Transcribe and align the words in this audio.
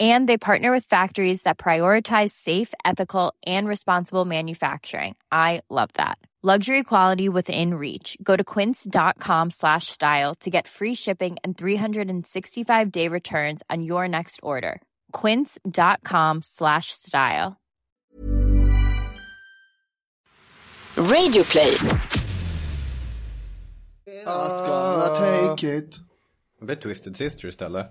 And 0.00 0.28
they 0.28 0.38
partner 0.38 0.72
with 0.72 0.86
factories 0.86 1.42
that 1.42 1.58
prioritize 1.58 2.30
safe, 2.30 2.72
ethical, 2.84 3.34
and 3.44 3.68
responsible 3.68 4.24
manufacturing. 4.24 5.16
I 5.30 5.60
love 5.68 5.90
that. 5.94 6.18
Luxury 6.44 6.82
quality 6.82 7.28
within 7.28 7.74
reach. 7.74 8.16
Go 8.20 8.34
to 8.34 8.42
quince.com 8.42 9.50
slash 9.50 9.86
style 9.86 10.34
to 10.40 10.50
get 10.50 10.66
free 10.66 10.94
shipping 10.94 11.36
and 11.44 11.56
365 11.56 12.90
day 12.90 13.06
returns 13.06 13.62
on 13.70 13.84
your 13.84 14.08
next 14.08 14.40
order. 14.42 14.82
Quince.com 15.12 16.40
slash 16.42 16.90
style. 16.90 17.60
Radioplay. 20.96 21.78
Not 24.24 24.58
gonna 24.66 25.14
take 25.14 25.64
it. 25.78 26.00
Det 26.58 26.66
blir 26.66 26.76
Twisted 26.76 27.16
Sister 27.16 27.48
istället. 27.48 27.86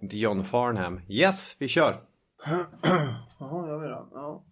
Dion 0.00 0.44
Farnham. 0.44 1.00
Yes, 1.08 1.56
vi 1.58 1.68
kör. 1.68 2.00
Jaha, 3.38 3.68
jag 3.68 3.78
vi 3.78 3.86
det. 3.86 4.04
Ja. 4.14 4.44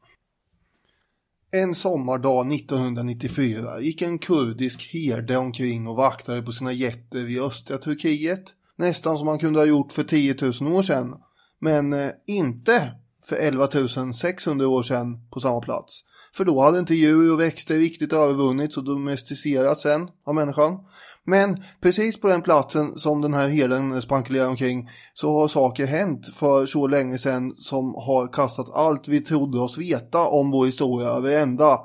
En 1.51 1.75
sommardag 1.75 2.53
1994 2.53 3.81
gick 3.81 4.03
en 4.03 4.19
kurdisk 4.19 4.93
herde 4.93 5.37
omkring 5.37 5.89
och 5.89 5.97
vaktade 5.97 6.43
på 6.43 6.53
sina 6.53 6.73
getter 6.73 7.31
i 7.31 7.41
östra 7.41 7.79
Turkiet. 7.79 8.45
Nästan 8.77 9.19
som 9.19 9.27
man 9.27 9.39
kunde 9.39 9.59
ha 9.59 9.67
gjort 9.67 9.93
för 9.93 10.05
10 10.05 10.37
000 10.61 10.73
år 10.73 10.83
sedan. 10.83 11.15
Men 11.59 11.93
eh, 11.93 12.11
inte 12.27 12.93
för 13.25 13.37
11 13.37 13.69
600 14.15 14.69
år 14.69 14.83
sedan 14.83 15.29
på 15.31 15.41
samma 15.41 15.61
plats. 15.61 16.05
För 16.35 16.45
då 16.45 16.61
hade 16.61 16.79
inte 16.79 16.95
djur 16.95 17.33
och 17.33 17.41
växter 17.41 17.75
riktigt 17.75 18.13
övervunnits 18.13 18.77
och 18.77 18.85
domesticerats 18.85 19.87
än 19.87 20.11
av 20.27 20.35
människan. 20.35 20.79
Men 21.29 21.63
precis 21.81 22.21
på 22.21 22.29
den 22.29 22.43
platsen 22.43 22.99
som 22.99 23.21
den 23.21 23.35
här 23.35 23.49
herden 23.49 24.03
spankulerar 24.03 24.49
omkring 24.49 24.91
så 25.15 25.41
har 25.41 25.49
saker 25.49 25.87
hänt 25.87 26.27
för 26.35 26.67
så 26.67 26.87
länge 26.87 27.19
sedan 27.19 27.55
som 27.57 27.95
har 27.95 28.33
kastat 28.33 28.71
allt 28.75 29.09
vi 29.09 29.21
trodde 29.21 29.59
oss 29.59 29.79
veta 29.79 30.27
om 30.27 30.51
vår 30.51 30.67
historia 30.67 31.09
över 31.09 31.41
ända. 31.41 31.81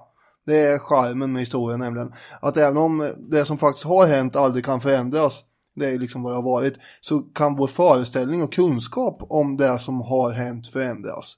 Det 0.45 0.59
är 0.59 0.79
charmen 0.79 1.31
med 1.33 1.39
historien 1.39 1.79
nämligen. 1.79 2.13
Att 2.41 2.57
även 2.57 2.77
om 2.77 3.13
det 3.17 3.45
som 3.45 3.57
faktiskt 3.57 3.85
har 3.85 4.07
hänt 4.07 4.35
aldrig 4.35 4.65
kan 4.65 4.81
förändras, 4.81 5.43
det 5.75 5.87
är 5.87 5.99
liksom 5.99 6.23
vad 6.23 6.33
det 6.33 6.37
har 6.37 6.43
varit, 6.43 6.73
så 7.01 7.19
kan 7.19 7.55
vår 7.55 7.67
föreställning 7.67 8.43
och 8.43 8.53
kunskap 8.53 9.17
om 9.29 9.57
det 9.57 9.79
som 9.79 10.01
har 10.01 10.31
hänt 10.31 10.67
förändras. 10.67 11.37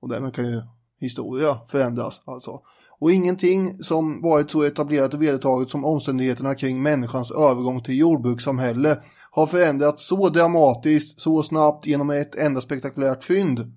Och 0.00 0.08
därmed 0.08 0.34
kan 0.34 0.44
ju 0.44 0.62
historia 1.00 1.58
förändras 1.68 2.22
alltså. 2.24 2.60
Och 3.00 3.12
ingenting 3.12 3.82
som 3.82 4.22
varit 4.22 4.50
så 4.50 4.62
etablerat 4.62 5.14
och 5.14 5.22
vedertaget 5.22 5.70
som 5.70 5.84
omständigheterna 5.84 6.54
kring 6.54 6.82
människans 6.82 7.30
övergång 7.30 7.82
till 7.82 7.98
jordbrukssamhälle 7.98 8.98
har 9.30 9.46
förändrats 9.46 10.06
så 10.06 10.28
dramatiskt, 10.28 11.20
så 11.20 11.42
snabbt 11.42 11.86
genom 11.86 12.10
ett 12.10 12.34
enda 12.34 12.60
spektakulärt 12.60 13.24
fynd. 13.24 13.72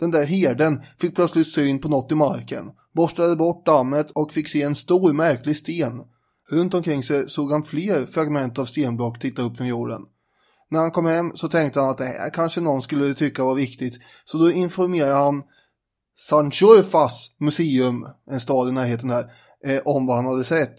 Den 0.00 0.10
där 0.10 0.24
herden 0.24 0.82
fick 0.98 1.14
plötsligt 1.14 1.52
syn 1.52 1.80
på 1.80 1.88
något 1.88 2.12
i 2.12 2.14
marken, 2.14 2.70
borstade 2.94 3.36
bort 3.36 3.66
dammet 3.66 4.10
och 4.10 4.32
fick 4.32 4.48
se 4.48 4.62
en 4.62 4.74
stor 4.74 5.12
märklig 5.12 5.56
sten. 5.56 6.02
Runt 6.50 6.74
omkring 6.74 7.02
sig 7.02 7.30
såg 7.30 7.52
han 7.52 7.62
fler 7.62 8.06
fragment 8.06 8.58
av 8.58 8.64
stenblock 8.64 9.18
titta 9.18 9.42
upp 9.42 9.56
från 9.56 9.66
jorden. 9.66 10.02
När 10.70 10.80
han 10.80 10.90
kom 10.90 11.06
hem 11.06 11.32
så 11.34 11.48
tänkte 11.48 11.80
han 11.80 11.90
att 11.90 11.98
det 11.98 12.04
här 12.04 12.30
kanske 12.30 12.60
någon 12.60 12.82
skulle 12.82 13.14
tycka 13.14 13.44
var 13.44 13.54
viktigt, 13.54 13.98
så 14.24 14.38
då 14.38 14.50
informerade 14.50 15.14
han 15.14 15.42
Sanchurfas 16.18 17.30
museum, 17.40 18.06
en 18.30 18.40
stad 18.40 18.68
i 18.68 18.72
närheten 18.72 19.08
där, 19.08 19.24
eh, 19.66 19.80
om 19.84 20.06
vad 20.06 20.16
han 20.16 20.26
hade 20.26 20.44
sett. 20.44 20.74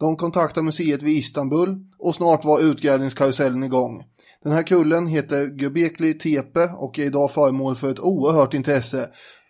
De 0.00 0.16
kontaktade 0.16 0.64
museet 0.64 1.02
vid 1.02 1.16
Istanbul 1.16 1.76
och 1.98 2.14
snart 2.14 2.44
var 2.44 2.60
utgrävningskarusellen 2.60 3.62
igång. 3.62 4.04
Den 4.42 4.52
här 4.52 4.62
kullen 4.62 5.06
heter 5.06 5.62
Göbekli 5.62 6.14
Tepe 6.14 6.70
och 6.76 6.98
är 6.98 7.04
idag 7.04 7.30
föremål 7.30 7.76
för 7.76 7.90
ett 7.90 8.00
oerhört 8.00 8.54
intresse. 8.54 9.08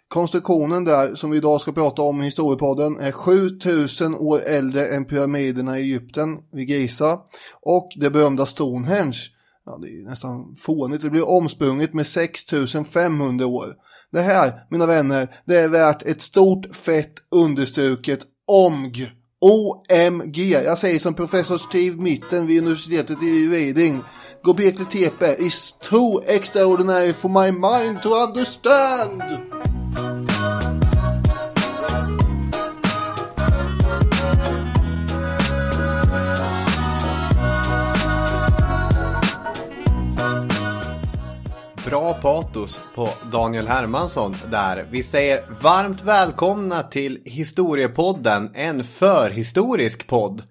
Konstruktionen 0.09 0.85
där, 0.85 1.15
som 1.15 1.31
vi 1.31 1.37
idag 1.37 1.61
ska 1.61 1.73
prata 1.73 2.03
om 2.03 2.23
i 2.23 2.25
historiepodden, 2.25 3.01
är 3.01 3.13
7000 3.13 4.15
år 4.15 4.41
äldre 4.47 4.87
än 4.87 5.05
pyramiderna 5.05 5.79
i 5.79 5.83
Egypten 5.83 6.39
vid 6.53 6.71
Giza 6.71 7.19
och 7.63 7.89
det 7.97 8.11
berömda 8.11 8.47
Stonehenge. 8.47 9.19
Ja, 9.67 9.79
det 9.83 9.89
är 9.89 10.05
nästan 10.05 10.57
fånigt. 10.57 11.03
Det 11.03 11.11
blir 11.11 11.29
omsprunget 11.29 11.95
med 11.95 12.07
6500 12.07 13.47
år. 13.47 13.75
Det 14.15 14.23
här, 14.23 14.53
mina 14.71 14.87
vänner, 14.87 15.29
det 15.45 15.57
är 15.57 15.69
värt 15.69 16.03
ett 16.03 16.23
stort 16.23 16.77
fett 16.77 17.13
understruket 17.31 18.21
OMG. 18.47 19.11
OMG. 19.41 20.39
Jag 20.51 20.79
säger 20.79 20.99
som 20.99 21.15
professor 21.15 21.59
Steve 21.59 22.03
Mitten 22.03 22.47
vid 22.47 22.59
universitetet 22.59 23.23
i 23.23 23.49
Reading. 23.49 24.03
Göbekli 24.47 24.85
Tepe 24.85 25.37
is 25.39 25.73
too 25.73 26.21
extraordinary 26.27 27.13
for 27.13 27.29
my 27.29 27.53
mind 27.53 28.03
to 28.03 28.09
understand. 28.09 29.23
Bra 41.85 42.13
patos 42.15 42.81
på 42.95 43.09
Daniel 43.33 43.67
Hermansson 43.67 44.35
där. 44.51 44.89
Vi 44.91 45.03
säger 45.03 45.47
varmt 45.63 46.03
välkomna 46.03 46.83
till 46.83 47.23
Historiepodden, 47.25 48.51
en 48.55 48.85
förhistorisk 48.85 50.07
podd. 50.07 50.43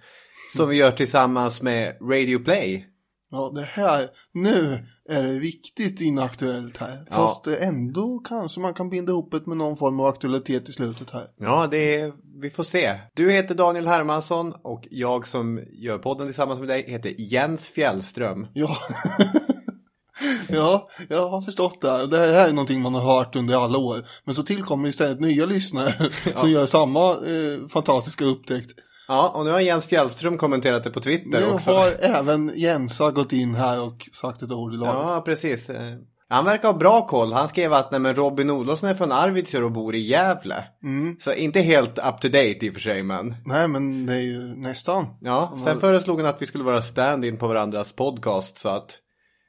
Som 0.56 0.70
vi 0.70 0.76
gör 0.76 0.92
tillsammans 0.92 1.62
med 1.62 1.98
Radio 2.02 2.40
Play. 2.40 2.88
Ja, 3.32 3.52
det 3.56 3.62
här, 3.62 4.10
nu 4.34 4.86
är 5.10 5.24
det 5.24 5.40
riktigt 5.40 6.02
inaktuellt 6.02 6.78
här. 6.78 7.06
Ja. 7.10 7.16
Fast 7.16 7.48
ändå 7.48 8.20
kanske 8.20 8.60
man 8.60 8.74
kan 8.74 8.90
binda 8.90 9.12
ihop 9.12 9.32
det 9.32 9.48
med 9.48 9.58
någon 9.58 9.78
form 9.78 10.00
av 10.00 10.06
aktualitet 10.06 10.70
i 10.70 10.72
slutet 10.72 11.10
här. 11.10 11.28
Ja, 11.38 11.68
det 11.72 11.96
är, 11.96 12.12
vi 12.42 12.50
får 12.50 12.64
se. 12.64 12.94
Du 13.14 13.32
heter 13.32 13.56
Daniel 13.56 13.88
Hermansson 13.88 14.54
och 14.64 14.88
jag 14.92 15.28
som 15.28 15.60
gör 15.72 15.98
podden 15.98 16.28
tillsammans 16.28 16.60
med 16.60 16.68
dig 16.68 16.86
heter 16.88 17.14
Jens 17.18 17.70
Fjällström. 17.70 18.48
Ja. 18.54 18.78
ja, 20.50 20.88
jag 21.10 21.30
har 21.30 21.42
förstått 21.42 21.82
det 21.82 21.92
här. 21.92 22.08
Det 22.08 22.18
här 22.18 22.48
är 22.50 22.54
någonting 22.54 22.82
man 22.82 22.94
har 22.96 23.18
hört 23.18 23.36
under 23.36 23.64
alla 23.64 23.78
år. 23.78 24.04
Men 24.26 24.36
så 24.36 24.44
tillkommer 24.44 24.90
istället 24.90 25.20
nya 25.20 25.46
lyssnare 25.46 25.94
som 26.36 26.50
gör 26.50 26.66
samma 26.66 27.12
eh, 27.12 27.68
fantastiska 27.70 28.26
upptäckt. 28.26 28.72
Ja, 29.08 29.32
och 29.36 29.46
nu 29.46 29.52
har 29.52 29.60
Jens 29.60 29.86
Fjällström 29.88 30.38
kommenterat 30.38 30.84
det 30.84 30.90
på 30.90 31.00
Twitter 31.00 31.40
Nu 31.40 31.48
också. 31.54 31.72
har 31.72 31.92
även 32.00 32.52
Jensa 32.56 33.12
gått 33.12 33.34
in 33.34 33.56
här 33.56 33.80
och 33.82 34.10
sagt 34.14 34.42
ett 34.42 34.52
ord 34.52 34.74
i 34.74 34.78
laget. 34.78 34.94
Ja, 34.96 35.22
precis. 35.26 35.70
Eh, 35.70 35.94
Han 36.30 36.46
verkar 36.46 36.68
ha 36.72 36.78
bra 36.78 37.08
koll. 37.08 37.34
Han 37.34 37.48
skrev 37.48 37.74
att 37.74 37.92
nej, 37.92 38.14
Robin 38.14 38.50
Olofsson 38.50 38.90
är 38.90 38.96
från 38.96 39.12
Arvidsjaur 39.12 39.64
och 39.64 39.72
bor 39.72 39.96
i 39.96 40.00
Gävle. 40.00 40.64
Så 41.20 41.34
inte 41.34 41.60
helt 41.60 41.98
up 41.98 42.22
to 42.22 42.28
date 42.28 42.66
i 42.66 42.70
och 42.70 42.74
för 42.74 42.82
sig 42.82 43.04
men. 43.04 43.36
Nej, 43.46 43.68
men 43.68 44.06
det 44.06 44.14
är 44.14 44.20
ju 44.22 44.40
nästan. 44.56 45.06
Ja, 45.22 45.58
sen 45.66 45.80
föreslog 45.80 46.20
han 46.20 46.30
att 46.30 46.42
vi 46.42 46.46
skulle 46.46 46.64
vara 46.64 46.82
stand-in 46.82 47.38
på 47.38 47.48
varandras 47.48 47.92
podcast 47.92 48.58
så 48.58 48.70
att 48.70 48.98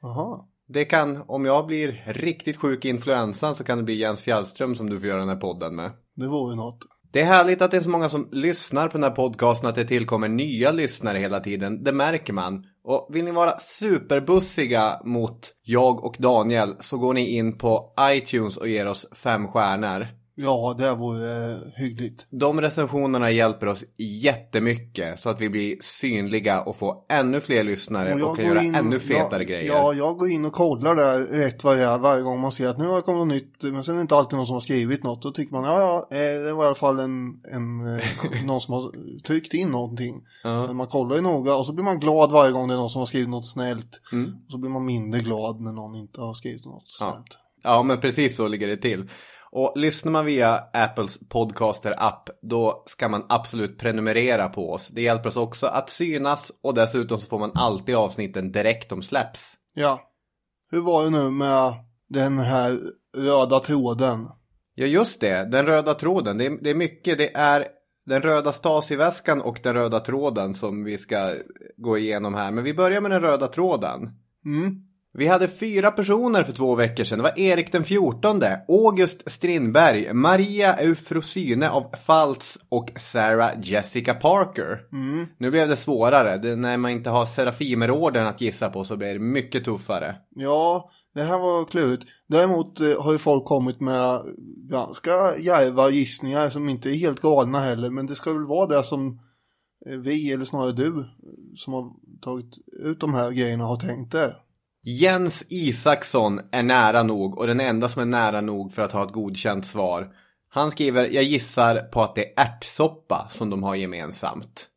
Jaha. 0.01 0.39
Det 0.67 0.85
kan, 0.85 1.23
om 1.27 1.45
jag 1.45 1.67
blir 1.67 2.03
riktigt 2.05 2.57
sjuk 2.57 2.85
i 2.85 2.89
influensan 2.89 3.55
så 3.55 3.63
kan 3.63 3.77
det 3.77 3.83
bli 3.83 3.95
Jens 3.95 4.21
Fjällström 4.21 4.75
som 4.75 4.89
du 4.89 4.99
får 4.99 5.07
göra 5.07 5.19
den 5.19 5.29
här 5.29 5.35
podden 5.35 5.75
med. 5.75 5.91
Det 6.15 6.27
vore 6.27 6.55
något. 6.55 6.79
Det 7.11 7.21
är 7.21 7.25
härligt 7.25 7.61
att 7.61 7.71
det 7.71 7.77
är 7.77 7.81
så 7.81 7.89
många 7.89 8.09
som 8.09 8.29
lyssnar 8.31 8.87
på 8.87 8.97
den 8.97 9.03
här 9.03 9.11
podcasten, 9.11 9.69
att 9.69 9.75
det 9.75 9.85
tillkommer 9.85 10.29
nya 10.29 10.71
lyssnare 10.71 11.17
hela 11.17 11.39
tiden. 11.39 11.83
Det 11.83 11.91
märker 11.91 12.33
man. 12.33 12.63
Och 12.83 13.09
vill 13.11 13.25
ni 13.25 13.31
vara 13.31 13.59
superbussiga 13.59 15.01
mot 15.05 15.51
jag 15.63 16.03
och 16.05 16.15
Daniel 16.19 16.75
så 16.79 16.97
går 16.97 17.13
ni 17.13 17.37
in 17.37 17.57
på 17.57 17.93
iTunes 18.01 18.57
och 18.57 18.67
ger 18.67 18.87
oss 18.87 19.07
fem 19.11 19.47
stjärnor. 19.47 20.07
Ja, 20.37 20.75
det 20.77 20.95
vore 20.95 21.51
eh, 21.51 21.57
hyggligt. 21.75 22.27
De 22.29 22.61
recensionerna 22.61 23.31
hjälper 23.31 23.67
oss 23.67 23.85
jättemycket 23.97 25.19
så 25.19 25.29
att 25.29 25.41
vi 25.41 25.49
blir 25.49 25.77
synliga 25.81 26.61
och 26.61 26.75
får 26.75 26.95
ännu 27.09 27.41
fler 27.41 27.63
lyssnare 27.63 28.13
och, 28.13 28.19
jag 28.19 28.35
kan 28.35 28.45
göra 28.45 28.61
in- 28.61 28.75
ännu 28.75 28.99
fetare 28.99 29.43
ja, 29.43 29.47
grejer. 29.47 29.67
Ja, 29.67 29.93
jag 29.93 30.17
går 30.17 30.29
in 30.29 30.45
och 30.45 30.53
kollar 30.53 30.95
där 30.95 31.19
rätt 31.19 31.63
vad 31.63 31.77
det 31.77 31.83
är 31.83 31.97
varje 31.97 32.21
gång 32.21 32.39
man 32.39 32.51
ser 32.51 32.69
att 32.69 32.77
nu 32.77 32.87
har 32.87 32.95
det 32.95 33.01
kommit 33.01 33.19
något 33.19 33.27
nytt. 33.27 33.73
Men 33.73 33.83
sen 33.83 33.93
är 33.93 33.97
det 33.97 34.01
inte 34.01 34.15
alltid 34.15 34.37
någon 34.37 34.47
som 34.47 34.53
har 34.53 34.59
skrivit 34.61 35.03
något. 35.03 35.21
Då 35.21 35.31
tycker 35.31 35.53
man, 35.53 35.63
ja, 35.63 35.79
ja, 36.09 36.17
eh, 36.17 36.43
det 36.45 36.53
var 36.53 36.63
i 36.63 36.67
alla 36.67 36.75
fall 36.75 36.99
en, 36.99 37.41
en, 37.51 37.95
eh, 37.97 38.03
någon 38.45 38.61
som 38.61 38.73
har 38.73 38.91
tryckt 39.21 39.53
in 39.53 39.67
någonting. 39.69 40.21
Men 40.43 40.75
man 40.75 40.87
kollar 40.87 41.15
ju 41.15 41.21
noga 41.21 41.55
och 41.55 41.65
så 41.65 41.73
blir 41.73 41.85
man 41.85 41.99
glad 41.99 42.31
varje 42.31 42.51
gång 42.51 42.67
det 42.67 42.73
är 42.73 42.77
någon 42.77 42.89
som 42.89 42.99
har 42.99 43.05
skrivit 43.05 43.29
något 43.29 43.47
snällt. 43.47 44.01
Och 44.45 44.51
så 44.51 44.57
blir 44.57 44.71
man 44.71 44.85
mindre 44.85 45.19
glad 45.19 45.61
när 45.61 45.71
någon 45.71 45.95
inte 45.95 46.21
har 46.21 46.33
skrivit 46.33 46.65
något 46.65 46.89
snällt. 46.89 47.37
Ja, 47.63 47.83
men 47.83 47.99
precis 47.99 48.35
så 48.35 48.47
ligger 48.47 48.67
det 48.67 48.77
till. 48.77 49.09
Och 49.57 49.73
lyssnar 49.75 50.11
man 50.11 50.25
via 50.25 50.63
Apples 50.73 51.19
podcaster-app 51.29 52.29
då 52.41 52.83
ska 52.85 53.09
man 53.09 53.25
absolut 53.29 53.77
prenumerera 53.77 54.49
på 54.49 54.71
oss. 54.71 54.87
Det 54.87 55.01
hjälper 55.01 55.29
oss 55.29 55.37
också 55.37 55.67
att 55.67 55.89
synas 55.89 56.51
och 56.63 56.73
dessutom 56.73 57.19
så 57.19 57.27
får 57.27 57.39
man 57.39 57.51
alltid 57.55 57.95
avsnitten 57.95 58.51
direkt 58.51 58.89
de 58.89 59.01
släpps. 59.01 59.55
Ja. 59.73 60.01
Hur 60.71 60.81
var 60.81 61.03
det 61.03 61.09
nu 61.09 61.31
med 61.31 61.73
den 62.09 62.37
här 62.37 62.79
röda 63.17 63.59
tråden? 63.59 64.27
Ja, 64.73 64.85
just 64.85 65.21
det. 65.21 65.51
Den 65.51 65.65
röda 65.65 65.93
tråden. 65.93 66.37
Det 66.37 66.45
är, 66.45 66.57
det 66.61 66.69
är 66.69 66.75
mycket. 66.75 67.17
Det 67.17 67.35
är 67.35 67.67
den 68.05 68.21
röda 68.21 68.51
Stasi-väskan 68.51 69.41
och 69.41 69.59
den 69.63 69.73
röda 69.73 69.99
tråden 69.99 70.53
som 70.53 70.83
vi 70.83 70.97
ska 70.97 71.33
gå 71.77 71.97
igenom 71.97 72.33
här. 72.33 72.51
Men 72.51 72.63
vi 72.63 72.73
börjar 72.73 73.01
med 73.01 73.11
den 73.11 73.21
röda 73.21 73.47
tråden. 73.47 73.99
Mm. 74.45 74.81
Vi 75.17 75.27
hade 75.27 75.47
fyra 75.47 75.91
personer 75.91 76.43
för 76.43 76.53
två 76.53 76.75
veckor 76.75 77.03
sedan. 77.03 77.17
Det 77.17 77.23
var 77.23 77.39
Erik 77.39 77.71
den 77.71 77.83
14, 77.83 78.41
August 78.69 79.31
Strindberg, 79.31 80.13
Maria 80.13 80.73
Eufrosyne 80.73 81.69
av 81.69 81.95
Faltz 82.05 82.59
och 82.69 82.91
Sarah 82.95 83.51
Jessica 83.61 84.13
Parker. 84.13 84.79
Nu 85.37 85.51
blev 85.51 85.67
det 85.67 85.75
svårare. 85.75 86.37
Det, 86.37 86.55
när 86.55 86.77
man 86.77 86.91
inte 86.91 87.09
har 87.09 87.25
Serafimerorden 87.25 88.27
att 88.27 88.41
gissa 88.41 88.69
på 88.69 88.83
så 88.83 88.97
blir 88.97 89.13
det 89.13 89.19
mycket 89.19 89.65
tuffare. 89.65 90.15
Ja, 90.35 90.89
det 91.13 91.23
här 91.23 91.39
var 91.39 91.65
klurigt. 91.65 92.03
Däremot 92.27 92.81
eh, 92.81 93.01
har 93.01 93.11
ju 93.11 93.17
folk 93.17 93.45
kommit 93.45 93.79
med 93.79 94.21
ganska 94.69 95.37
djärva 95.37 95.89
gissningar 95.89 96.49
som 96.49 96.69
inte 96.69 96.89
är 96.89 96.95
helt 96.95 97.21
galna 97.21 97.59
heller. 97.59 97.89
Men 97.89 98.07
det 98.07 98.15
ska 98.15 98.33
väl 98.33 98.45
vara 98.45 98.67
det 98.67 98.83
som 98.83 99.19
eh, 99.89 99.97
vi, 99.97 100.31
eller 100.31 100.45
snarare 100.45 100.71
du, 100.71 101.05
som 101.55 101.73
har 101.73 101.91
tagit 102.21 102.57
ut 102.83 102.99
de 102.99 103.13
här 103.13 103.31
grejerna 103.31 103.63
har 103.63 103.75
tänkt 103.75 104.11
det. 104.11 104.35
Jens 104.87 105.45
Isaksson 105.49 106.39
är 106.51 106.63
nära 106.63 107.03
nog 107.03 107.37
och 107.37 107.47
den 107.47 107.59
enda 107.59 107.89
som 107.89 108.01
är 108.01 108.05
nära 108.05 108.41
nog 108.41 108.73
för 108.73 108.81
att 108.81 108.91
ha 108.91 109.03
ett 109.03 109.11
godkänt 109.11 109.65
svar. 109.65 110.07
Han 110.49 110.71
skriver, 110.71 111.09
jag 111.11 111.23
gissar 111.23 111.75
på 111.75 112.01
att 112.01 112.15
det 112.15 112.25
är 112.25 112.43
ärtsoppa 112.43 113.27
som 113.29 113.49
de 113.49 113.63
har 113.63 113.75
gemensamt. 113.75 114.67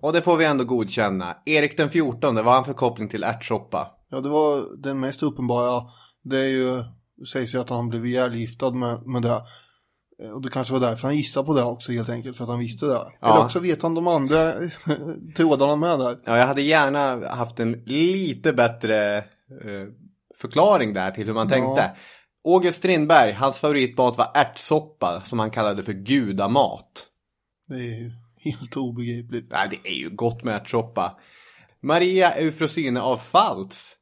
Och 0.00 0.12
det 0.12 0.22
får 0.22 0.36
vi 0.36 0.44
ändå 0.44 0.64
godkänna. 0.64 1.36
Erik 1.44 1.76
den 1.76 1.90
14, 1.90 2.34
vad 2.34 2.44
har 2.44 2.54
han 2.54 2.64
för 2.64 2.72
koppling 2.72 3.08
till 3.08 3.24
ärtsoppa? 3.24 3.90
Ja, 4.10 4.20
det 4.20 4.28
var 4.28 4.82
den 4.82 5.00
mest 5.00 5.22
uppenbara. 5.22 5.82
Det 6.24 6.38
är 6.38 6.48
ju, 6.48 6.76
det 7.16 7.26
sägs 7.32 7.54
ju 7.54 7.60
att 7.60 7.70
han 7.70 7.88
blev 7.88 8.06
ihjälgiftad 8.06 8.70
med, 8.70 9.06
med 9.06 9.22
det. 9.22 9.42
Eh, 10.22 10.30
Och 10.30 10.42
det 10.42 10.48
kanske 10.50 10.72
var 10.72 10.80
därför 10.80 11.08
han 11.08 11.16
gissade 11.16 11.46
på 11.46 11.54
det 11.54 11.62
också 11.62 11.92
helt 11.92 12.08
enkelt, 12.08 12.36
för 12.36 12.44
att 12.44 12.50
han 12.50 12.58
visste 12.58 12.86
det. 12.86 12.92
Eller 12.94 13.12
också 13.44 13.58
vet 13.58 13.82
han 13.82 13.94
de 13.94 14.06
andra 14.08 14.52
trådarna 15.36 15.76
med 15.76 15.98
där. 15.98 16.18
Ja, 16.24 16.38
jag 16.38 16.46
hade 16.46 16.62
gärna 16.62 17.28
haft 17.28 17.60
en 17.60 17.72
lite 17.86 18.52
bättre 18.52 19.16
eh, 19.18 19.24
förklaring 20.40 20.94
där 20.94 21.10
till 21.10 21.26
hur 21.26 21.34
man 21.34 21.48
tänkte. 21.48 21.90
August 22.48 22.78
Strindberg, 22.78 23.32
hans 23.32 23.60
favoritmat 23.60 24.18
var 24.18 24.30
ärtsoppa 24.34 25.22
som 25.24 25.38
han 25.38 25.50
kallade 25.50 25.82
för 25.82 25.92
gudamat. 25.92 27.06
Det 27.68 27.74
är 27.74 27.78
ju 28.00 28.12
helt 28.36 28.76
obegripligt. 28.76 29.50
Nej, 29.50 29.68
det 29.70 29.88
är 29.90 29.94
ju 29.94 30.10
gott 30.10 30.44
med 30.44 30.56
ärtsoppa. 30.56 31.18
Maria 31.82 32.30
Eufrosyne 32.32 33.00
av 33.00 33.16
Faltz. 33.16 33.96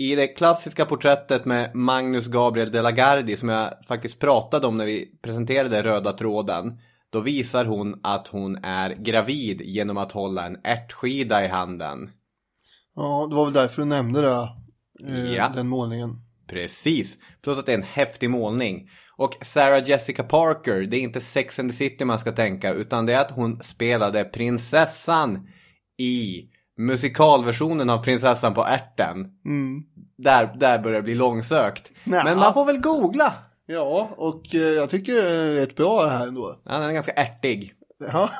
I 0.00 0.14
det 0.14 0.26
klassiska 0.26 0.84
porträttet 0.84 1.44
med 1.44 1.74
Magnus 1.74 2.26
Gabriel 2.26 2.72
de 2.72 2.82
la 2.82 2.90
Gardie 2.90 3.36
som 3.36 3.48
jag 3.48 3.74
faktiskt 3.86 4.18
pratade 4.18 4.66
om 4.66 4.76
när 4.76 4.86
vi 4.86 5.18
presenterade 5.22 5.82
Röda 5.82 6.12
tråden. 6.12 6.78
Då 7.10 7.20
visar 7.20 7.64
hon 7.64 8.00
att 8.02 8.28
hon 8.28 8.64
är 8.64 8.90
gravid 8.90 9.60
genom 9.60 9.98
att 9.98 10.12
hålla 10.12 10.46
en 10.46 10.56
ärtskida 10.64 11.44
i 11.44 11.48
handen. 11.48 12.10
Ja, 12.96 13.26
det 13.30 13.36
var 13.36 13.44
väl 13.44 13.54
därför 13.54 13.82
du 13.82 13.88
nämnde 13.88 14.20
det. 14.20 14.48
Eh, 15.08 15.32
Ja. 15.34 15.52
Den 15.54 15.68
målningen. 15.68 16.10
Precis, 16.48 17.16
plus 17.42 17.58
att 17.58 17.66
det 17.66 17.72
är 17.72 17.78
en 17.78 17.82
häftig 17.82 18.30
målning. 18.30 18.90
Och 19.16 19.36
Sarah 19.42 19.88
Jessica 19.88 20.24
Parker, 20.24 20.80
det 20.80 20.96
är 20.96 21.00
inte 21.00 21.20
Sex 21.20 21.58
and 21.58 21.70
the 21.70 21.76
City 21.76 22.04
man 22.04 22.18
ska 22.18 22.32
tänka, 22.32 22.72
utan 22.72 23.06
det 23.06 23.12
är 23.14 23.20
att 23.20 23.30
hon 23.30 23.60
spelade 23.60 24.24
prinsessan 24.24 25.48
i 25.98 26.42
musikalversionen 26.78 27.90
av 27.90 27.98
prinsessan 27.98 28.54
på 28.54 28.64
ärten. 28.64 29.26
Där, 30.18 30.54
där 30.60 30.78
börjar 30.78 30.96
det 30.98 31.02
bli 31.02 31.14
långsökt. 31.14 31.90
Nja. 32.04 32.24
Men 32.24 32.38
man 32.38 32.54
får 32.54 32.64
väl 32.64 32.80
googla. 32.80 33.34
Ja, 33.66 34.10
och 34.16 34.54
eh, 34.54 34.60
jag 34.60 34.90
tycker 34.90 35.14
det 35.14 35.30
är 35.30 35.52
rätt 35.52 35.76
bra 35.76 36.04
det 36.04 36.10
här 36.10 36.26
ändå. 36.26 36.60
Ja, 36.64 36.72
den 36.78 36.82
är 36.82 36.92
ganska 36.92 37.12
ärtig. 37.12 37.72
Ja, 38.12 38.30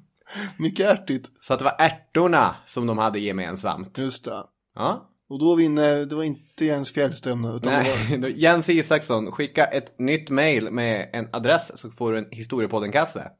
mycket 0.58 0.86
ärtigt. 0.86 1.26
Så 1.40 1.52
att 1.52 1.58
det 1.58 1.64
var 1.64 1.76
ärtorna 1.78 2.54
som 2.66 2.86
de 2.86 2.98
hade 2.98 3.18
gemensamt. 3.18 3.98
Just 3.98 4.24
det. 4.24 4.44
Ja. 4.74 5.04
Och 5.30 5.38
då 5.38 5.54
vinner, 5.54 6.06
det 6.06 6.14
var 6.16 6.22
inte 6.24 6.64
Jens 6.64 6.92
Fjällström 6.92 7.42
nu, 7.42 7.48
utan 7.48 7.72
var... 7.72 7.80
Nej, 7.82 8.18
då- 8.22 8.28
Jens 8.28 8.68
Isaksson, 8.68 9.32
skicka 9.32 9.64
ett 9.64 9.98
nytt 9.98 10.30
mail 10.30 10.70
med 10.70 11.10
en 11.12 11.28
adress 11.32 11.78
så 11.78 11.90
får 11.90 12.12
du 12.12 12.18
en 12.18 12.26
historiepodden-kasse. 12.30 13.30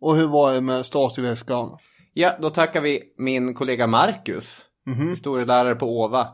Och 0.00 0.16
hur 0.16 0.26
var 0.26 0.52
det 0.54 0.60
med 0.60 0.86
Stasi-väskan? 0.86 1.78
Ja, 2.14 2.32
då 2.40 2.50
tackar 2.50 2.80
vi 2.80 3.02
min 3.18 3.54
kollega 3.54 3.86
Marcus, 3.86 4.66
historielärare 5.10 5.74
på 5.74 6.00
OVA, 6.00 6.28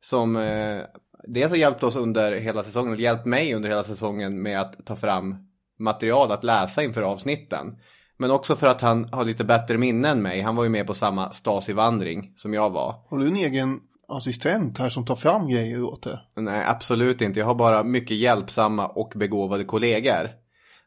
som 0.00 0.36
eh, 0.36 0.82
dels 1.24 1.50
har 1.50 1.56
hjälpt 1.56 1.82
oss 1.82 1.96
under 1.96 2.32
hela 2.32 2.62
säsongen, 2.62 2.92
eller 2.92 3.02
hjälpt 3.02 3.26
mig 3.26 3.54
under 3.54 3.68
hela 3.68 3.82
säsongen 3.82 4.42
med 4.42 4.60
att 4.60 4.86
ta 4.86 4.96
fram 4.96 5.36
material 5.78 6.32
att 6.32 6.44
läsa 6.44 6.82
inför 6.82 7.02
avsnitten. 7.02 7.78
Men 8.16 8.30
också 8.30 8.56
för 8.56 8.66
att 8.66 8.80
han 8.80 9.08
har 9.12 9.24
lite 9.24 9.44
bättre 9.44 9.78
minne 9.78 10.08
än 10.08 10.22
mig. 10.22 10.40
Han 10.40 10.56
var 10.56 10.64
ju 10.64 10.70
med 10.70 10.86
på 10.86 10.94
samma 10.94 11.30
Stasi-vandring 11.32 12.32
som 12.36 12.54
jag 12.54 12.70
var. 12.70 13.04
Har 13.10 13.18
du 13.18 13.26
en 13.26 13.36
egen 13.36 13.80
assistent 14.08 14.78
här 14.78 14.88
som 14.88 15.04
tar 15.04 15.16
fram 15.16 15.48
grejer 15.48 15.82
åt 15.82 16.02
dig? 16.02 16.18
Nej, 16.36 16.64
absolut 16.66 17.20
inte. 17.20 17.38
Jag 17.38 17.46
har 17.46 17.54
bara 17.54 17.82
mycket 17.82 18.16
hjälpsamma 18.16 18.86
och 18.86 19.12
begåvade 19.16 19.64
kollegor. 19.64 20.30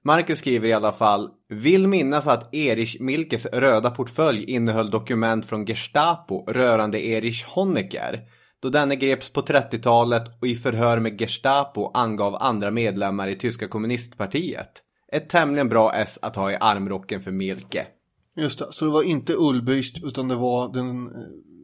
Marcus 0.06 0.40
skriver 0.40 0.68
i 0.68 0.74
alla 0.74 0.92
fall, 0.92 1.30
vill 1.50 1.88
minnas 1.88 2.28
att 2.28 2.56
Erich 2.56 3.00
Milkes 3.00 3.46
röda 3.46 3.92
portfölj 3.92 4.44
innehöll 4.44 4.90
dokument 4.90 5.46
från 5.46 5.66
Gestapo 5.66 6.46
rörande 6.48 7.06
Erich 7.06 7.46
Honecker. 7.46 8.22
Då 8.62 8.70
denne 8.70 8.96
greps 8.96 9.30
på 9.30 9.42
30-talet 9.42 10.24
och 10.42 10.48
i 10.48 10.56
förhör 10.56 11.00
med 11.00 11.22
Gestapo 11.22 11.92
angav 11.94 12.36
andra 12.40 12.72
medlemmar 12.72 13.28
i 13.28 13.36
tyska 13.36 13.68
kommunistpartiet. 13.68 14.84
Ett 15.12 15.30
tämligen 15.30 15.70
bra 15.70 15.94
S 15.94 16.20
att 16.22 16.36
ha 16.36 16.52
i 16.52 16.58
armrocken 16.60 17.22
för 17.22 17.32
Milke. 17.32 17.88
Just 18.36 18.60
det, 18.60 18.66
så 18.72 18.86
det 18.86 18.92
var 18.92 19.04
inte 19.04 19.34
Ulbricht 19.38 20.04
utan 20.04 20.28
det 20.28 20.36
var 20.36 20.74
den 20.74 21.08
eh, 21.08 21.14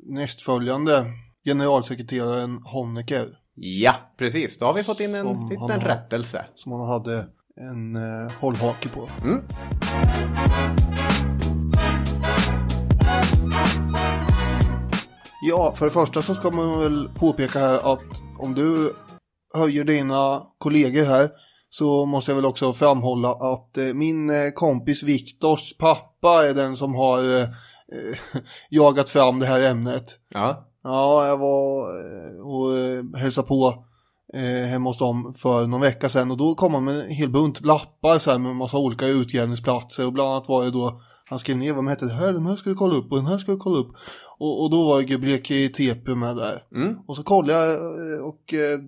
nästföljande 0.05 1.05
generalsekreteraren 1.45 2.59
Honecker 2.63 3.27
Ja, 3.61 3.95
precis. 4.17 4.57
Då 4.57 4.65
har 4.65 4.73
vi 4.73 4.83
fått 4.83 4.99
in 4.99 5.15
en 5.15 5.25
Som 5.25 5.49
liten 5.49 5.81
rättelse. 5.81 6.45
som 6.55 6.71
han 6.71 6.87
hade 6.87 7.25
en 7.59 7.95
eh, 7.95 8.31
hållhake 8.39 8.89
på. 8.89 9.09
Ja, 15.41 15.73
för 15.75 15.85
det 15.85 15.91
första 15.91 16.21
så 16.21 16.35
ska 16.35 16.51
man 16.51 16.79
väl 16.79 17.09
påpeka 17.15 17.59
här 17.59 17.93
att 17.93 18.21
om 18.37 18.53
du 18.53 18.93
höjer 19.53 19.83
dina 19.83 20.43
kollegor 20.57 21.03
här 21.03 21.29
så 21.69 22.05
måste 22.05 22.31
jag 22.31 22.35
väl 22.35 22.45
också 22.45 22.73
framhålla 22.73 23.29
att 23.29 23.77
eh, 23.77 23.93
min 23.93 24.29
eh, 24.29 24.51
kompis 24.55 25.03
Viktors 25.03 25.77
pappa 25.77 26.47
är 26.47 26.53
den 26.53 26.75
som 26.75 26.95
har 26.95 27.19
eh, 27.19 27.41
eh, 27.41 28.17
jagat 28.69 29.09
fram 29.09 29.39
det 29.39 29.45
här 29.45 29.61
ämnet. 29.61 30.05
Ja. 30.29 30.65
Ja, 30.83 31.27
jag 31.27 31.37
var 31.37 31.81
eh, 31.99 32.39
och 32.39 32.77
eh, 32.77 33.21
hälsade 33.21 33.47
på 33.47 33.88
eh, 34.33 34.67
hemma 34.67 34.89
hos 34.89 34.97
dem 34.97 35.33
för 35.33 35.67
någon 35.67 35.81
vecka 35.81 36.09
sedan 36.09 36.31
och 36.31 36.37
då 36.37 36.55
kom 36.55 36.73
han 36.73 36.83
med 36.83 36.99
en 36.99 37.09
hel 37.09 37.29
bunt 37.29 37.65
lappar 37.65 38.19
så 38.19 38.31
här, 38.31 38.39
med 38.39 38.51
en 38.51 38.57
massa 38.57 38.77
olika 38.77 39.07
utgrävningsplatser 39.07 40.05
och 40.05 40.13
bland 40.13 40.29
annat 40.29 40.49
var 40.49 40.63
det 40.63 40.71
då 40.71 41.01
han 41.29 41.39
skrev 41.39 41.57
ner 41.57 41.73
vad 41.73 41.77
de 41.77 41.87
hette, 41.87 42.05
det 42.05 42.13
här, 42.13 42.33
den 42.33 42.45
här 42.45 42.55
ska 42.55 42.69
du 42.69 42.75
kolla 42.75 42.95
upp 42.95 43.11
och 43.11 43.17
den 43.17 43.27
här 43.27 43.37
ska 43.37 43.51
du 43.51 43.57
kolla 43.57 43.77
upp. 43.77 43.91
Och, 44.37 44.63
och 44.63 44.71
då 44.71 44.87
var 44.87 45.01
Göbleki 45.01 45.69
TP 45.69 46.15
med 46.15 46.35
där. 46.35 46.63
Mm. 46.75 46.97
Och 47.07 47.15
så 47.15 47.23
kollade 47.23 47.59
jag 47.59 47.73
eh, 47.73 48.19
och 48.19 48.53
eh, 48.53 48.79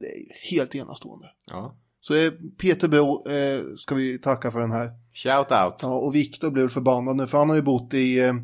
det 0.00 0.06
är 0.06 0.50
helt 0.50 0.74
enastående. 0.74 1.26
Ja. 1.46 1.74
Så 2.00 2.14
eh, 2.14 2.30
Peter 2.60 2.88
Bro 2.88 3.26
eh, 3.28 3.60
ska 3.76 3.94
vi 3.94 4.18
tacka 4.18 4.50
för 4.50 4.60
den 4.60 4.72
här. 4.72 4.90
Shout 5.14 5.50
out. 5.50 5.74
Ja, 5.82 5.94
och 5.98 6.14
Viktor 6.14 6.50
blev 6.50 6.68
förbannad 6.68 7.16
nu 7.16 7.26
för 7.26 7.38
han 7.38 7.48
har 7.48 7.56
ju 7.56 7.62
bott 7.62 7.94
i, 7.94 8.18
eh, 8.18 8.34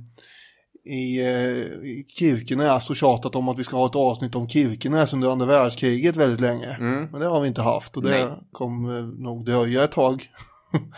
i, 0.86 1.20
eh, 1.20 2.04
Kirkenäs 2.18 2.90
och 2.90 2.96
tjatat 2.96 3.36
om 3.36 3.48
att 3.48 3.58
vi 3.58 3.64
ska 3.64 3.76
ha 3.76 3.86
ett 3.86 3.96
avsnitt 3.96 4.34
om 4.34 4.48
Kirkenäs 4.48 5.12
under 5.12 5.30
andra 5.30 5.46
världskriget 5.46 6.16
väldigt 6.16 6.40
länge. 6.40 6.76
Mm. 6.80 7.08
Men 7.10 7.20
det 7.20 7.26
har 7.26 7.40
vi 7.40 7.48
inte 7.48 7.62
haft 7.62 7.96
och 7.96 8.02
det 8.02 8.10
Nej. 8.10 8.28
kommer 8.52 9.22
nog 9.22 9.44
dröja 9.44 9.84
ett 9.84 9.92
tag. 9.92 10.22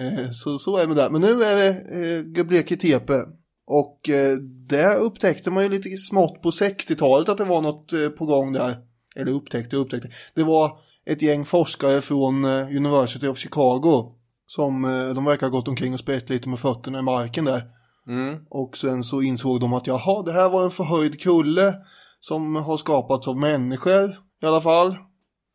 Eh, 0.00 0.30
så, 0.30 0.58
så 0.58 0.76
är 0.76 0.80
det 0.80 0.86
med 0.86 0.96
det. 0.96 1.10
Men 1.10 1.20
nu 1.20 1.44
är 1.44 1.56
det 1.56 1.68
eh, 1.68 2.36
Göbleki 2.36 2.76
Tepe. 2.76 3.24
Och 3.66 4.08
eh, 4.08 4.36
där 4.68 4.96
upptäckte 4.96 5.50
man 5.50 5.62
ju 5.62 5.68
lite 5.68 5.96
smått 5.96 6.42
på 6.42 6.50
60-talet 6.50 7.28
att 7.28 7.38
det 7.38 7.44
var 7.44 7.60
något 7.60 7.92
eh, 7.92 8.08
på 8.08 8.26
gång 8.26 8.52
där. 8.52 8.76
Eller 9.16 9.32
upptäckte 9.32 9.76
och 9.76 9.82
upptäckte. 9.82 10.08
Det 10.34 10.42
var 10.42 10.78
ett 11.06 11.22
gäng 11.22 11.44
forskare 11.44 12.00
från 12.00 12.44
eh, 12.44 12.76
University 12.76 13.26
of 13.26 13.38
Chicago. 13.38 14.14
Som 14.46 14.84
eh, 14.84 15.14
de 15.14 15.24
verkar 15.24 15.46
ha 15.46 15.50
gått 15.50 15.68
omkring 15.68 15.94
och 15.94 16.00
spett 16.00 16.30
lite 16.30 16.48
med 16.48 16.58
fötterna 16.58 16.98
i 16.98 17.02
marken 17.02 17.44
där. 17.44 17.62
Mm. 18.08 18.38
Och 18.50 18.76
sen 18.76 19.04
så 19.04 19.22
insåg 19.22 19.60
de 19.60 19.72
att 19.72 19.86
jaha, 19.86 20.22
det 20.22 20.32
här 20.32 20.48
var 20.48 20.64
en 20.64 20.70
förhöjd 20.70 21.20
kulle 21.20 21.74
som 22.20 22.56
har 22.56 22.76
skapats 22.76 23.28
av 23.28 23.36
människor 23.36 24.10
i 24.42 24.46
alla 24.46 24.60
fall. 24.60 24.96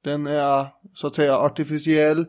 Den 0.03 0.27
är 0.27 0.67
så 0.93 1.07
att 1.07 1.15
säga 1.15 1.38
artificiell. 1.38 2.19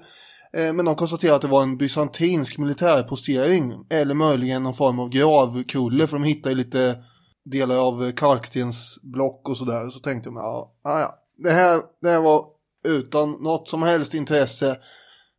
Eh, 0.54 0.73
men 0.73 0.85
de 0.85 0.95
konstaterade 0.95 1.37
att 1.37 1.43
det 1.43 1.49
var 1.49 1.62
en 1.62 1.76
bysantinsk 1.76 2.59
militärpostering. 2.59 3.87
Eller 3.90 4.14
möjligen 4.14 4.62
någon 4.62 4.75
form 4.75 4.99
av 4.99 5.09
gravkulle 5.09 6.07
för 6.07 6.16
de 6.16 6.25
hittade 6.25 6.54
lite 6.54 6.97
delar 7.45 7.76
av 7.76 8.12
kalkstensblock 8.12 9.49
och 9.49 9.57
sådär. 9.57 9.90
Så 9.90 10.00
tänkte 10.00 10.28
de, 10.28 10.37
ja, 10.37 10.75
ja, 10.85 11.00
ja, 11.00 11.14
det 11.38 11.50
här, 11.50 11.81
det 12.02 12.09
här 12.09 12.21
var 12.21 12.45
utan 12.85 13.31
något 13.31 13.69
som 13.69 13.83
helst 13.83 14.14
intresse 14.14 14.76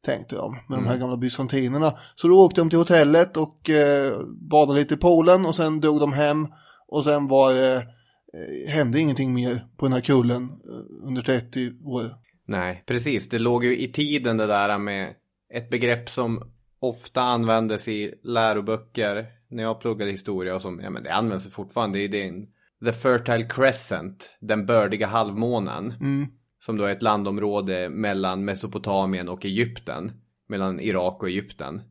tänkte 0.06 0.36
de 0.36 0.52
med 0.52 0.78
de 0.78 0.86
här 0.86 0.98
gamla 0.98 1.18
bysantinerna. 1.18 1.98
Så 2.16 2.28
då 2.28 2.46
åkte 2.46 2.62
de 2.62 2.70
till 2.70 2.80
hotellet 2.80 3.38
och 3.38 3.70
eh, 3.70 4.14
badade 4.50 4.80
lite 4.80 4.94
i 4.94 4.98
poolen 4.98 5.46
och 5.46 5.56
sen 5.56 5.82
drog 5.82 6.00
de 6.00 6.14
hem 6.14 6.48
och 6.88 7.04
sen 7.04 7.28
var 7.28 7.54
det, 7.54 7.76
eh, 7.76 8.70
hände 8.70 9.00
ingenting 9.00 9.34
mer 9.34 9.68
på 9.78 9.86
den 9.86 9.94
här 9.94 10.02
kullen 10.02 10.44
eh, 10.44 11.08
under 11.08 11.22
30 11.22 11.72
år. 11.84 12.04
Nej, 12.48 12.84
precis. 12.86 13.30
Det 13.30 13.40
låg 13.40 13.66
ju 13.66 13.78
i 13.78 13.92
tiden 13.92 14.38
det 14.38 14.48
där 14.48 14.78
med 14.78 15.14
ett 15.54 15.70
begrepp 15.70 16.10
som 16.10 16.42
ofta 16.80 17.22
användes 17.22 17.88
i 17.88 18.14
läroböcker 18.24 19.26
när 19.50 19.64
jag 19.64 19.80
pluggade 19.80 20.12
historia 20.12 20.56
och 20.56 20.62
som, 20.62 20.80
ja 20.80 20.90
men 20.90 21.04
det 21.04 21.14
används 21.14 21.50
fortfarande 21.50 22.00
i 22.00 22.08
din 22.08 22.48
The 22.86 22.94
Fertile 22.94 23.44
Crescent, 23.50 24.32
den 24.42 24.66
bördiga 24.66 25.08
halvmånen. 25.08 25.94
Som 26.66 26.78
då 26.78 26.84
är 26.84 26.92
ett 26.92 27.02
landområde 27.02 27.90
mellan 27.90 28.46
Mesopotamien 28.46 29.30
och 29.30 29.46
Egypten. 29.46 30.12
Mellan 30.48 30.80
Irak 30.80 31.22
och 31.22 31.30
Egypten. 31.30 31.82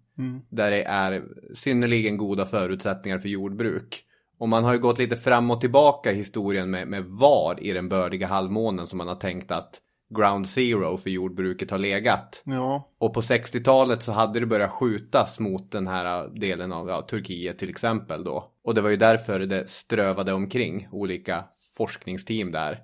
Där 0.49 0.71
det 0.71 0.83
är 0.83 1.25
synnerligen 1.55 2.17
goda 2.17 2.47
förutsättningar 2.47 3.19
för 3.19 3.29
jordbruk. 3.29 4.05
Och 4.39 4.49
man 4.49 4.65
har 4.65 4.73
ju 4.73 4.79
gått 4.79 4.99
lite 4.99 5.17
fram 5.17 5.51
och 5.51 5.61
tillbaka 5.61 6.13
i 6.13 6.15
historien 6.15 6.71
med, 6.71 6.89
med 6.89 7.05
var 7.05 7.63
i 7.63 7.73
den 7.73 7.89
bördiga 7.89 8.27
halvmånen 8.27 8.87
som 8.87 8.99
man 8.99 9.09
har 9.09 9.15
tänkt 9.15 9.51
att 9.51 9.81
ground 10.15 10.49
zero 10.49 10.97
för 10.97 11.11
jordbruket 11.11 11.71
har 11.71 11.79
legat. 11.79 12.43
Ja, 12.45 12.91
Och 12.99 13.15
på 13.15 13.21
60-talet 13.21 14.03
så 14.03 14.13
hade 14.13 14.41
det 14.41 14.47
börjat 14.47 14.71
skjutas 14.71 15.41
mot 15.41 15.71
den 15.71 15.87
här 15.87 16.29
delen 16.29 16.73
av 16.73 16.89
ja, 16.89 17.03
Turkiet 17.03 17.59
till 17.59 17.71
exempel 17.71 18.25
då. 18.25 18.53
Och 18.65 18.75
det 18.75 18.81
var 18.81 18.91
ju 18.91 18.97
därför 18.97 19.41
det 19.41 19.69
strövade 19.69 20.33
omkring 20.33 20.89
olika 20.91 21.45
forskningsteam 21.77 22.53
där. 22.53 22.81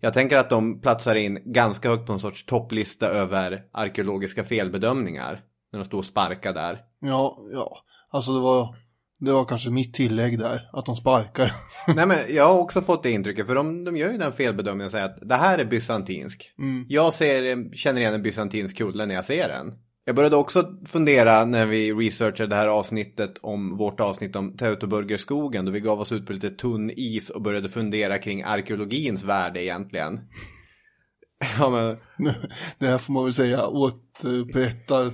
Jag 0.00 0.14
tänker 0.14 0.36
att 0.36 0.50
de 0.50 0.80
platsar 0.80 1.14
in 1.14 1.52
ganska 1.52 1.88
högt 1.88 2.06
på 2.06 2.12
en 2.12 2.18
sorts 2.18 2.44
topplista 2.44 3.08
över 3.08 3.62
arkeologiska 3.72 4.44
felbedömningar. 4.44 5.40
När 5.72 5.78
de 5.78 5.84
stod 5.84 5.98
och 5.98 6.04
sparkade 6.04 6.60
där. 6.60 6.80
ja, 7.00 7.38
ja. 7.52 7.78
Alltså 8.10 8.32
det 8.32 8.40
var, 8.40 8.76
det 9.20 9.32
var 9.32 9.44
kanske 9.44 9.70
mitt 9.70 9.94
tillägg 9.94 10.38
där, 10.38 10.70
att 10.72 10.86
de 10.86 10.96
sparkar. 10.96 11.52
Nej 11.96 12.06
men 12.06 12.16
jag 12.30 12.48
har 12.48 12.58
också 12.58 12.82
fått 12.82 13.02
det 13.02 13.10
intrycket 13.10 13.46
för 13.46 13.54
de, 13.54 13.84
de 13.84 13.96
gör 13.96 14.12
ju 14.12 14.18
den 14.18 14.32
felbedömningen 14.32 14.84
och 14.84 14.90
säger 14.90 15.04
att 15.04 15.28
det 15.28 15.34
här 15.34 15.58
är 15.58 15.64
bysantinsk. 15.64 16.52
Jag 16.88 17.12
ser, 17.12 17.74
känner 17.74 18.00
igen 18.00 18.14
en 18.14 18.22
bysantinsk 18.22 18.76
kulle 18.76 19.06
när 19.06 19.14
jag 19.14 19.24
ser 19.24 19.48
den. 19.48 19.74
Jag 20.08 20.14
började 20.14 20.36
också 20.36 20.64
fundera 20.86 21.44
när 21.44 21.66
vi 21.66 21.92
researchade 21.92 22.48
det 22.48 22.56
här 22.56 22.68
avsnittet 22.68 23.38
om 23.40 23.76
vårt 23.76 24.00
avsnitt 24.00 24.36
om 24.36 24.56
Teutoburgerskogen 24.56 25.64
då 25.64 25.72
vi 25.72 25.80
gav 25.80 26.00
oss 26.00 26.12
ut 26.12 26.26
på 26.26 26.32
lite 26.32 26.50
tunn 26.50 26.90
is 26.96 27.30
och 27.30 27.42
började 27.42 27.68
fundera 27.68 28.18
kring 28.18 28.42
arkeologins 28.42 29.24
värde 29.24 29.64
egentligen. 29.64 30.20
Ja 31.58 31.70
men, 31.70 32.34
det 32.78 32.86
här 32.86 32.98
får 32.98 33.12
man 33.12 33.24
väl 33.24 33.34
säga 33.34 33.66
återupprättar. 33.66 35.12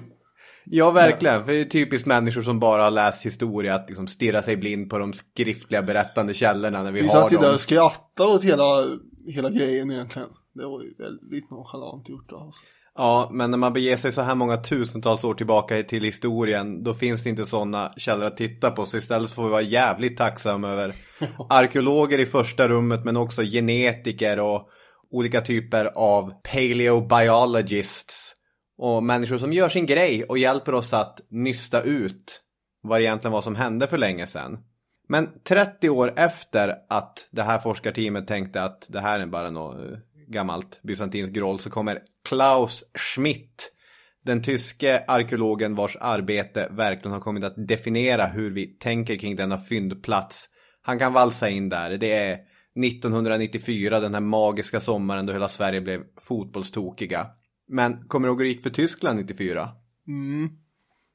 ja 0.64 0.90
verkligen, 0.90 1.44
för 1.44 1.52
det 1.52 1.60
är 1.60 1.64
typiskt 1.64 2.06
människor 2.06 2.42
som 2.42 2.60
bara 2.60 2.82
har 2.82 2.90
läst 2.90 3.26
historia 3.26 3.74
att 3.74 3.88
liksom 3.88 4.06
stirra 4.06 4.42
sig 4.42 4.56
blind 4.56 4.90
på 4.90 4.98
de 4.98 5.12
skriftliga 5.12 5.82
berättande 5.82 6.34
källorna 6.34 6.82
när 6.82 6.92
vi, 6.92 7.00
Vi 7.00 7.08
har 7.08 7.22
satt 7.22 7.32
ju 7.32 7.36
dem. 7.36 7.44
där 7.44 7.54
och 7.54 7.60
skrattade 7.60 8.30
åt 8.34 8.44
hela, 8.44 8.86
hela 9.26 9.50
grejen 9.50 9.90
egentligen. 9.90 10.28
Det 10.54 10.66
var 10.66 10.82
ju 10.82 10.94
väldigt 10.98 11.50
nonchalant 11.50 12.08
gjort 12.08 12.32
alltså. 12.32 12.64
Ja, 12.98 13.28
men 13.32 13.50
när 13.50 13.58
man 13.58 13.72
beger 13.72 13.96
sig 13.96 14.12
så 14.12 14.22
här 14.22 14.34
många 14.34 14.56
tusentals 14.56 15.24
år 15.24 15.34
tillbaka 15.34 15.82
till 15.82 16.04
historien, 16.04 16.82
då 16.84 16.94
finns 16.94 17.22
det 17.22 17.30
inte 17.30 17.46
sådana 17.46 17.92
källor 17.96 18.24
att 18.24 18.36
titta 18.36 18.70
på. 18.70 18.84
Så 18.84 18.96
istället 18.96 19.28
så 19.28 19.34
får 19.34 19.44
vi 19.44 19.50
vara 19.50 19.62
jävligt 19.62 20.16
tacksamma 20.16 20.68
över 20.68 20.94
arkeologer 21.50 22.18
i 22.18 22.26
första 22.26 22.68
rummet, 22.68 23.04
men 23.04 23.16
också 23.16 23.42
genetiker 23.42 24.40
och 24.40 24.68
olika 25.10 25.40
typer 25.40 25.90
av 25.94 26.32
paleobiologists. 26.52 28.34
Och 28.78 29.02
människor 29.02 29.38
som 29.38 29.52
gör 29.52 29.68
sin 29.68 29.86
grej 29.86 30.24
och 30.24 30.38
hjälper 30.38 30.74
oss 30.74 30.92
att 30.92 31.20
nysta 31.30 31.82
ut 31.82 32.40
vad 32.82 33.00
egentligen 33.00 33.32
var 33.32 33.42
som 33.42 33.54
hände 33.54 33.86
för 33.86 33.98
länge 33.98 34.26
sedan. 34.26 34.58
Men 35.08 35.28
30 35.48 35.90
år 35.90 36.12
efter 36.16 36.74
att 36.88 37.28
det 37.30 37.42
här 37.42 37.58
forskarteamet 37.58 38.26
tänkte 38.26 38.62
att 38.62 38.88
det 38.90 39.00
här 39.00 39.20
är 39.20 39.26
bara 39.26 39.50
något 39.50 39.76
eh, 39.76 39.98
gammalt 40.28 40.80
bysantinskt 40.82 41.34
groll 41.34 41.58
så 41.58 41.70
kommer 41.70 41.98
Klaus 42.28 42.84
Schmidt, 42.94 43.72
den 44.24 44.42
tyske 44.42 45.04
arkeologen 45.08 45.74
vars 45.74 45.96
arbete 46.00 46.68
verkligen 46.70 47.12
har 47.12 47.20
kommit 47.20 47.44
att 47.44 47.68
definiera 47.68 48.26
hur 48.26 48.50
vi 48.50 48.66
tänker 48.66 49.16
kring 49.16 49.36
denna 49.36 49.58
fyndplats. 49.58 50.48
Han 50.82 50.98
kan 50.98 51.12
valsa 51.12 51.48
in 51.48 51.68
där. 51.68 51.90
Det 51.90 52.12
är 52.12 52.38
1994, 52.86 54.00
den 54.00 54.14
här 54.14 54.20
magiska 54.20 54.80
sommaren 54.80 55.26
då 55.26 55.32
hela 55.32 55.48
Sverige 55.48 55.80
blev 55.80 56.00
fotbollstokiga. 56.20 57.26
Men 57.68 58.08
kommer 58.08 58.28
du 58.28 58.32
ihåg 58.32 58.40
hur 58.40 58.44
det 58.44 58.52
gick 58.52 58.62
för 58.62 58.70
Tyskland 58.70 59.18
94? 59.18 59.68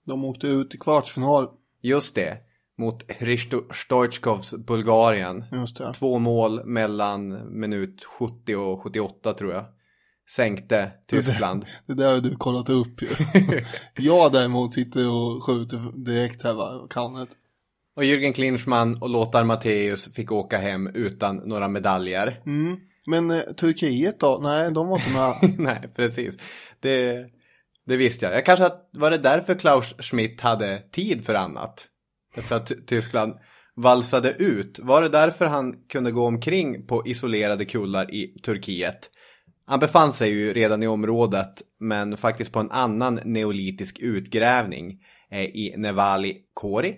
De 0.06 0.26
åkte 0.26 0.48
ut 0.48 0.76
i 0.76 0.78
kvartsfinal. 0.78 1.48
Just 1.82 2.16
det. 2.16 2.38
Mot 2.78 3.12
Hristo 3.12 3.64
Stoichkovs 3.74 4.54
Bulgarien. 4.54 5.46
Just 5.52 5.78
det. 5.78 5.94
Två 5.94 6.20
mål 6.20 6.66
mellan 6.66 7.50
minut 7.60 8.04
70 8.04 8.56
och 8.56 8.84
78 8.84 9.34
tror 9.34 9.54
jag. 9.54 9.66
Sänkte 10.30 10.92
Tyskland. 11.08 11.66
Det 11.86 11.94
där 11.94 12.14
har 12.14 12.20
du 12.20 12.36
kollat 12.36 12.70
upp 12.70 13.02
ju. 13.02 13.08
jag 13.98 14.32
däremot 14.32 14.74
sitter 14.74 15.10
och 15.10 15.44
skjuter 15.44 16.06
direkt 16.06 16.44
här 16.44 16.54
va, 16.54 16.88
kannet. 16.90 17.30
Och 17.96 18.04
Jürgen 18.04 18.34
Klinsmann 18.34 19.02
och 19.02 19.10
Lothar 19.10 19.44
Matthäus 19.44 20.14
fick 20.14 20.32
åka 20.32 20.58
hem 20.58 20.88
utan 20.88 21.36
några 21.36 21.68
medaljer. 21.68 22.42
Men 23.06 23.32
eh, 23.32 23.40
Turkiet 23.40 24.20
då? 24.20 24.40
Nej, 24.44 24.72
de 24.72 24.88
var 24.88 24.98
inte 24.98 25.12
med. 25.12 25.60
Nej, 25.60 25.90
precis. 25.96 26.38
Det, 26.80 27.28
det 27.86 27.98
visste 27.98 28.26
jag. 28.26 28.36
jag. 28.36 28.46
Kanske 28.46 28.66
att, 28.66 28.90
var 28.94 29.12
det 29.12 29.18
därför 29.18 29.56
Klaus 29.56 29.96
Schmidt 30.00 30.42
hade 30.42 30.80
tid 30.92 31.26
för 31.26 31.36
annat? 31.36 31.88
Därför 32.36 32.56
att 32.56 32.68
Ty- 32.68 32.76
Tyskland 32.76 33.34
valsade 33.76 34.32
ut. 34.32 34.80
Var 34.80 35.02
det 35.02 35.10
därför 35.10 35.46
han 35.46 35.74
kunde 35.74 36.12
gå 36.12 36.26
omkring 36.26 36.88
på 36.88 37.08
isolerade 37.08 37.66
kullar 37.66 38.14
i 38.14 38.40
Turkiet? 38.44 39.10
Han 39.70 39.80
befann 39.80 40.14
sig 40.14 40.30
ju 40.30 40.54
redan 40.54 40.84
i 40.84 40.88
området, 40.88 41.62
men 41.80 42.18
faktiskt 42.18 42.52
på 42.52 42.60
en 42.60 42.72
annan 42.72 43.20
neolitisk 43.26 44.00
utgrävning 44.00 45.00
eh, 45.32 45.44
i 45.44 45.74
Nevali 45.78 46.38
Kori. 46.54 46.96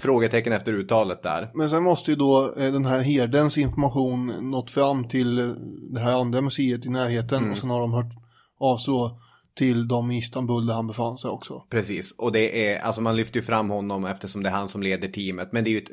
Frågetecken 0.00 0.52
efter 0.52 0.72
uttalet 0.72 1.22
där. 1.22 1.50
Men 1.54 1.70
sen 1.70 1.82
måste 1.82 2.10
ju 2.10 2.16
då 2.16 2.54
eh, 2.58 2.72
den 2.72 2.84
här 2.84 3.00
herdens 3.00 3.58
information 3.58 4.50
nått 4.50 4.70
fram 4.70 5.08
till 5.08 5.38
eh, 5.38 5.48
det 5.90 6.00
här 6.00 6.20
andra 6.20 6.40
museet 6.40 6.86
i 6.86 6.88
närheten. 6.88 7.50
Och 7.50 7.58
sen 7.58 7.70
har 7.70 7.80
de 7.80 7.92
hört 7.92 8.12
av 8.60 8.78
då 8.86 9.20
till 9.56 9.88
de 9.88 10.10
i 10.10 10.18
Istanbul 10.18 10.66
där 10.66 10.74
han 10.74 10.86
befann 10.86 11.18
sig 11.18 11.30
också. 11.30 11.62
Precis, 11.70 12.12
och 12.12 12.32
det 12.32 12.68
är, 12.68 12.80
alltså 12.80 13.00
man 13.00 13.16
lyfter 13.16 13.36
ju 13.36 13.46
fram 13.46 13.70
honom 13.70 14.04
eftersom 14.04 14.42
det 14.42 14.48
är 14.48 14.54
han 14.54 14.68
som 14.68 14.82
leder 14.82 15.08
teamet. 15.08 15.52
Men 15.52 15.64
det 15.64 15.70
är 15.70 15.72
ju 15.72 15.78
ett 15.78 15.90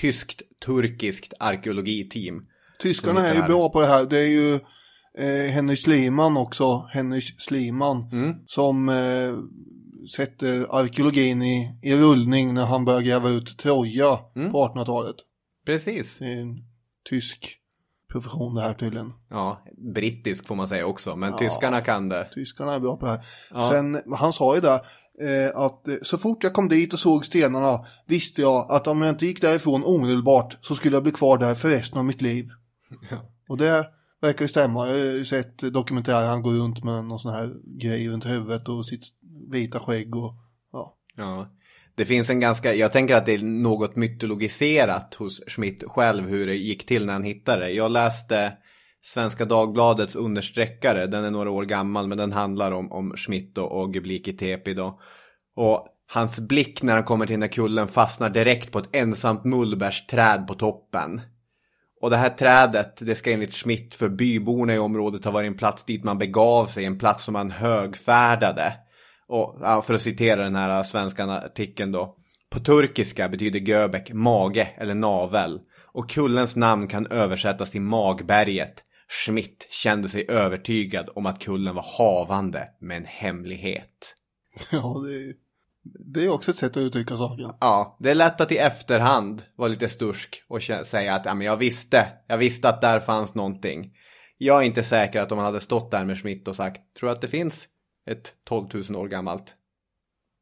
tyskt, 0.00 0.42
turkiskt 0.66 1.34
arkeologiteam. 1.40 2.46
Tyskarna 2.82 3.28
är 3.28 3.34
ju 3.34 3.42
bra 3.42 3.68
på 3.68 3.80
det 3.80 3.86
här. 3.86 4.04
Det 4.04 4.18
är 4.18 4.28
ju 4.28 4.60
eh, 5.18 5.50
Henry 5.50 5.76
Sliman 5.76 6.36
också, 6.36 6.88
Henry 6.90 7.20
Sliman, 7.20 8.08
Mm. 8.12 8.34
som 8.46 8.88
eh, 8.88 9.34
sätter 10.16 10.66
arkeologin 10.80 11.42
i, 11.42 11.78
i 11.82 11.94
rullning 11.96 12.54
när 12.54 12.66
han 12.66 12.84
börjar 12.84 13.00
gräva 13.00 13.28
ut 13.28 13.58
Troja 13.58 14.18
Mm. 14.36 14.52
på 14.52 14.58
1800-talet. 14.68 15.16
Precis. 15.66 16.18
Det 16.18 16.24
är 16.26 16.40
en 16.40 16.56
tysk 17.10 17.54
profession 18.12 18.54
det 18.54 18.62
här 18.62 18.74
tydligen. 18.74 19.12
Ja, 19.30 19.62
brittisk 19.94 20.46
får 20.46 20.54
man 20.54 20.68
säga 20.68 20.86
också, 20.86 21.16
men 21.16 21.36
tyskarna 21.36 21.80
kan 21.80 22.08
det. 22.08 22.28
Tyskarna 22.34 22.74
är 22.74 22.80
bra 22.80 22.96
på 22.96 23.06
det 23.06 23.12
här. 23.12 23.20
Ja. 23.50 23.70
Sen, 23.70 24.02
han 24.16 24.32
sa 24.32 24.54
ju 24.54 24.60
där 24.60 24.80
eh, 25.22 25.56
att 25.56 25.88
eh, 25.88 25.94
så 26.02 26.18
fort 26.18 26.44
jag 26.44 26.52
kom 26.52 26.68
dit 26.68 26.92
och 26.92 26.98
såg 26.98 27.24
stenarna 27.26 27.84
visste 28.06 28.40
jag 28.42 28.72
att 28.72 28.86
om 28.86 29.00
jag 29.02 29.10
inte 29.10 29.26
gick 29.26 29.40
därifrån 29.40 29.82
omedelbart 29.84 30.56
så 30.60 30.74
skulle 30.74 30.96
jag 30.96 31.02
bli 31.02 31.12
kvar 31.12 31.38
där 31.38 31.54
för 31.54 31.68
resten 31.68 31.98
av 31.98 32.04
mitt 32.04 32.22
liv. 32.22 32.48
Och 33.48 33.56
det 33.56 33.86
verkar 34.20 34.44
ju 34.44 34.48
stämma. 34.48 34.88
Jag 34.88 34.94
har 34.94 35.00
ju 35.00 35.24
sett 35.24 35.58
dokumentärer 35.58 36.26
han 36.26 36.42
går 36.42 36.52
runt 36.52 36.84
med 36.84 37.04
någon 37.04 37.18
sån 37.18 37.32
här 37.32 37.54
grej 37.80 38.08
runt 38.08 38.26
huvudet 38.26 38.68
och 38.68 38.86
sitt 38.86 39.02
vita 39.50 39.80
skägg 39.80 40.16
och 40.16 40.34
ja. 40.72 40.96
Ja. 41.16 41.54
Det 41.94 42.04
finns 42.04 42.30
en 42.30 42.40
ganska, 42.40 42.74
jag 42.74 42.92
tänker 42.92 43.14
att 43.14 43.26
det 43.26 43.34
är 43.34 43.42
något 43.42 43.96
mytologiserat 43.96 45.14
hos 45.14 45.42
Schmidt 45.48 45.84
själv 45.86 46.28
hur 46.28 46.46
det 46.46 46.54
gick 46.54 46.86
till 46.86 47.06
när 47.06 47.12
han 47.12 47.22
hittade 47.22 47.64
det. 47.64 47.70
Jag 47.70 47.90
läste 47.90 48.52
Svenska 49.02 49.44
Dagbladets 49.44 50.16
understreckare, 50.16 51.06
den 51.06 51.24
är 51.24 51.30
några 51.30 51.50
år 51.50 51.64
gammal 51.64 52.06
men 52.06 52.18
den 52.18 52.32
handlar 52.32 52.72
om, 52.72 52.92
om 52.92 53.16
Schmidt 53.16 53.58
och, 53.58 53.72
och 53.72 53.94
Gebliki 53.94 54.36
Tepi 54.36 54.74
då. 54.74 55.00
Och 55.56 55.86
hans 56.12 56.40
blick 56.40 56.82
när 56.82 56.94
han 56.94 57.04
kommer 57.04 57.26
till 57.26 57.34
den 57.34 57.42
här 57.42 57.48
kullen 57.48 57.88
fastnar 57.88 58.30
direkt 58.30 58.72
på 58.72 58.78
ett 58.78 58.96
ensamt 58.96 59.44
mullbärsträd 59.44 60.46
på 60.46 60.54
toppen. 60.54 61.20
Och 62.00 62.10
det 62.10 62.16
här 62.16 62.30
trädet, 62.30 62.96
det 63.00 63.14
ska 63.14 63.32
enligt 63.32 63.54
Schmidt 63.54 63.94
för 63.94 64.08
byborna 64.08 64.74
i 64.74 64.78
området 64.78 65.24
ha 65.24 65.32
varit 65.32 65.46
en 65.46 65.56
plats 65.56 65.84
dit 65.84 66.04
man 66.04 66.18
begav 66.18 66.66
sig, 66.66 66.84
en 66.84 66.98
plats 66.98 67.24
som 67.24 67.32
man 67.32 67.50
högfärdade. 67.50 68.72
Och 69.26 69.86
för 69.86 69.94
att 69.94 70.02
citera 70.02 70.42
den 70.42 70.56
här 70.56 70.82
svenska 70.82 71.24
artikeln 71.24 71.92
då. 71.92 72.16
På 72.50 72.60
turkiska 72.60 73.28
betyder 73.28 73.60
Göbek 73.60 74.12
mage 74.12 74.68
eller 74.76 74.94
navel. 74.94 75.60
Och 75.92 76.10
kullens 76.10 76.56
namn 76.56 76.88
kan 76.88 77.06
översättas 77.06 77.70
till 77.70 77.82
magberget. 77.82 78.84
Schmidt 79.08 79.66
kände 79.70 80.08
sig 80.08 80.26
övertygad 80.28 81.08
om 81.14 81.26
att 81.26 81.40
kullen 81.40 81.74
var 81.74 81.84
havande 81.98 82.68
med 82.80 82.96
en 82.96 83.04
hemlighet. 83.04 84.14
Ja, 84.70 85.02
det 85.06 85.14
är, 85.14 85.47
det 85.82 86.24
är 86.24 86.28
också 86.28 86.50
ett 86.50 86.56
sätt 86.56 86.70
att 86.70 86.80
uttrycka 86.80 87.16
saken. 87.16 87.50
Ja, 87.60 87.96
det 88.00 88.10
är 88.10 88.14
lätt 88.14 88.40
att 88.40 88.52
i 88.52 88.56
efterhand 88.56 89.42
vara 89.56 89.68
lite 89.68 89.88
stursk 89.88 90.42
och 90.48 90.62
säga 90.62 91.14
att 91.14 91.24
ja, 91.24 91.34
men 91.34 91.46
jag 91.46 91.56
visste, 91.56 92.08
jag 92.26 92.38
visste 92.38 92.68
att 92.68 92.80
där 92.80 93.00
fanns 93.00 93.34
någonting. 93.34 93.92
Jag 94.38 94.62
är 94.62 94.66
inte 94.66 94.82
säker 94.82 95.20
att 95.20 95.32
om 95.32 95.36
man 95.36 95.44
hade 95.44 95.60
stått 95.60 95.90
där 95.90 96.04
med 96.04 96.18
Schmidt 96.18 96.48
och 96.48 96.56
sagt, 96.56 96.94
tror 96.94 97.10
att 97.10 97.20
det 97.20 97.28
finns 97.28 97.68
ett 98.10 98.34
12 98.44 98.66
000 98.90 98.96
år 98.96 99.08
gammalt 99.08 99.56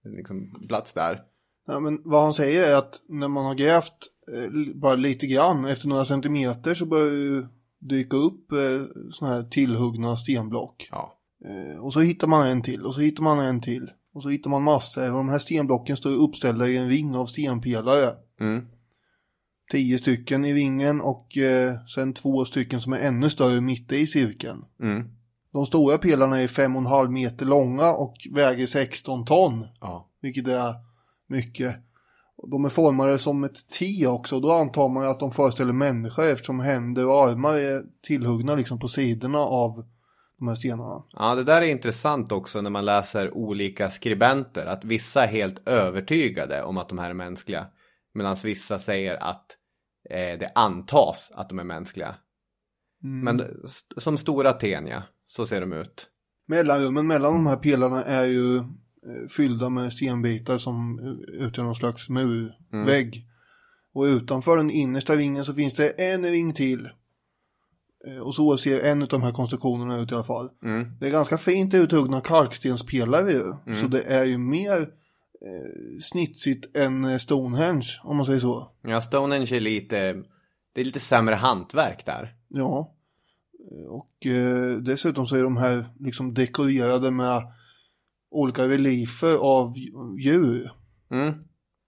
liksom, 0.04 0.52
plats 0.68 0.92
där? 0.92 1.22
Ja, 1.66 1.80
men 1.80 2.02
vad 2.04 2.22
han 2.22 2.34
säger 2.34 2.70
är 2.70 2.76
att 2.76 3.02
när 3.08 3.28
man 3.28 3.44
har 3.44 3.54
grävt 3.54 3.92
eh, 4.34 4.74
bara 4.74 4.94
lite 4.94 5.26
grann, 5.26 5.64
efter 5.64 5.88
några 5.88 6.04
centimeter 6.04 6.74
så 6.74 6.86
börjar 6.86 7.06
det 7.06 7.16
ju 7.16 7.46
dyka 7.78 8.16
upp 8.16 8.52
eh, 8.52 9.08
sådana 9.10 9.34
här 9.34 9.42
tillhuggna 9.42 10.16
stenblock. 10.16 10.88
Ja. 10.90 11.18
Eh, 11.44 11.78
och 11.78 11.92
så 11.92 12.00
hittar 12.00 12.26
man 12.26 12.46
en 12.46 12.62
till 12.62 12.84
och 12.84 12.94
så 12.94 13.00
hittar 13.00 13.22
man 13.22 13.38
en 13.38 13.60
till. 13.60 13.90
Och 14.16 14.22
så 14.22 14.28
hittar 14.28 14.50
man 14.50 14.62
massor 14.62 15.10
och 15.10 15.16
de 15.16 15.28
här 15.28 15.38
stenblocken 15.38 15.96
står 15.96 16.10
uppställda 16.10 16.68
i 16.68 16.76
en 16.76 16.88
ring 16.88 17.16
av 17.16 17.26
stenpelare. 17.26 18.14
Mm. 18.40 18.66
Tio 19.72 19.98
stycken 19.98 20.44
i 20.44 20.54
ringen 20.54 21.00
och 21.00 21.36
eh, 21.36 21.74
sen 21.94 22.14
två 22.14 22.44
stycken 22.44 22.80
som 22.80 22.92
är 22.92 22.98
ännu 22.98 23.30
större 23.30 23.60
mitt 23.60 23.92
i 23.92 24.06
cirkeln. 24.06 24.64
Mm. 24.82 25.10
De 25.52 25.66
stora 25.66 25.98
pelarna 25.98 26.40
är 26.40 26.46
5,5 26.46 27.08
meter 27.08 27.46
långa 27.46 27.90
och 27.90 28.14
väger 28.30 28.66
16 28.66 29.24
ton. 29.24 29.66
Ja. 29.80 30.10
Vilket 30.20 30.48
är 30.48 30.74
mycket. 31.28 31.76
De 32.50 32.64
är 32.64 32.68
formade 32.68 33.18
som 33.18 33.44
ett 33.44 33.68
T 33.78 34.06
också. 34.06 34.40
Då 34.40 34.52
antar 34.52 34.88
man 34.88 35.04
ju 35.04 35.10
att 35.10 35.20
de 35.20 35.32
föreställer 35.32 35.72
människor 35.72 36.24
eftersom 36.26 36.60
händer 36.60 37.06
och 37.06 37.28
armar 37.28 37.54
är 37.54 37.82
tillhuggna 38.02 38.54
liksom 38.54 38.78
på 38.78 38.88
sidorna 38.88 39.38
av 39.38 39.84
de 40.38 40.48
här 40.48 40.54
stenarna. 40.54 41.04
ja, 41.12 41.34
det 41.34 41.44
där 41.44 41.62
är 41.62 41.66
intressant 41.66 42.32
också 42.32 42.60
när 42.60 42.70
man 42.70 42.84
läser 42.84 43.36
olika 43.36 43.90
skribenter. 43.90 44.66
Att 44.66 44.84
vissa 44.84 45.22
är 45.22 45.28
helt 45.28 45.68
övertygade 45.68 46.62
om 46.62 46.78
att 46.78 46.88
de 46.88 46.98
här 46.98 47.10
är 47.10 47.14
mänskliga. 47.14 47.66
Medan 48.14 48.36
vissa 48.44 48.78
säger 48.78 49.14
att 49.22 49.56
eh, 50.10 50.38
det 50.38 50.50
antas 50.54 51.32
att 51.34 51.48
de 51.48 51.58
är 51.58 51.64
mänskliga. 51.64 52.14
Men 53.02 53.40
st- 53.64 54.00
som 54.00 54.18
stora 54.18 54.52
Tenia, 54.52 55.02
så 55.26 55.46
ser 55.46 55.60
de 55.60 55.72
ut. 55.72 56.08
Mellanrummen 56.48 57.06
mellan 57.06 57.32
de 57.32 57.46
här 57.46 57.56
pelarna 57.56 58.04
är 58.04 58.24
ju 58.24 58.56
eh, 58.56 58.62
fyllda 59.36 59.68
med 59.68 59.92
stenbitar 59.92 60.58
som 60.58 60.98
utgör 61.28 61.64
någon 61.64 61.74
slags 61.74 62.08
murvägg. 62.08 63.26
Och 63.94 64.02
utanför 64.04 64.56
den 64.56 64.70
innersta 64.70 65.16
ringen 65.16 65.44
så 65.44 65.54
finns 65.54 65.74
det 65.74 65.88
en 65.88 66.24
ring 66.24 66.52
till. 66.52 66.88
Eh, 68.06 68.18
Och 68.18 68.34
så 68.34 68.58
ser 68.58 68.80
en 68.80 69.02
av 69.02 69.08
de 69.08 69.22
här 69.22 69.32
konstruktionerna 69.32 69.98
ut 69.98 70.12
i 70.12 70.14
alla 70.14 70.24
fall. 70.24 70.50
Mm. 70.62 70.98
Det 71.00 71.06
är 71.06 71.10
ganska 71.10 71.38
fint 71.38 71.74
uthuggna 71.74 72.20
kalkstenspelare 72.20 73.30
ju. 73.30 73.74
Så 73.74 73.86
det 73.86 74.02
är 74.02 74.24
ju 74.24 74.38
mer 74.38 74.80
eh, 74.80 75.98
snitsigt 76.00 76.76
än 76.76 77.04
eh, 77.04 77.18
Stonehenge 77.18 78.00
om 78.04 78.16
man 78.16 78.26
säger 78.26 78.40
så. 78.40 78.72
Ja, 78.82 79.00
Stonehenge 79.00 79.56
är 79.56 79.60
lite, 79.60 80.12
det 80.74 80.80
är 80.80 80.84
lite 80.84 81.00
sämre 81.00 81.34
hantverk 81.34 82.06
där. 82.06 82.34
Ja. 82.48 82.92
Och 83.88 84.26
eh, 84.26 84.76
dessutom 84.76 85.26
så 85.26 85.36
är 85.36 85.42
de 85.42 85.56
här 85.56 85.84
liksom 86.00 86.34
dekorerade 86.34 87.10
med 87.10 87.42
olika 88.30 88.68
reliefer 88.68 89.36
av 89.36 89.74
djur. 90.18 90.70
Mm. 91.10 91.34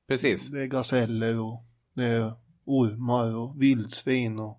Precis. 0.09 0.49
Det 0.49 0.63
är 0.63 0.67
gaseller 0.67 1.41
och 1.41 1.65
det 1.95 2.05
är 2.05 2.33
ormar 2.65 3.37
och 3.37 3.63
vildsvin 3.63 4.39
och 4.39 4.58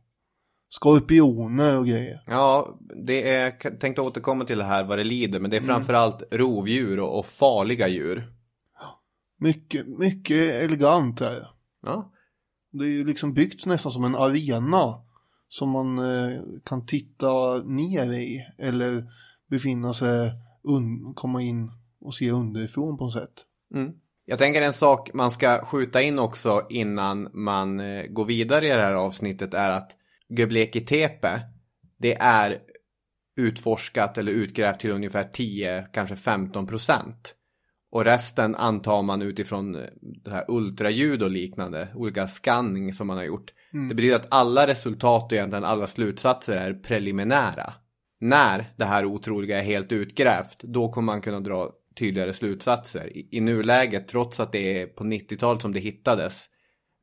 skorpioner 0.69 1.77
och 1.77 1.87
grejer. 1.87 2.23
Ja, 2.27 2.79
det 3.05 3.29
är, 3.29 3.51
tänkte 3.77 4.01
återkomma 4.01 4.45
till 4.45 4.57
det 4.57 4.63
här 4.63 4.83
vad 4.83 4.97
det 4.97 5.03
lider, 5.03 5.39
men 5.39 5.51
det 5.51 5.57
är 5.57 5.61
framförallt 5.61 6.23
rovdjur 6.31 6.99
och, 6.99 7.19
och 7.19 7.25
farliga 7.25 7.87
djur. 7.87 8.33
Mycket, 9.39 9.87
mycket 9.87 10.55
elegant 10.55 11.21
är 11.21 11.31
det. 11.31 11.47
Ja, 11.81 12.11
Det 12.71 12.85
är 12.85 12.89
ju 12.89 13.05
liksom 13.05 13.33
byggt 13.33 13.65
nästan 13.65 13.91
som 13.91 14.03
en 14.03 14.15
arena 14.15 15.05
som 15.47 15.69
man 15.69 15.99
eh, 15.99 16.41
kan 16.65 16.85
titta 16.85 17.57
ner 17.57 18.13
i 18.13 18.45
eller 18.57 19.05
befinna 19.49 19.93
sig, 19.93 20.31
komma 21.15 21.41
in 21.41 21.71
och 22.01 22.13
se 22.13 22.31
underifrån 22.31 22.97
på 22.97 23.03
något 23.03 23.13
sätt. 23.13 23.33
Mm. 23.75 23.91
Jag 24.25 24.39
tänker 24.39 24.61
en 24.61 24.73
sak 24.73 25.09
man 25.13 25.31
ska 25.31 25.65
skjuta 25.65 26.01
in 26.01 26.19
också 26.19 26.65
innan 26.69 27.29
man 27.33 27.79
eh, 27.79 28.03
går 28.03 28.25
vidare 28.25 28.65
i 28.65 28.69
det 28.69 28.81
här 28.81 28.93
avsnittet 28.93 29.53
är 29.53 29.71
att 29.71 29.91
Göbleki 30.29 30.81
Tepe, 30.81 31.41
det 31.97 32.15
är 32.15 32.59
utforskat 33.39 34.17
eller 34.17 34.31
utgrävt 34.31 34.79
till 34.79 34.91
ungefär 34.91 35.23
10, 35.23 35.87
kanske 35.93 36.15
15 36.15 36.67
procent. 36.67 37.35
Och 37.91 38.05
resten 38.05 38.55
antar 38.55 39.01
man 39.03 39.21
utifrån 39.21 39.71
det 40.01 40.31
här 40.31 40.45
ultraljud 40.47 41.23
och 41.23 41.31
liknande, 41.31 41.87
olika 41.95 42.27
scanning 42.27 42.93
som 42.93 43.07
man 43.07 43.17
har 43.17 43.23
gjort. 43.23 43.53
Det 43.89 43.95
betyder 43.95 44.15
att 44.15 44.33
alla 44.33 44.67
resultat 44.67 45.23
och 45.23 45.33
egentligen 45.33 45.63
alla 45.63 45.87
slutsatser 45.87 46.57
är 46.57 46.73
preliminära. 46.73 47.73
När 48.21 48.73
det 48.77 48.85
här 48.85 49.05
otroliga 49.05 49.59
är 49.59 49.63
helt 49.63 49.91
utgrävt, 49.91 50.63
då 50.63 50.91
kommer 50.91 51.05
man 51.05 51.21
kunna 51.21 51.39
dra 51.39 51.71
tydligare 51.99 52.33
slutsatser. 52.33 53.17
I, 53.17 53.27
i 53.31 53.41
nuläget, 53.41 54.07
trots 54.07 54.39
att 54.39 54.51
det 54.51 54.81
är 54.81 54.87
på 54.87 55.03
90-talet 55.03 55.61
som 55.61 55.73
det 55.73 55.79
hittades, 55.79 56.45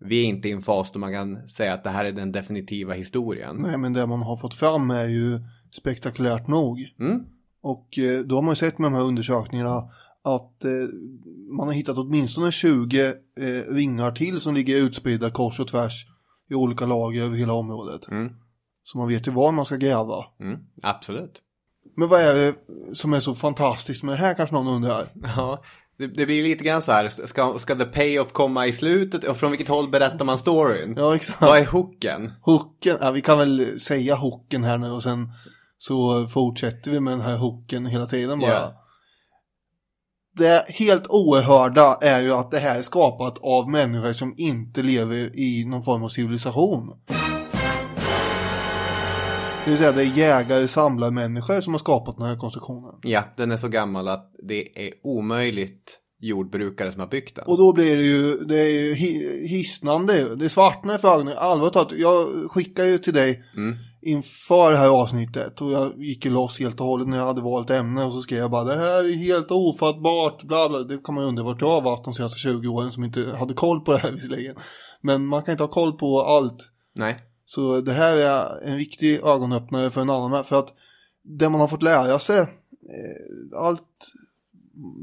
vi 0.01 0.21
är 0.21 0.25
inte 0.25 0.49
i 0.49 0.53
en 0.53 0.63
fas 0.63 0.93
då 0.93 0.99
man 0.99 1.13
kan 1.13 1.49
säga 1.49 1.75
att 1.75 1.85
det 1.85 1.91
här 1.91 2.05
är 2.05 2.13
den 2.13 2.33
definitiva 2.33 2.95
historien. 2.95 3.57
Nej 3.57 3.79
men 3.79 3.93
det 3.93 4.07
man 4.07 4.23
har 4.23 4.37
fått 4.37 4.55
fram 4.55 4.91
är 4.91 5.09
ju 5.09 5.41
spektakulärt 5.77 6.49
nog. 6.49 6.79
Mm. 7.01 7.21
Och 7.63 7.99
eh, 7.99 8.21
då 8.21 8.35
har 8.35 8.43
man 8.43 8.53
ju 8.53 8.57
sett 8.57 8.79
med 8.79 8.93
de 8.93 8.95
här 8.95 9.03
undersökningarna 9.03 9.77
att 10.25 10.65
eh, 10.65 10.71
man 11.57 11.67
har 11.67 11.75
hittat 11.75 11.99
åtminstone 11.99 12.53
20 12.53 13.07
eh, 13.07 13.13
ringar 13.75 14.13
till 14.13 14.41
som 14.41 14.55
ligger 14.55 14.77
utspridda 14.77 15.31
kors 15.31 15.61
och 15.61 15.69
tvärs 15.69 16.07
i 16.51 16.55
olika 16.55 16.87
lager 16.87 17.25
över 17.25 17.37
hela 17.37 17.53
området. 17.53 18.09
Mm. 18.09 18.33
Så 18.85 18.99
man 18.99 19.09
vet 19.09 19.27
ju 19.27 19.31
var 19.31 19.53
man 19.53 19.65
ska 19.65 19.77
gräva. 19.77 20.25
Mm. 20.41 20.59
Absolut. 20.83 21.43
Men 21.97 22.09
vad 22.09 22.21
är 22.21 22.35
det 22.35 22.55
som 22.95 23.13
är 23.13 23.21
så 23.21 23.35
fantastiskt 23.35 24.03
med 24.03 24.13
det 24.13 24.19
här 24.19 24.35
kanske 24.35 24.55
någon 24.55 24.69
undrar? 24.69 25.05
Ja, 25.37 25.63
det, 25.99 26.07
det 26.07 26.27
blir 26.27 26.43
lite 26.43 26.65
grann 26.65 26.83
så 26.83 26.93
här, 26.93 27.09
ska, 27.09 27.59
ska 27.59 27.75
the 27.75 27.85
payoff 27.85 28.33
komma 28.33 28.67
i 28.67 28.73
slutet 28.73 29.25
och 29.25 29.37
från 29.37 29.51
vilket 29.51 29.69
håll 29.69 29.89
berättar 29.89 30.25
man 30.25 30.39
storyn? 30.39 30.95
Ja 30.97 31.17
exakt. 31.17 31.41
Vad 31.41 31.59
är 31.59 31.65
hooken? 31.65 32.33
Hooken, 32.43 32.97
ja, 33.01 33.11
vi 33.11 33.23
kan 33.23 33.39
väl 33.39 33.81
säga 33.81 34.15
hooken 34.15 34.65
här 34.65 34.79
nu 34.79 34.91
och 34.91 35.03
sen 35.03 35.33
så 35.79 36.27
fortsätter 36.27 36.91
vi 36.91 37.01
med 37.01 37.13
den 37.13 37.21
här 37.21 37.37
hooken 37.37 37.87
hela 37.87 38.07
tiden 38.07 38.39
bara. 38.39 38.51
Ja. 38.51 38.83
Det 40.37 40.65
helt 40.69 41.07
oerhörda 41.07 41.99
är 42.03 42.21
ju 42.21 42.33
att 42.33 42.51
det 42.51 42.59
här 42.59 42.79
är 42.79 42.83
skapat 42.83 43.39
av 43.39 43.71
människor 43.71 44.13
som 44.13 44.35
inte 44.37 44.83
lever 44.83 45.39
i 45.39 45.65
någon 45.67 45.83
form 45.83 46.03
av 46.03 46.09
civilisation. 46.09 46.93
Det 49.67 49.71
vill 49.71 49.79
säga 49.79 49.93
det 49.93 50.03
är 50.03 50.17
jägare, 50.19 50.69
samlarmänniskor 50.69 51.61
som 51.61 51.75
har 51.75 51.79
skapat 51.79 52.17
den 52.17 52.27
här 52.27 52.37
konstruktionen. 52.37 52.95
Ja, 53.03 53.25
den 53.37 53.51
är 53.53 53.57
så 53.57 53.69
gammal 53.69 54.09
att 54.09 54.31
det 54.49 54.87
är 54.87 54.91
omöjligt 55.03 55.99
jordbrukare 56.21 56.93
som 56.93 57.01
har 57.01 57.09
byggt 57.09 57.37
den. 57.37 57.45
Och 57.49 57.59
då 57.59 57.73
blir 57.73 57.97
det 57.97 58.03
ju, 58.03 58.37
det 58.37 58.61
är 58.61 58.69
ju 58.81 58.95
hi- 58.95 59.47
hisnande. 59.49 60.37
Det 60.37 60.49
svartnar 60.49 60.99
för 60.99 61.15
ögonen. 61.15 61.35
Allvarligt 61.39 61.73
talat, 61.75 61.93
jag 61.93 62.27
skickar 62.51 62.85
ju 62.85 62.99
till 62.99 63.15
dig 63.15 63.43
inför 64.03 64.71
det 64.71 64.77
här 64.77 64.89
avsnittet. 64.89 65.61
Och 65.61 65.71
jag 65.73 65.93
gick 66.05 66.25
ju 66.25 66.31
loss 66.31 66.59
helt 66.59 66.81
och 66.81 66.87
hållet 66.87 67.09
när 67.09 67.17
jag 67.19 67.27
hade 67.27 67.43
valt 67.43 67.71
ämne. 67.71 68.05
Och 68.05 68.13
så 68.13 68.21
skrev 68.21 68.39
jag 68.39 68.51
bara, 68.51 68.65
det 68.65 68.77
här 68.77 69.05
är 69.13 69.17
helt 69.17 69.51
ofattbart. 69.51 70.43
Bla 70.43 70.69
bla. 70.69 70.79
Det 70.79 70.99
kan 71.05 71.15
man 71.15 71.25
ju 71.25 71.29
undra 71.29 71.45
vart 71.45 71.61
jag 71.61 71.69
har 71.69 71.83
varit 71.83 72.05
de 72.05 72.15
senaste 72.15 72.39
20 72.39 72.69
åren 72.69 72.93
som 72.93 73.05
inte 73.05 73.37
hade 73.39 73.55
koll 73.55 73.81
på 73.81 73.93
det 73.93 73.99
här 73.99 74.11
visserligen. 74.13 74.57
Men 75.01 75.27
man 75.27 75.43
kan 75.43 75.53
inte 75.53 75.65
ha 75.65 75.71
koll 75.71 75.93
på 75.99 76.23
allt. 76.23 76.59
Nej. 76.95 77.17
Så 77.47 77.81
det 77.81 77.93
här 77.93 78.17
är 78.17 78.61
en 78.63 78.77
viktig 78.77 79.21
ögonöppnare 79.25 79.91
för 79.91 80.01
en 80.01 80.11
annan 80.11 80.31
med. 80.31 80.47
För 80.47 80.59
att 80.59 80.75
det 81.23 81.49
man 81.49 81.61
har 81.61 81.69
fått 81.69 81.83
lära 81.83 82.19
sig, 82.19 82.39
eh, 82.41 82.47
allt 83.59 84.13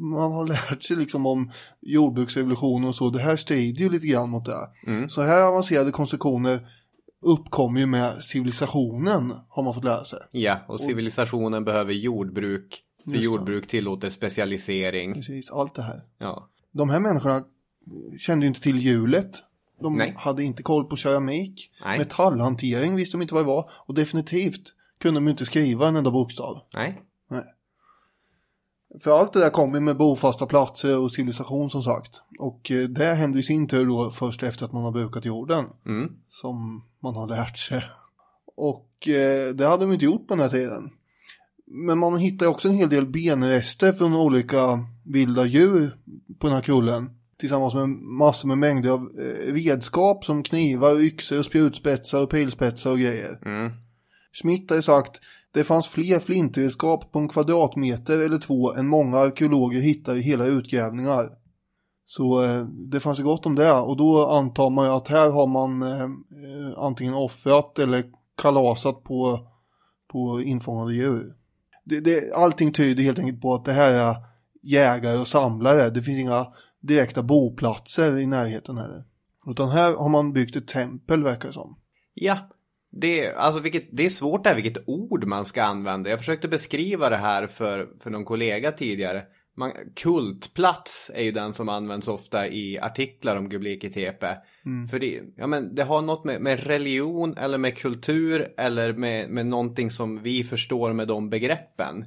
man 0.02 0.32
har 0.32 0.48
lärt 0.48 0.84
sig 0.84 0.98
liksom 0.98 1.26
om 1.26 1.52
jordbruksrevolutionen 1.82 2.90
och 2.90 2.96
så, 2.96 3.10
det 3.10 3.20
här 3.20 3.36
strider 3.36 3.84
ju 3.84 3.90
lite 3.90 4.08
grann 4.08 4.30
mot 4.30 4.46
det. 4.46 4.70
Mm. 4.88 5.10
Så 5.10 5.22
här 5.22 5.44
avancerade 5.44 5.92
konstruktioner 5.92 6.68
uppkommer 7.22 7.80
ju 7.80 7.86
med 7.86 8.24
civilisationen, 8.24 9.34
har 9.50 9.64
man 9.64 9.74
fått 9.74 9.84
lära 9.84 10.06
sig. 10.06 10.20
Ja, 10.32 10.60
och 10.68 10.82
civilisationen 10.82 11.66
behöver 11.66 11.94
jordbruk. 11.94 12.84
För 13.06 13.12
jordbruk 13.12 13.68
tillåter 13.68 14.10
specialisering. 14.10 15.14
Precis, 15.14 15.52
allt 15.52 15.76
det 15.76 15.82
här. 15.82 16.02
Ja. 16.18 16.50
De 16.72 16.90
här 16.90 17.00
människorna 17.00 17.44
kände 18.20 18.46
ju 18.46 18.48
inte 18.48 18.62
till 18.62 18.78
hjulet. 18.78 19.32
De 19.80 19.98
Nej. 19.98 20.14
hade 20.18 20.44
inte 20.44 20.64
koll 20.64 20.86
på 20.86 20.96
keramik. 20.96 21.72
Nej. 21.84 21.98
Metallhantering 21.98 22.96
visste 22.96 23.18
de 23.18 23.22
inte 23.22 23.34
vad 23.34 23.44
det 23.44 23.48
var. 23.48 23.70
Och 23.72 23.94
definitivt 23.94 24.74
kunde 25.00 25.20
de 25.20 25.28
inte 25.28 25.46
skriva 25.46 25.88
en 25.88 25.96
enda 25.96 26.12
bokstav. 26.12 26.60
Nej. 26.74 27.02
Nej. 27.30 27.44
För 29.00 29.20
allt 29.20 29.34
det 29.34 29.40
där 29.40 29.50
kommer 29.50 29.80
med 29.80 29.98
bofasta 29.98 30.46
platser 30.46 31.00
och 31.00 31.12
civilisation 31.12 31.70
som 31.70 31.84
sagt. 31.84 32.22
Och 32.40 32.72
eh, 32.72 32.88
det 32.88 33.14
händer 33.14 33.40
i 33.40 33.44
sin 33.44 33.68
tur 33.68 33.86
då 33.86 34.12
först 34.12 34.44
efter 34.44 34.66
att 34.66 34.74
man 34.74 34.84
har 34.84 34.92
brukat 34.92 35.26
jorden. 35.26 35.66
Mm. 35.86 36.12
Som 36.28 36.86
man 37.00 37.16
har 37.16 37.28
lärt 37.28 37.58
sig. 37.58 37.84
Och 38.56 39.08
eh, 39.08 39.54
det 39.54 39.68
hade 39.68 39.86
de 39.86 39.94
inte 39.94 40.06
gjort 40.06 40.28
på 40.28 40.36
den 40.36 40.44
här 40.44 40.50
tiden. 40.50 40.90
Men 41.66 41.98
man 41.98 42.18
hittar 42.18 42.46
också 42.46 42.68
en 42.68 42.74
hel 42.74 42.90
del 42.90 43.06
benrester 43.06 43.92
från 43.92 44.16
olika 44.16 44.80
vilda 45.06 45.46
djur 45.46 45.98
på 46.40 46.48
den 46.48 46.56
här 46.56 46.64
kullen. 46.64 47.10
Tillsammans 47.44 47.74
med 47.74 47.90
massor 47.90 48.48
med 48.48 48.58
mängder 48.58 48.90
av 48.90 49.00
eh, 49.20 49.54
redskap 49.54 50.26
som 50.26 50.44
knivar, 50.44 51.02
yxor, 51.02 51.40
och 51.40 51.46
spjutspetsar 51.46 52.24
och 52.24 52.30
pilspetsar 52.30 52.92
och 52.92 52.98
grejer. 52.98 53.40
Mm. 53.46 53.72
Schmidt 54.42 54.70
har 54.70 54.78
ju 54.78 54.82
sagt 54.82 55.20
det 55.54 55.64
fanns 55.64 55.88
fler 55.88 56.20
flintredskap 56.20 57.12
på 57.12 57.20
en 57.20 57.28
kvadratmeter 57.28 58.26
eller 58.26 58.38
två 58.38 58.74
än 58.74 58.88
många 58.88 59.18
arkeologer 59.18 59.82
hittar 59.82 60.16
i 60.16 60.22
hela 60.22 60.46
utgrävningar. 60.46 61.30
Så 62.06 62.44
eh, 62.44 62.66
det 62.66 63.00
fanns 63.00 63.20
ju 63.20 63.24
gott 63.24 63.46
om 63.46 63.56
det 63.56 63.72
och 63.72 63.98
då 63.98 64.30
antar 64.30 64.70
man 64.70 64.86
ju 64.86 64.92
att 64.92 65.08
här 65.08 65.30
har 65.30 65.48
man 65.48 65.82
eh, 65.82 66.10
antingen 66.78 67.14
offrat 67.14 67.80
eller 67.80 68.06
kalasat 68.42 69.04
på, 69.04 69.48
på 70.12 70.42
infångade 70.42 70.94
djur. 70.94 71.36
Det, 71.86 72.00
det, 72.00 72.34
allting 72.34 72.74
tyder 72.74 73.04
helt 73.04 73.20
enkelt 73.20 73.42
på 73.42 73.54
att 73.54 73.66
det 73.66 73.74
här 73.74 73.94
är 73.94 74.16
jägare 74.62 75.18
och 75.18 75.28
samlare. 75.28 75.90
Det 75.90 76.02
finns 76.02 76.20
inga 76.20 76.48
direkta 76.84 77.24
boplatser 77.24 78.20
i 78.20 78.26
närheten 78.26 78.78
här. 78.78 79.04
Utan 79.48 79.70
här 79.70 79.96
har 79.96 80.10
man 80.10 80.34
byggt 80.34 80.56
ett 80.56 80.68
tempel 80.68 81.24
verkar 81.24 81.48
det 81.48 81.54
som. 81.54 81.80
Ja, 82.14 82.38
det, 82.92 83.34
alltså 83.34 83.62
vilket, 83.62 83.88
det 83.92 84.06
är 84.06 84.10
svårt 84.10 84.44
där 84.44 84.56
vilket 84.56 84.88
ord 84.88 85.26
man 85.26 85.46
ska 85.46 85.64
använda. 85.64 86.10
Jag 86.10 86.20
försökte 86.20 86.48
beskriva 86.48 87.10
det 87.10 87.16
här 87.16 87.48
för, 87.48 87.90
för 88.00 88.10
någon 88.10 88.26
kollega 88.26 88.72
tidigare. 88.72 89.24
Man, 89.58 89.72
kultplats 89.96 91.12
är 91.14 91.24
ju 91.24 91.32
den 91.32 91.54
som 91.54 91.70
används 91.70 92.08
ofta 92.08 92.48
i 92.48 92.80
artiklar 92.80 93.38
om 93.38 93.50
Göbekli 93.50 93.90
Tepe. 93.90 94.38
För 94.92 95.00
det, 95.00 95.22
ja, 95.36 95.48
men 95.48 95.76
det 95.76 95.84
har 95.84 96.02
något 96.02 96.24
med, 96.24 96.42
med 96.42 96.64
religion 96.64 97.38
eller 97.38 97.58
med 97.58 97.78
kultur 97.78 98.54
eller 98.58 98.94
med, 98.94 99.30
med 99.30 99.46
någonting 99.46 99.90
som 99.90 100.24
vi 100.24 100.44
förstår 100.44 100.94
med 100.94 101.08
de 101.08 101.30
begreppen 101.30 102.06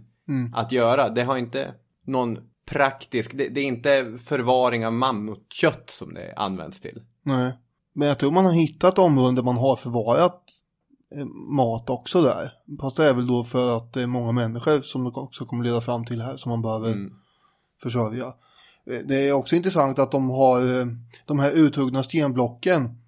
att 0.55 0.73
göra. 0.73 1.09
Det 1.09 1.23
har 1.23 1.37
inte 1.37 1.75
någon 2.07 2.39
praktisk, 2.67 3.31
det, 3.35 3.49
det 3.49 3.61
är 3.61 3.65
inte 3.65 4.19
förvaring 4.19 4.87
av 4.87 4.93
mammutkött 4.93 5.91
som 5.91 6.15
det 6.15 6.35
används 6.37 6.81
till. 6.81 7.03
Nej. 7.23 7.53
Men 7.93 8.09
jag 8.09 8.19
tror 8.19 8.31
man 8.31 8.45
har 8.45 8.53
hittat 8.53 8.99
områden 8.99 9.35
där 9.35 9.43
man 9.43 9.57
har 9.57 9.77
förvarat 9.77 10.43
eh, 11.15 11.25
mat 11.51 11.91
också 11.91 12.23
där. 12.23 12.51
Fast 12.81 12.97
det 12.97 13.09
är 13.09 13.15
väl 13.15 13.27
då 13.27 13.45
för 13.45 13.77
att 13.77 13.93
det 13.93 14.03
är 14.03 14.07
många 14.07 14.33
människor 14.33 14.81
som 14.83 15.05
det 15.05 15.11
också 15.11 15.45
kommer 15.47 15.65
leda 15.65 15.81
fram 15.81 16.05
till 16.05 16.23
här 16.23 16.37
som 16.37 16.51
man 16.51 16.63
behöver 16.63 16.93
försörja. 17.83 18.27
Eh, 18.91 18.99
Det 19.09 19.29
är 19.29 19.33
också 19.33 19.57
intressant 19.57 19.99
att 19.99 20.13
de 20.13 20.31
har 20.31 20.81
eh, 20.81 20.87
de 21.27 21.39
här 21.39 21.51
uthuggna 21.51 22.03
stenblocken 22.03 23.03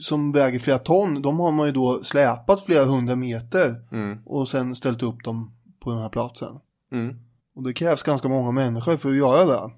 som 0.00 0.32
väger 0.32 0.58
flera 0.58 0.78
ton. 0.78 1.22
De 1.22 1.40
har 1.40 1.52
man 1.52 1.66
ju 1.66 1.72
då 1.72 2.04
släpat 2.04 2.64
flera 2.64 2.84
hundra 2.84 3.16
meter 3.16 3.74
och 4.26 4.48
sen 4.48 4.74
ställt 4.74 5.02
upp 5.02 5.24
dem 5.24 5.52
på 5.80 5.90
den 5.90 5.98
här 5.98 6.08
platsen. 6.08 6.60
Mm. 6.92 7.16
Och 7.54 7.62
det 7.62 7.72
krävs 7.72 8.02
ganska 8.02 8.28
många 8.28 8.50
människor 8.50 8.96
för 8.96 9.08
att 9.08 9.16
göra 9.16 9.44
det. 9.44 9.70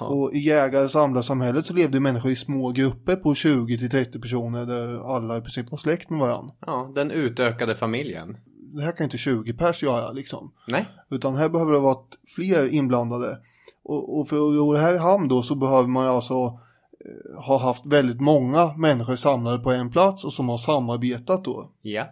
Och 0.00 0.34
i 0.34 0.38
jägare 0.38 0.88
samlarsamhället 0.88 1.66
så 1.66 1.74
levde 1.74 2.00
människor 2.00 2.30
i 2.30 2.36
små 2.36 2.70
grupper 2.70 3.16
på 3.16 3.34
20-30 3.34 4.20
personer 4.20 4.66
där 4.66 5.16
alla 5.16 5.36
i 5.36 5.40
princip 5.40 5.70
var 5.70 5.78
släkt 5.78 6.10
med 6.10 6.20
varandra. 6.20 6.54
Ja, 6.66 6.92
den 6.94 7.10
utökade 7.10 7.74
familjen. 7.74 8.36
Det 8.74 8.82
här 8.82 8.92
kan 8.92 9.04
inte 9.04 9.18
20 9.18 9.52
pers 9.52 9.82
göra 9.82 10.12
liksom. 10.12 10.52
Nej. 10.68 10.86
Utan 11.10 11.36
här 11.36 11.48
behöver 11.48 11.72
det 11.72 11.78
vara 11.78 11.98
fler 12.36 12.68
inblandade. 12.74 13.38
Och, 13.84 14.18
och 14.20 14.28
för 14.28 14.48
att 14.48 14.54
göra 14.54 14.72
det 14.72 14.84
här 14.84 14.94
i 14.94 14.98
hamn 14.98 15.28
då 15.28 15.42
så 15.42 15.54
behöver 15.54 15.88
man 15.88 16.06
alltså 16.06 16.34
eh, 16.34 17.44
ha 17.46 17.58
haft 17.58 17.86
väldigt 17.86 18.20
många 18.20 18.76
människor 18.76 19.16
samlade 19.16 19.58
på 19.58 19.70
en 19.70 19.90
plats 19.90 20.24
och 20.24 20.32
som 20.32 20.48
har 20.48 20.58
samarbetat 20.58 21.44
då. 21.44 21.70
Ja. 21.82 22.06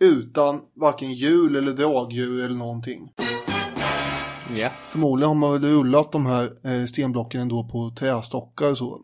Utan 0.00 0.60
varken 0.74 1.12
hjul 1.12 1.56
eller 1.56 1.72
dragdjur 1.72 2.44
eller 2.44 2.56
någonting. 2.56 3.12
Ja. 4.54 4.68
Förmodligen 4.68 5.28
har 5.28 5.34
man 5.34 5.52
väl 5.52 5.64
rullat 5.70 6.12
de 6.12 6.26
här 6.26 6.52
eh, 6.62 6.86
stenblocken 6.86 7.40
ändå 7.40 7.64
på 7.64 7.90
trästockar 7.90 8.70
och 8.70 8.78
så. 8.78 9.00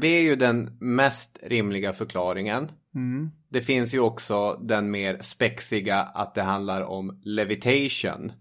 Det 0.00 0.08
är 0.08 0.22
ju 0.22 0.36
den 0.36 0.76
mest 0.80 1.38
rimliga 1.42 1.92
förklaringen. 1.92 2.68
Det 3.48 3.60
finns 3.60 3.94
ju 3.94 4.00
också 4.00 4.60
den 4.62 4.90
mer 4.90 5.18
spexiga 5.20 6.02
att 6.02 6.34
det 6.34 6.42
handlar 6.42 6.82
om 6.82 7.20
levitation. 7.22 8.32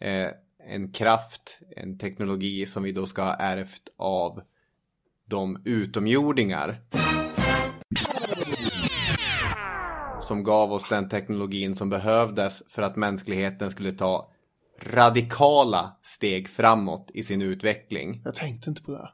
Eh, 0.00 0.30
en 0.68 0.92
kraft, 0.92 1.60
en 1.76 1.98
teknologi 1.98 2.66
som 2.66 2.82
vi 2.82 2.92
då 2.92 3.06
ska 3.06 3.22
ha 3.22 3.34
ärvt 3.34 3.88
av 3.96 4.42
de 5.26 5.62
utomjordingar. 5.64 6.80
Som 10.20 10.42
gav 10.42 10.72
oss 10.72 10.88
den 10.88 11.08
teknologin 11.08 11.74
som 11.74 11.90
behövdes 11.90 12.62
för 12.68 12.82
att 12.82 12.96
mänskligheten 12.96 13.70
skulle 13.70 13.94
ta 13.94 14.32
radikala 14.86 15.96
steg 16.02 16.48
framåt 16.48 17.10
i 17.14 17.22
sin 17.22 17.42
utveckling. 17.42 18.20
Jag 18.24 18.34
tänkte 18.34 18.70
inte 18.70 18.82
på 18.82 18.92
det. 18.92 19.10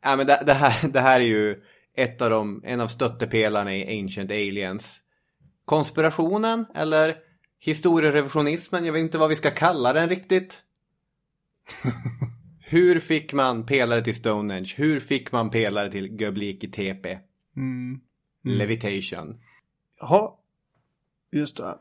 Ja, 0.00 0.16
men 0.16 0.26
det, 0.26 0.42
det, 0.46 0.54
här, 0.54 0.88
det 0.88 1.00
här 1.00 1.20
är 1.20 1.24
ju 1.24 1.62
ett 1.96 2.22
av 2.22 2.30
de, 2.30 2.62
en 2.64 2.80
av 2.80 2.86
stöttepelarna 2.86 3.76
i 3.76 4.00
Ancient 4.00 4.30
Aliens. 4.30 5.02
Konspirationen 5.64 6.66
eller 6.74 7.16
historierevisionismen, 7.58 8.84
jag 8.84 8.92
vet 8.92 9.00
inte 9.00 9.18
vad 9.18 9.28
vi 9.28 9.36
ska 9.36 9.50
kalla 9.50 9.92
den 9.92 10.08
riktigt. 10.08 10.62
Hur 12.60 12.98
fick 12.98 13.32
man 13.32 13.66
pelare 13.66 14.04
till 14.04 14.14
Stonehenge? 14.14 14.74
Hur 14.76 15.00
fick 15.00 15.32
man 15.32 15.50
pelare 15.50 15.90
till 15.90 16.20
Göbekli 16.20 16.70
Tepe? 16.70 17.20
Levitation. 18.44 19.40
Jaha, 20.00 20.30
just 21.32 21.56
det. 21.56 21.78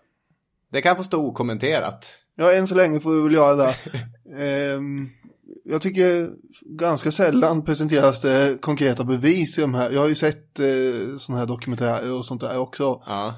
Det 0.72 0.82
kan 0.82 0.98
få 0.98 1.04
stå 1.04 1.28
okommenterat. 1.28 2.25
Ja, 2.36 2.54
än 2.54 2.68
så 2.68 2.76
länge 2.76 3.00
får 3.00 3.14
vi 3.16 3.22
väl 3.22 3.34
göra 3.34 3.56
det. 3.56 3.76
Ehm, 4.38 5.10
jag 5.64 5.82
tycker 5.82 6.30
ganska 6.78 7.12
sällan 7.12 7.66
presenteras 7.66 8.22
det 8.22 8.62
konkreta 8.62 9.04
bevis 9.04 9.58
i 9.58 9.62
de 9.62 9.74
här. 9.74 9.92
Jag 9.92 10.02
har 10.02 10.08
ju 10.08 10.16
sett 10.16 10.60
eh, 10.60 11.18
sådana 11.18 11.40
här 11.40 11.46
dokumentärer 11.48 12.12
och 12.14 12.26
sånt 12.26 12.42
där 12.42 12.60
också. 12.60 12.84
Ja. 13.06 13.34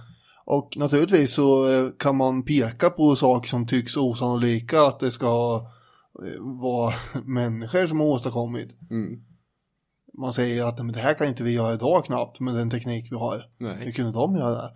Och 0.46 0.74
naturligtvis 0.78 1.34
så 1.34 1.70
eh, 1.70 1.90
kan 2.00 2.16
man 2.16 2.44
peka 2.46 2.90
på 2.90 3.16
saker 3.16 3.50
som 3.50 3.68
tycks 3.68 3.98
osannolika 3.98 4.82
att 4.82 5.00
det 5.00 5.12
ska 5.12 5.62
eh, 6.26 6.62
vara 6.62 6.94
människor 7.26 7.88
som 7.88 8.00
har 8.00 8.08
åstadkommit. 8.08 8.78
Mm. 8.92 9.20
Man 10.18 10.34
säger 10.34 10.66
att 10.66 10.78
"Nej, 10.78 10.86
men 10.86 10.94
det 10.94 11.00
här 11.00 11.14
kan 11.14 11.28
inte 11.28 11.44
vi 11.44 11.52
göra 11.52 11.74
idag 11.74 12.06
knappt 12.06 12.40
med 12.40 12.56
den 12.56 12.70
teknik 12.70 13.12
vi 13.12 13.16
har. 13.16 13.44
Nej. 13.58 13.86
Hur 13.86 13.92
kunde 13.92 14.12
de 14.12 14.36
göra 14.36 14.52
det? 14.62 14.72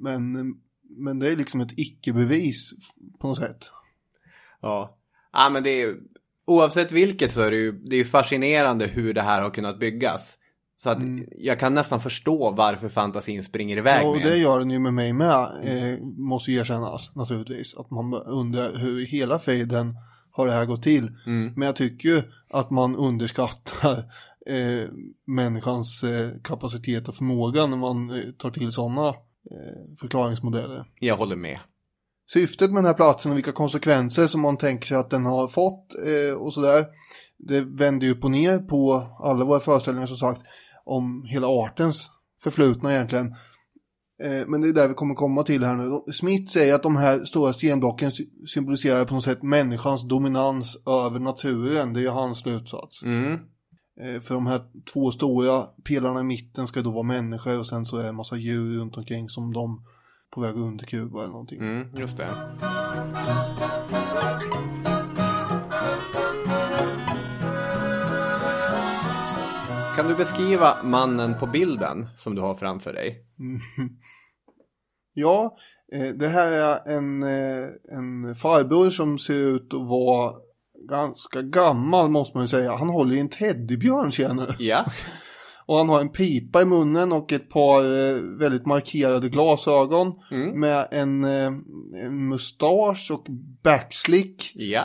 Men, 0.00 0.32
men 0.88 1.18
det 1.18 1.28
är 1.28 1.36
liksom 1.36 1.60
ett 1.60 1.78
icke-bevis 1.78 2.72
på 3.18 3.28
något 3.28 3.38
sätt. 3.38 3.70
Ja. 4.60 4.96
ja, 5.32 5.50
men 5.50 5.62
det 5.62 5.82
är 5.82 5.94
oavsett 6.46 6.92
vilket 6.92 7.32
så 7.32 7.40
är 7.40 7.50
det 7.50 7.56
ju, 7.56 7.72
det 7.72 7.96
är 7.96 8.04
fascinerande 8.04 8.86
hur 8.86 9.14
det 9.14 9.22
här 9.22 9.42
har 9.42 9.50
kunnat 9.50 9.78
byggas. 9.78 10.38
Så 10.76 10.90
att 10.90 10.98
jag 11.38 11.60
kan 11.60 11.74
nästan 11.74 12.00
förstå 12.00 12.50
varför 12.50 12.88
fantasin 12.88 13.44
springer 13.44 13.76
iväg 13.76 14.04
Ja, 14.04 14.08
och 14.08 14.16
med 14.16 14.26
det 14.26 14.36
gör 14.36 14.58
den 14.58 14.70
ju 14.70 14.78
med 14.78 14.94
mig 14.94 15.12
med, 15.12 15.40
eh, 15.62 15.98
måste 16.02 16.50
ju 16.50 16.58
erkännas 16.58 17.14
naturligtvis. 17.14 17.76
Att 17.76 17.90
man 17.90 18.14
undrar 18.14 18.76
hur 18.76 19.06
hela 19.06 19.38
fejden 19.38 19.94
har 20.30 20.46
det 20.46 20.52
här 20.52 20.64
gått 20.64 20.82
till. 20.82 21.16
Mm. 21.26 21.52
Men 21.56 21.66
jag 21.66 21.76
tycker 21.76 22.08
ju 22.08 22.22
att 22.50 22.70
man 22.70 22.96
underskattar 22.96 23.98
eh, 24.46 24.88
människans 25.26 26.04
eh, 26.04 26.30
kapacitet 26.44 27.08
och 27.08 27.14
förmåga 27.14 27.66
när 27.66 27.76
man 27.76 28.10
eh, 28.10 28.30
tar 28.38 28.50
till 28.50 28.72
sådana 28.72 29.14
förklaringsmodeller. 30.00 30.84
Jag 31.00 31.16
håller 31.16 31.36
med. 31.36 31.58
Syftet 32.32 32.70
med 32.70 32.78
den 32.78 32.86
här 32.86 32.94
platsen 32.94 33.30
och 33.32 33.36
vilka 33.38 33.52
konsekvenser 33.52 34.26
som 34.26 34.40
man 34.40 34.56
tänker 34.56 34.86
sig 34.86 34.96
att 34.96 35.10
den 35.10 35.26
har 35.26 35.48
fått 35.48 35.94
eh, 36.06 36.36
och 36.36 36.54
sådär. 36.54 36.86
Det 37.38 37.60
vänder 37.60 38.06
ju 38.06 38.12
upp 38.12 38.24
och 38.24 38.30
ner 38.30 38.58
på 38.58 39.06
alla 39.18 39.44
våra 39.44 39.60
föreställningar 39.60 40.06
som 40.06 40.16
sagt 40.16 40.42
om 40.84 41.24
hela 41.28 41.46
artens 41.46 42.10
förflutna 42.42 42.92
egentligen. 42.94 43.26
Eh, 44.22 44.46
men 44.46 44.60
det 44.62 44.68
är 44.68 44.72
där 44.72 44.88
vi 44.88 44.94
kommer 44.94 45.14
komma 45.14 45.42
till 45.42 45.64
här 45.64 45.74
nu. 45.74 46.12
Smith 46.12 46.52
säger 46.52 46.74
att 46.74 46.82
de 46.82 46.96
här 46.96 47.24
stora 47.24 47.52
stenblocken 47.52 48.10
sy- 48.12 48.28
symboliserar 48.54 49.04
på 49.04 49.14
något 49.14 49.24
sätt 49.24 49.42
människans 49.42 50.08
dominans 50.08 50.76
över 50.86 51.20
naturen. 51.20 51.92
Det 51.92 52.00
är 52.00 52.02
ju 52.02 52.08
hans 52.08 52.38
slutsats. 52.38 53.02
Mm. 53.02 53.38
Eh, 54.00 54.20
för 54.20 54.34
de 54.34 54.46
här 54.46 54.60
två 54.92 55.10
stora 55.10 55.62
pelarna 55.84 56.20
i 56.20 56.24
mitten 56.24 56.66
ska 56.66 56.82
då 56.82 56.90
vara 56.90 57.02
människor 57.02 57.58
och 57.58 57.66
sen 57.66 57.86
så 57.86 57.96
är 57.96 58.02
det 58.02 58.08
en 58.08 58.14
massa 58.14 58.36
djur 58.36 58.78
runt 58.78 58.96
omkring 58.96 59.28
som 59.28 59.52
de 59.52 59.84
på 60.30 60.40
väg 60.40 60.50
att 60.50 60.56
underkuva 60.56 61.20
eller 61.20 61.32
någonting. 61.32 61.58
Mm, 61.58 61.96
just 61.96 62.16
det. 62.16 62.28
Kan 69.96 70.08
du 70.08 70.14
beskriva 70.14 70.82
mannen 70.84 71.34
på 71.40 71.46
bilden 71.46 72.06
som 72.16 72.34
du 72.34 72.40
har 72.40 72.54
framför 72.54 72.92
dig? 72.92 73.24
Ja, 75.20 75.56
eh, 75.92 76.08
det 76.08 76.28
här 76.28 76.52
är 76.52 76.96
en, 76.96 77.22
eh, 77.22 77.68
en 77.92 78.34
farbror 78.34 78.90
som 78.90 79.18
ser 79.18 79.34
ut 79.34 79.74
att 79.74 79.88
vara 79.88 80.34
ganska 80.88 81.42
gammal 81.42 82.10
måste 82.10 82.36
man 82.36 82.44
ju 82.44 82.48
säga. 82.48 82.76
Han 82.76 82.88
håller 82.88 83.14
i 83.14 83.20
en 83.20 83.28
teddybjörn 83.28 84.12
känner 84.12 84.56
Ja. 84.58 84.84
Och 85.66 85.76
han 85.76 85.88
har 85.88 86.00
en 86.00 86.08
pipa 86.08 86.62
i 86.62 86.64
munnen 86.64 87.12
och 87.12 87.32
ett 87.32 87.50
par 87.50 87.82
eh, 87.84 88.14
väldigt 88.38 88.66
markerade 88.66 89.28
glasögon. 89.28 90.12
Mm. 90.30 90.60
Med 90.60 90.88
en, 90.90 91.24
eh, 91.24 91.52
en 92.04 92.28
mustasch 92.28 93.10
och 93.10 93.26
backslick. 93.62 94.52
Ja. 94.54 94.82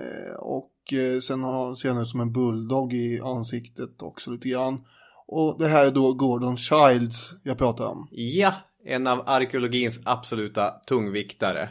Eh, 0.00 0.34
och 0.38 0.92
eh, 0.92 1.20
sen 1.20 1.42
har, 1.42 1.74
ser 1.74 1.88
han 1.88 2.02
ut 2.02 2.08
som 2.08 2.20
en 2.20 2.32
bulldog 2.32 2.92
i 2.92 3.20
ansiktet 3.20 4.02
också 4.02 4.30
lite 4.30 4.48
grann. 4.48 4.84
Och 5.26 5.56
det 5.58 5.68
här 5.68 5.86
är 5.86 5.90
då 5.90 6.12
Gordon 6.12 6.56
Childs 6.56 7.30
jag 7.42 7.58
pratar 7.58 7.86
om. 7.86 8.08
Ja. 8.10 8.54
En 8.84 9.06
av 9.06 9.22
arkeologins 9.26 10.00
absoluta 10.04 10.70
tungviktare. 10.88 11.68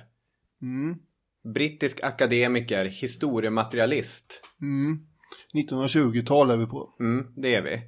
Mm. 0.61 0.97
Brittisk 1.43 2.04
akademiker, 2.04 2.86
historiematerialist. 2.86 4.41
Mm. 4.62 4.99
1920-tal 5.54 6.51
är 6.51 6.58
vi 6.58 6.65
på. 6.65 6.95
Mm, 6.99 7.27
det 7.36 7.56
är 7.56 7.62
vi. 7.62 7.82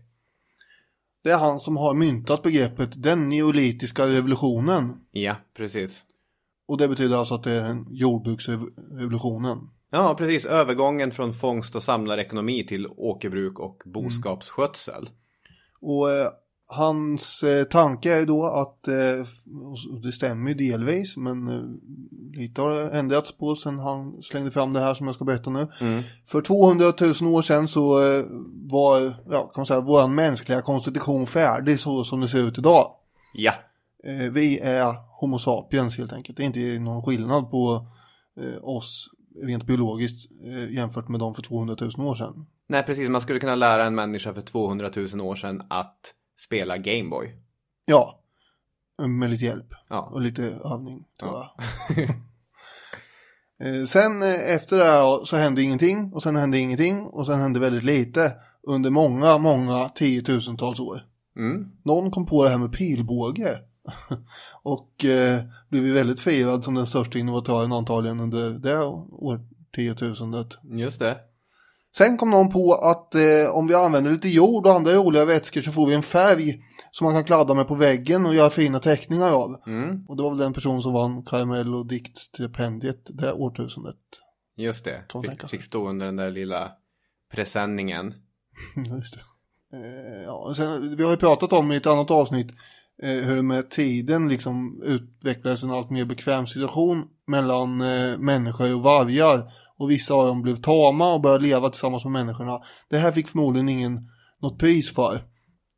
Det 1.23 1.31
är 1.31 1.37
han 1.37 1.59
som 1.59 1.77
har 1.77 1.93
myntat 1.93 2.43
begreppet 2.43 3.03
den 3.03 3.29
neolitiska 3.29 4.07
revolutionen. 4.07 4.93
Ja, 5.11 5.35
precis. 5.53 6.03
Och 6.67 6.77
det 6.77 6.87
betyder 6.87 7.17
alltså 7.17 7.35
att 7.35 7.43
det 7.43 7.51
är 7.51 7.63
en 7.63 7.87
jordbruksrevolutionen. 7.91 9.57
Ja, 9.91 10.15
precis. 10.17 10.45
Övergången 10.45 11.11
från 11.11 11.33
fångst 11.33 11.75
och 11.75 11.83
samlarekonomi 11.83 12.65
till 12.65 12.87
åkerbruk 12.87 13.59
och 13.59 13.81
boskapsskötsel. 13.85 15.09
Och 15.81 16.11
eh, 16.11 16.27
hans 16.67 17.43
eh, 17.43 17.63
tanke 17.63 18.13
är 18.13 18.19
ju 18.19 18.25
då 18.25 18.45
att, 18.45 18.87
eh, 18.87 19.25
det 20.03 20.11
stämmer 20.11 20.49
ju 20.49 20.55
delvis, 20.55 21.17
men 21.17 21.47
eh, 21.47 21.61
lite 22.39 22.61
har 22.61 22.71
ändrats 22.71 23.37
på 23.37 23.55
sen 23.55 23.79
han 23.79 24.21
slängde 24.21 24.51
fram 24.51 24.73
det 24.73 24.79
här 24.79 24.93
som 24.93 25.05
jag 25.05 25.15
ska 25.15 25.25
berätta 25.25 25.49
nu. 25.49 25.67
För 26.25 26.41
200 26.41 26.85
000 27.21 27.35
år 27.35 27.41
sedan 27.41 27.67
så 27.67 28.03
eh, 28.03 28.23
var, 28.71 29.01
ja, 29.29 29.41
kan 29.41 29.53
man 29.55 29.65
säga, 29.65 29.81
våran 29.81 30.15
mänskliga 30.15 30.61
konstitution 30.61 31.27
färdig 31.27 31.79
så 31.79 32.03
som 32.03 32.21
det 32.21 32.27
ser 32.27 32.47
ut 32.47 32.57
idag. 32.57 32.91
Ja. 33.33 33.53
Eh, 34.03 34.31
vi 34.31 34.59
är 34.59 34.95
Homo 35.19 35.39
sapiens 35.39 35.97
helt 35.97 36.13
enkelt. 36.13 36.37
Det 36.37 36.43
är 36.43 36.45
inte 36.45 36.79
någon 36.79 37.03
skillnad 37.03 37.51
på 37.51 37.87
eh, 38.39 38.63
oss 38.63 39.09
rent 39.43 39.63
biologiskt 39.63 40.31
jämfört 40.69 41.07
med 41.07 41.19
dem 41.19 41.35
för 41.35 41.41
200 41.41 41.75
000 41.97 42.07
år 42.07 42.15
sedan. 42.15 42.45
Nej, 42.67 42.83
precis. 42.83 43.09
Man 43.09 43.21
skulle 43.21 43.39
kunna 43.39 43.55
lära 43.55 43.85
en 43.85 43.95
människa 43.95 44.33
för 44.33 44.41
200 44.41 44.89
000 44.95 45.21
år 45.21 45.35
sedan 45.35 45.61
att 45.69 46.13
spela 46.39 46.77
Gameboy. 46.77 47.35
Ja, 47.85 48.19
med 49.07 49.29
lite 49.29 49.45
hjälp 49.45 49.73
Ja. 49.89 50.09
och 50.13 50.21
lite 50.21 50.43
övning 50.43 51.03
tror 51.19 51.31
Ja. 51.31 51.55
jag. 51.97 52.09
Eh, 53.63 53.83
sen 53.85 54.21
eh, 54.21 54.55
efter 54.55 54.77
det 54.77 54.83
här 54.83 55.25
så 55.25 55.37
hände 55.37 55.61
ingenting 55.61 56.13
och 56.13 56.23
sen 56.23 56.35
hände 56.35 56.57
ingenting 56.59 57.01
och 57.05 57.25
sen 57.25 57.39
hände 57.39 57.59
väldigt 57.59 57.83
lite 57.83 58.31
under 58.63 58.89
många, 58.89 59.37
många 59.37 59.89
tiotusentals 59.89 60.79
år. 60.79 61.01
Mm. 61.37 61.71
Någon 61.83 62.11
kom 62.11 62.25
på 62.25 62.43
det 62.43 62.49
här 62.49 62.57
med 62.57 62.71
pilbåge 62.73 63.59
och 64.63 65.05
eh, 65.05 65.43
blev 65.69 65.83
väldigt 65.83 66.21
firad 66.21 66.63
som 66.63 66.73
den 66.73 66.87
största 66.87 67.19
innovatören 67.19 67.71
antagligen 67.71 68.19
under 68.19 68.49
det 68.49 68.77
årtiotusendet. 69.11 70.57
Just 70.63 70.99
det. 70.99 71.17
Sen 71.97 72.17
kom 72.17 72.31
någon 72.31 72.49
på 72.49 72.73
att 72.73 73.15
eh, 73.15 73.55
om 73.55 73.67
vi 73.67 73.75
använder 73.75 74.11
lite 74.11 74.29
jord 74.29 74.65
och 74.65 74.73
andra 74.73 74.93
roliga 74.93 75.25
vätskor 75.25 75.61
så 75.61 75.71
får 75.71 75.87
vi 75.87 75.93
en 75.93 76.03
färg 76.03 76.63
som 76.91 77.05
man 77.05 77.13
kan 77.13 77.23
kladda 77.23 77.53
med 77.53 77.67
på 77.67 77.75
väggen 77.75 78.25
och 78.25 78.35
göra 78.35 78.49
fina 78.49 78.79
teckningar 78.79 79.31
av. 79.31 79.61
Mm. 79.67 79.99
Och 80.07 80.17
det 80.17 80.23
var 80.23 80.29
väl 80.29 80.39
den 80.39 80.53
person 80.53 80.81
som 80.81 80.93
vann 80.93 81.23
Karamell 81.25 81.75
och 81.75 81.87
diktstipendiet 81.87 83.09
det 83.13 83.33
årtusendet. 83.33 83.95
Just 84.55 84.85
det. 84.85 85.03
Fick, 85.23 85.49
fick 85.49 85.63
stå 85.63 85.89
under 85.89 86.05
den 86.05 86.15
där 86.15 86.31
lilla 86.31 86.71
presenningen. 87.31 88.13
Just 88.75 89.15
det. 89.15 89.21
Eh, 89.77 90.23
ja, 90.23 90.53
sen, 90.55 90.95
vi 90.95 91.03
har 91.03 91.11
ju 91.11 91.17
pratat 91.17 91.53
om 91.53 91.71
i 91.71 91.75
ett 91.75 91.87
annat 91.87 92.11
avsnitt 92.11 92.51
eh, 93.03 93.09
hur 93.09 93.35
det 93.35 93.41
med 93.41 93.69
tiden 93.69 94.29
liksom 94.29 94.83
utvecklades 94.85 95.63
en 95.63 95.71
allt 95.71 95.89
mer 95.89 96.05
bekväm 96.05 96.47
situation 96.47 97.07
mellan 97.27 97.81
eh, 97.81 98.17
människor 98.17 98.75
och 98.75 98.83
vargar. 98.83 99.51
Och 99.77 99.91
vissa 99.91 100.13
av 100.13 100.27
dem 100.27 100.41
blev 100.41 100.55
tama 100.55 101.13
och 101.13 101.21
började 101.21 101.43
leva 101.43 101.69
tillsammans 101.69 102.03
med 102.03 102.11
människorna. 102.11 102.59
Det 102.89 102.97
här 102.97 103.11
fick 103.11 103.27
förmodligen 103.27 103.69
ingen 103.69 104.09
något 104.41 104.59
pris 104.59 104.93
för. 104.93 105.23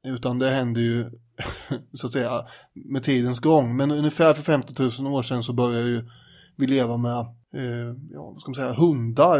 Utan 0.07 0.39
det 0.39 0.49
hände 0.49 0.81
ju 0.81 1.05
så 1.93 2.07
att 2.07 2.13
säga 2.13 2.45
med 2.73 3.03
tidens 3.03 3.39
gång. 3.39 3.75
Men 3.75 3.91
ungefär 3.91 4.33
för 4.33 4.43
50 4.43 5.01
000 5.03 5.13
år 5.13 5.23
sedan 5.23 5.43
så 5.43 5.53
började 5.53 5.87
ju 5.87 6.09
vi 6.57 6.67
leva 6.67 6.97
med, 6.97 7.19
eh, 7.55 7.95
ja 8.11 8.31
vad 8.31 8.41
ska 8.41 8.49
man 8.49 8.55
säga, 8.55 8.73
hundar. 8.73 9.39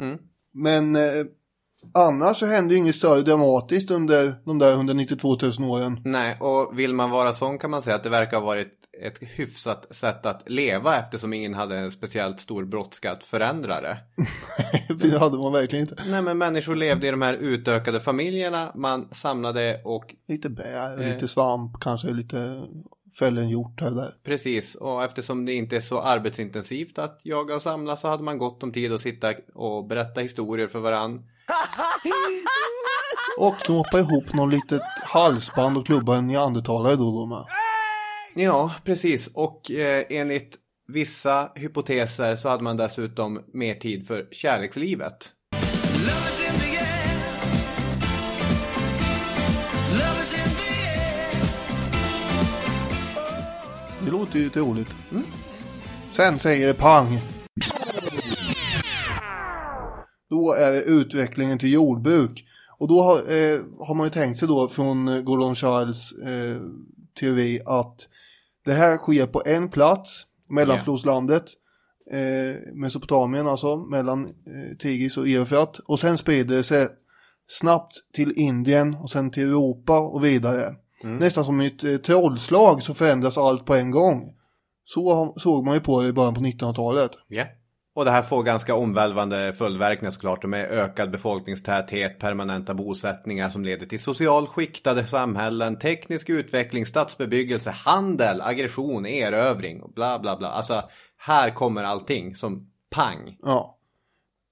Mm. 0.00 0.18
Men 0.52 0.96
eh, 0.96 1.24
annars 1.94 2.36
så 2.36 2.46
hände 2.46 2.74
ju 2.74 2.80
inget 2.80 2.94
större 2.96 3.22
dramatiskt 3.22 3.90
under 3.90 4.34
de 4.44 4.58
där 4.58 4.72
192 4.72 5.36
000 5.58 5.70
åren. 5.70 6.00
Nej, 6.04 6.36
och 6.40 6.78
vill 6.78 6.94
man 6.94 7.10
vara 7.10 7.32
sån 7.32 7.58
kan 7.58 7.70
man 7.70 7.82
säga 7.82 7.96
att 7.96 8.02
det 8.02 8.10
verkar 8.10 8.36
ha 8.38 8.46
varit 8.46 8.74
ett 9.02 9.18
hyfsat 9.38 9.86
sätt 9.96 10.26
att 10.26 10.50
leva 10.50 10.96
eftersom 10.98 11.32
ingen 11.32 11.54
hade 11.54 11.76
en 11.78 11.90
speciellt 11.90 12.40
stor 12.40 12.64
brådska 12.64 13.12
att 13.12 13.24
förändra 13.24 13.80
det. 13.80 13.98
Det 14.94 15.18
hade 15.18 15.38
man 15.38 15.52
verkligen 15.52 15.82
inte. 15.88 16.02
Nej, 16.10 16.22
men 16.22 16.38
människor 16.38 16.74
levde 16.76 17.08
i 17.08 17.10
de 17.10 17.22
här 17.22 17.34
utökade 17.34 18.00
familjerna. 18.00 18.72
Man 18.74 19.08
samlade 19.12 19.80
och 19.84 20.14
Lite 20.28 20.50
bär, 20.50 21.02
Eh. 21.02 21.08
lite 21.12 21.28
svamp, 21.28 21.72
kanske 21.80 22.08
lite 22.10 22.62
fällen 23.18 23.48
hjort 23.48 23.80
här 23.80 23.90
där. 23.90 24.14
precis. 24.24 24.74
Och 24.74 25.04
eftersom 25.04 25.44
det 25.46 25.52
inte 25.52 25.76
är 25.76 25.80
så 25.80 26.00
arbetsintensivt 26.00 26.98
att 26.98 27.20
jaga 27.22 27.54
och 27.54 27.62
samla 27.62 27.96
så 27.96 28.08
hade 28.08 28.22
man 28.22 28.38
gott 28.38 28.62
om 28.62 28.72
tid 28.72 28.92
att 28.92 29.00
sitta 29.00 29.32
och 29.54 29.86
berätta 29.86 30.20
historier 30.20 30.68
för 30.68 30.78
varann. 30.78 31.22
Och 33.38 33.58
knåpa 33.58 33.98
ihop 33.98 34.34
någon 34.34 34.50
litet 34.50 34.82
halsband 35.04 35.76
och 35.76 35.86
klubba 35.86 36.16
en 36.16 36.26
neandertalare 36.26 36.96
då 36.96 37.06
och 37.06 37.12
då 37.12 37.26
med. 37.26 37.44
Ja, 38.34 38.74
precis. 38.84 39.30
Och 39.34 39.70
eh, 39.70 40.04
enligt 40.10 40.56
vissa 40.92 41.52
hypoteser 41.54 42.36
så 42.36 42.48
hade 42.48 42.62
man 42.62 42.76
dessutom 42.76 43.40
mer 43.52 43.74
tid 43.74 44.06
för 44.06 44.28
kärlekslivet. 44.30 45.32
Det 54.04 54.10
låter 54.10 54.38
ju 54.38 54.48
roligt. 54.48 54.94
Mm. 55.10 55.24
Sen 56.10 56.38
säger 56.38 56.66
det 56.66 56.74
pang. 56.74 57.20
Då 60.30 60.52
är 60.52 60.72
det 60.72 60.82
utvecklingen 60.82 61.58
till 61.58 61.72
jordbruk. 61.72 62.44
Och 62.78 62.88
då 62.88 63.02
har, 63.02 63.16
eh, 63.16 63.60
har 63.78 63.94
man 63.94 64.06
ju 64.06 64.10
tänkt 64.10 64.38
sig 64.38 64.48
då 64.48 64.68
från 64.68 65.24
Gordon 65.24 65.54
Charles 65.54 66.12
eh, 66.12 66.56
teori 67.20 67.60
att 67.66 68.08
det 68.64 68.72
här 68.72 68.96
sker 68.96 69.26
på 69.26 69.42
en 69.46 69.68
plats, 69.68 70.26
mellanflodslandet, 70.48 71.44
eh, 72.12 72.74
Mesopotamien 72.74 73.46
alltså, 73.46 73.76
mellan 73.76 74.24
eh, 74.26 74.76
Tigris 74.78 75.16
och 75.16 75.28
Eufrat. 75.28 75.78
Och 75.78 76.00
sen 76.00 76.18
sprider 76.18 76.56
det 76.56 76.62
sig 76.64 76.88
snabbt 77.46 77.92
till 78.14 78.32
Indien 78.36 78.94
och 78.94 79.10
sen 79.10 79.30
till 79.30 79.42
Europa 79.42 79.98
och 79.98 80.24
vidare. 80.24 80.74
Nästan 81.18 81.44
som 81.44 81.60
ett 81.60 81.84
eh, 81.84 81.96
trollslag 81.96 82.82
så 82.82 82.94
förändras 82.94 83.38
allt 83.38 83.66
på 83.66 83.74
en 83.74 83.90
gång. 83.90 84.34
Så 84.84 85.34
såg 85.36 85.64
man 85.64 85.74
ju 85.74 85.80
på 85.80 86.00
det 86.00 86.08
i 86.08 86.12
början 86.12 86.34
på 86.34 86.40
1900-talet. 86.40 87.10
Ja. 87.28 87.44
Och 87.98 88.04
det 88.04 88.10
här 88.10 88.22
får 88.22 88.42
ganska 88.42 88.74
omvälvande 88.74 89.52
följdverkningar 89.52 90.10
såklart. 90.10 90.44
Med 90.44 90.70
ökad 90.70 91.10
befolkningstäthet, 91.10 92.18
permanenta 92.18 92.74
bosättningar 92.74 93.50
som 93.50 93.64
leder 93.64 93.86
till 93.86 94.02
socialt 94.02 94.50
skiktade 94.50 95.06
samhällen, 95.06 95.78
teknisk 95.78 96.28
utveckling, 96.28 96.86
stadsbebyggelse, 96.86 97.70
handel, 97.70 98.40
aggression, 98.40 99.06
erövring 99.06 99.82
och 99.82 99.92
bla 99.92 100.18
bla 100.18 100.36
bla. 100.36 100.48
Alltså 100.48 100.82
här 101.16 101.50
kommer 101.50 101.84
allting 101.84 102.34
som 102.34 102.70
pang. 102.90 103.36
Ja. 103.42 103.77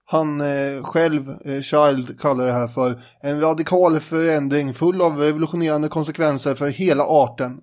Han 0.08 0.40
eh, 0.40 0.82
själv, 0.82 1.28
eh, 1.44 1.60
Child, 1.60 2.20
kallar 2.20 2.46
det 2.46 2.52
här 2.52 2.68
för 2.68 3.02
en 3.20 3.40
radikal 3.40 4.00
förändring 4.00 4.74
full 4.74 5.02
av 5.02 5.16
revolutionerande 5.16 5.88
konsekvenser 5.88 6.54
för 6.54 6.68
hela 6.68 7.04
arten. 7.04 7.60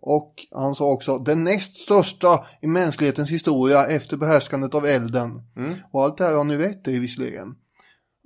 Och 0.00 0.34
han 0.54 0.74
sa 0.74 0.92
också 0.92 1.18
den 1.18 1.44
näst 1.44 1.76
största 1.76 2.44
i 2.60 2.66
mänsklighetens 2.66 3.30
historia 3.30 3.86
efter 3.86 4.16
behärskandet 4.16 4.74
av 4.74 4.86
elden. 4.86 5.42
Och 5.92 6.02
allt 6.02 6.18
det 6.18 6.24
här 6.24 6.30
har 6.30 6.38
han 6.38 6.50
ju 6.50 6.58
rätt 6.58 6.88
i 6.88 6.98
visserligen. 6.98 7.54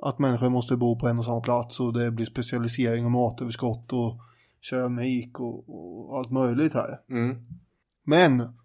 Att 0.03 0.19
människor 0.19 0.51
måste 0.51 0.77
bo 0.77 0.99
på 0.99 1.09
en 1.09 1.19
och 1.19 1.25
samma 1.25 1.41
plats 1.41 1.81
och 1.81 1.93
det 1.93 2.11
blir 2.11 2.27
specialisering 2.27 3.05
och 3.05 3.11
matöverskott 3.11 3.93
och 3.93 4.21
keramik 4.61 5.41
och, 5.41 5.69
och 5.69 6.19
allt 6.19 6.31
möjligt 6.31 6.75
här. 6.75 7.01
Mm. 7.11 7.37
Men 8.05 8.60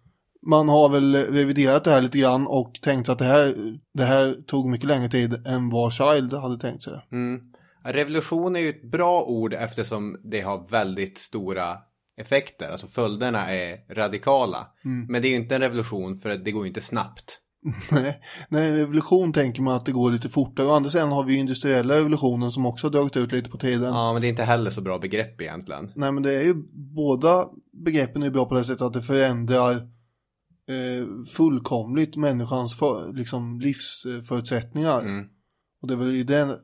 man 0.46 0.68
har 0.68 0.88
väl 0.88 1.16
reviderat 1.16 1.84
det 1.84 1.90
här 1.90 2.00
lite 2.00 2.18
grann 2.18 2.46
och 2.46 2.78
tänkt 2.82 3.08
att 3.08 3.18
det 3.18 3.24
här, 3.24 3.54
det 3.94 4.04
här 4.04 4.34
tog 4.46 4.70
mycket 4.70 4.88
längre 4.88 5.08
tid 5.08 5.46
än 5.46 5.70
vad 5.70 5.92
Child 5.92 6.32
hade 6.32 6.58
tänkt 6.58 6.82
sig. 6.82 7.00
Mm. 7.12 7.40
Revolution 7.84 8.56
är 8.56 8.60
ju 8.60 8.68
ett 8.68 8.90
bra 8.90 9.22
ord 9.22 9.54
eftersom 9.54 10.20
det 10.24 10.40
har 10.40 10.70
väldigt 10.70 11.18
stora 11.18 11.76
effekter. 12.20 12.70
Alltså 12.70 12.86
följderna 12.86 13.50
är 13.50 13.94
radikala. 13.94 14.66
Men 15.08 15.22
det 15.22 15.28
är 15.28 15.30
ju 15.30 15.36
inte 15.36 15.54
en 15.54 15.60
revolution 15.60 16.16
för 16.16 16.28
det 16.28 16.52
går 16.52 16.64
ju 16.64 16.68
inte 16.68 16.80
snabbt. 16.80 17.40
Nej, 17.90 18.20
Nej, 18.48 18.72
revolution 18.72 19.32
tänker 19.32 19.62
man 19.62 19.74
att 19.74 19.86
det 19.86 19.92
går 19.92 20.10
lite 20.10 20.28
fortare. 20.28 20.66
Å 20.66 20.74
andra 20.74 20.90
sidan 20.90 21.12
har 21.12 21.24
vi 21.24 21.32
ju 21.32 21.38
industriella 21.38 21.94
revolutionen 21.94 22.52
som 22.52 22.66
också 22.66 22.86
har 22.86 22.92
dragit 22.92 23.16
ut 23.16 23.32
lite 23.32 23.50
på 23.50 23.58
tiden. 23.58 23.94
Ja, 23.94 24.12
men 24.12 24.22
det 24.22 24.28
är 24.28 24.30
inte 24.30 24.44
heller 24.44 24.70
så 24.70 24.80
bra 24.80 24.98
begrepp 24.98 25.40
egentligen. 25.40 25.92
Nej, 25.94 26.12
men 26.12 26.22
det 26.22 26.34
är 26.34 26.42
ju 26.42 26.54
båda 26.94 27.44
begreppen 27.84 28.22
är 28.22 28.30
bra 28.30 28.46
på 28.46 28.54
det 28.54 28.64
sättet 28.64 28.82
att 28.82 28.92
det 28.92 29.02
förändrar 29.02 29.95
fullkomligt 31.28 32.16
människans 32.16 32.76
för, 32.78 33.12
liksom, 33.12 33.60
livsförutsättningar. 33.60 35.00
Mm. 35.00 35.26
Och 35.80 35.88
det 35.88 35.94
är 35.94 35.98
väl 35.98 36.14
i 36.14 36.22
det 36.22 36.58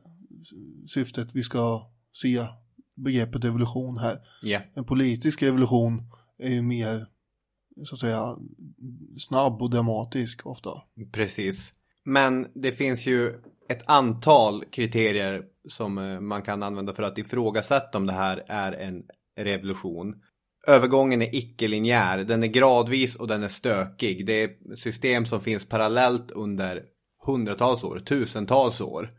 syftet 0.87 1.35
vi 1.35 1.43
ska 1.43 1.91
se 2.11 2.45
begreppet 2.95 3.45
revolution 3.45 3.97
här. 3.97 4.19
Ja. 4.41 4.61
En 4.73 4.85
politisk 4.85 5.43
revolution 5.43 6.01
är 6.37 6.49
ju 6.49 6.61
mer, 6.61 7.07
så 7.85 7.95
att 7.95 7.99
säga, 7.99 8.37
snabb 9.17 9.61
och 9.61 9.69
dramatisk 9.69 10.45
ofta. 10.45 10.69
Precis. 11.11 11.73
Men 12.05 12.47
det 12.53 12.71
finns 12.71 13.07
ju 13.07 13.33
ett 13.69 13.89
antal 13.89 14.63
kriterier 14.63 15.43
som 15.69 15.97
eh, 15.97 16.19
man 16.19 16.41
kan 16.41 16.63
använda 16.63 16.93
för 16.93 17.03
att 17.03 17.17
ifrågasätta 17.17 17.97
om 17.97 18.05
det 18.05 18.13
här 18.13 18.43
är 18.47 18.71
en 18.71 19.03
revolution. 19.39 20.15
Övergången 20.67 21.21
är 21.21 21.35
icke-linjär, 21.35 22.17
den 22.17 22.43
är 22.43 22.47
gradvis 22.47 23.15
och 23.15 23.27
den 23.27 23.43
är 23.43 23.47
stökig. 23.47 24.25
Det 24.25 24.43
är 24.43 24.75
system 24.75 25.25
som 25.25 25.41
finns 25.41 25.65
parallellt 25.65 26.31
under 26.31 26.83
hundratals 27.25 27.83
år, 27.83 27.99
tusentals 27.99 28.81
år. 28.81 29.09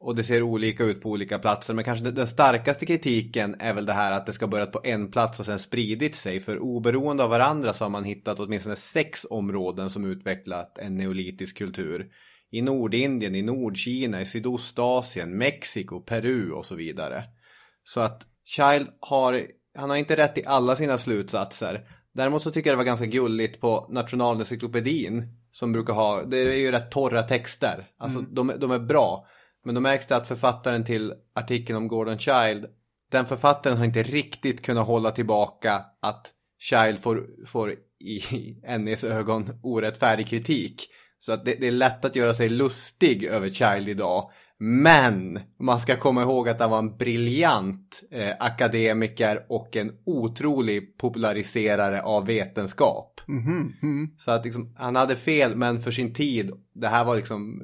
Och 0.00 0.16
det 0.16 0.24
ser 0.24 0.42
olika 0.42 0.84
ut 0.84 1.02
på 1.02 1.10
olika 1.10 1.38
platser. 1.38 1.74
Men 1.74 1.84
kanske 1.84 2.10
den 2.10 2.26
starkaste 2.26 2.86
kritiken 2.86 3.56
är 3.58 3.74
väl 3.74 3.86
det 3.86 3.92
här 3.92 4.12
att 4.12 4.26
det 4.26 4.32
ska 4.32 4.46
börjat 4.46 4.72
på 4.72 4.80
en 4.84 5.10
plats 5.10 5.40
och 5.40 5.46
sen 5.46 5.58
spridit 5.58 6.14
sig. 6.14 6.40
För 6.40 6.58
oberoende 6.58 7.24
av 7.24 7.30
varandra 7.30 7.72
så 7.72 7.84
har 7.84 7.90
man 7.90 8.04
hittat 8.04 8.40
åtminstone 8.40 8.76
sex 8.76 9.26
områden 9.30 9.90
som 9.90 10.04
utvecklat 10.04 10.78
en 10.78 10.96
neolitisk 10.96 11.58
kultur. 11.58 12.06
I 12.50 12.62
Nordindien, 12.62 13.34
i 13.34 13.42
Nordkina, 13.42 14.20
i 14.20 14.26
Sydostasien, 14.26 15.38
Mexiko, 15.38 16.00
Peru 16.00 16.50
och 16.50 16.66
så 16.66 16.74
vidare. 16.74 17.24
Så 17.84 18.00
att 18.00 18.26
Child 18.44 18.88
har, 19.00 19.42
han 19.74 19.90
har 19.90 19.96
inte 19.96 20.16
rätt 20.16 20.38
i 20.38 20.44
alla 20.46 20.76
sina 20.76 20.98
slutsatser. 20.98 21.88
Däremot 22.12 22.42
så 22.42 22.50
tycker 22.50 22.70
jag 22.70 22.74
det 22.74 22.78
var 22.78 22.84
ganska 22.84 23.06
gulligt 23.06 23.60
på 23.60 23.86
Nationalencyklopedin. 23.90 25.28
Som 25.52 25.72
brukar 25.72 25.92
ha, 25.92 26.22
det 26.22 26.38
är 26.38 26.54
ju 26.54 26.70
rätt 26.70 26.90
torra 26.90 27.22
texter. 27.22 27.86
Alltså 27.98 28.20
de, 28.20 28.52
de 28.58 28.70
är 28.70 28.78
bra. 28.78 29.26
Men 29.64 29.74
då 29.74 29.80
märks 29.80 30.06
det 30.06 30.16
att 30.16 30.28
författaren 30.28 30.84
till 30.84 31.14
artikeln 31.34 31.76
om 31.76 31.88
Gordon 31.88 32.18
Child, 32.18 32.66
den 33.10 33.26
författaren 33.26 33.76
har 33.76 33.84
inte 33.84 34.02
riktigt 34.02 34.62
kunnat 34.62 34.86
hålla 34.86 35.10
tillbaka 35.10 35.84
att 36.02 36.32
Child 36.58 36.98
får, 37.00 37.46
får 37.46 37.74
i 38.00 38.20
NEs 38.78 39.04
ögon 39.04 39.60
orättfärdig 39.62 40.28
kritik. 40.28 40.88
Så 41.18 41.32
att 41.32 41.44
det, 41.44 41.54
det 41.54 41.66
är 41.66 41.72
lätt 41.72 42.04
att 42.04 42.16
göra 42.16 42.34
sig 42.34 42.48
lustig 42.48 43.24
över 43.24 43.50
Child 43.50 43.88
idag. 43.88 44.30
Men 44.66 45.40
man 45.60 45.80
ska 45.80 45.96
komma 45.96 46.22
ihåg 46.22 46.48
att 46.48 46.60
han 46.60 46.70
var 46.70 46.78
en 46.78 46.96
briljant 46.96 48.02
eh, 48.10 48.32
akademiker 48.40 49.46
och 49.48 49.76
en 49.76 49.92
otrolig 50.06 50.98
populariserare 50.98 52.02
av 52.02 52.26
vetenskap. 52.26 53.20
Så 54.18 54.30
att 54.30 54.44
liksom, 54.44 54.74
han 54.76 54.96
hade 54.96 55.16
fel 55.16 55.56
men 55.56 55.80
för 55.80 55.90
sin 55.90 56.14
tid, 56.14 56.50
det 56.74 56.88
här 56.88 57.04
var 57.04 57.16
liksom 57.16 57.62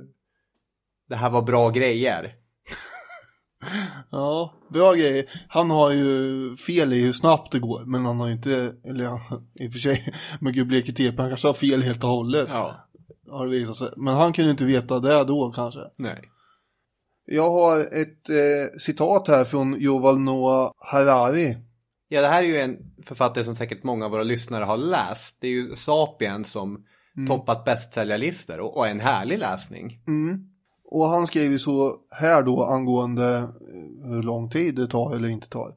det 1.09 1.17
här 1.17 1.31
var 1.31 1.43
bra 1.43 1.71
grejer. 1.71 2.33
Ja, 4.11 4.55
bra 4.71 4.93
grejer. 4.93 5.25
Han 5.49 5.71
har 5.71 5.91
ju 5.91 6.57
fel 6.57 6.93
i 6.93 7.03
hur 7.03 7.13
snabbt 7.13 7.53
det 7.53 7.59
går, 7.59 7.85
men 7.85 8.05
han 8.05 8.21
har 8.21 8.27
ju 8.27 8.33
inte, 8.33 8.73
eller 8.85 9.05
ja, 9.05 9.43
i 9.55 9.69
och 9.69 9.73
för 9.73 9.79
sig, 9.79 10.15
med 10.41 10.57
Göbleke 10.57 10.93
Tepe, 10.93 11.23
han 11.23 11.31
kanske 11.31 11.49
har 11.49 11.55
fel 11.55 11.83
helt 11.83 12.05
och 12.05 12.11
hållet. 12.11 12.49
Ja. 12.51 12.89
Har 13.31 13.47
det 13.47 13.53
visat 13.53 13.77
sig. 13.77 13.89
Men 13.97 14.15
han 14.15 14.33
kunde 14.33 14.51
inte 14.51 14.65
veta 14.65 14.99
det 14.99 15.25
då 15.25 15.53
kanske. 15.53 15.81
Nej. 15.99 16.31
Jag 17.33 17.51
har 17.51 17.81
ett 17.81 18.31
eh, 18.31 18.79
citat 18.79 19.29
här 19.29 19.45
från 19.45 19.75
Yuval 19.75 20.19
Noah 20.19 20.73
Harari. 20.79 21.57
Ja, 22.09 22.21
det 22.21 22.29
här 22.29 22.43
är 22.43 22.47
ju 22.47 22.57
en 22.57 22.77
författare 23.05 23.45
som 23.45 23.57
säkert 23.57 23.83
många 23.83 24.05
av 24.05 24.11
våra 24.11 24.23
lyssnare 24.23 24.65
har 24.65 24.77
läst. 24.77 25.37
Det 25.41 25.47
är 25.47 25.51
ju 25.51 25.75
Sapiens 25.75 26.51
som 26.51 26.85
toppat 27.29 27.65
bästsäljarlistor 27.65 28.61
och, 28.61 28.77
och 28.77 28.89
en 28.89 29.01
härlig 29.01 29.39
läsning. 29.39 30.01
Och 30.85 31.07
han 31.07 31.27
skriver 31.27 31.59
så 31.59 31.97
här 32.11 32.43
då 32.43 32.65
angående 32.65 33.37
eh, 33.37 34.11
hur 34.11 34.23
lång 34.23 34.51
tid 34.51 34.75
det 34.75 34.87
tar 34.87 35.17
eller 35.17 35.29
inte 35.29 35.49
tar. 35.49 35.75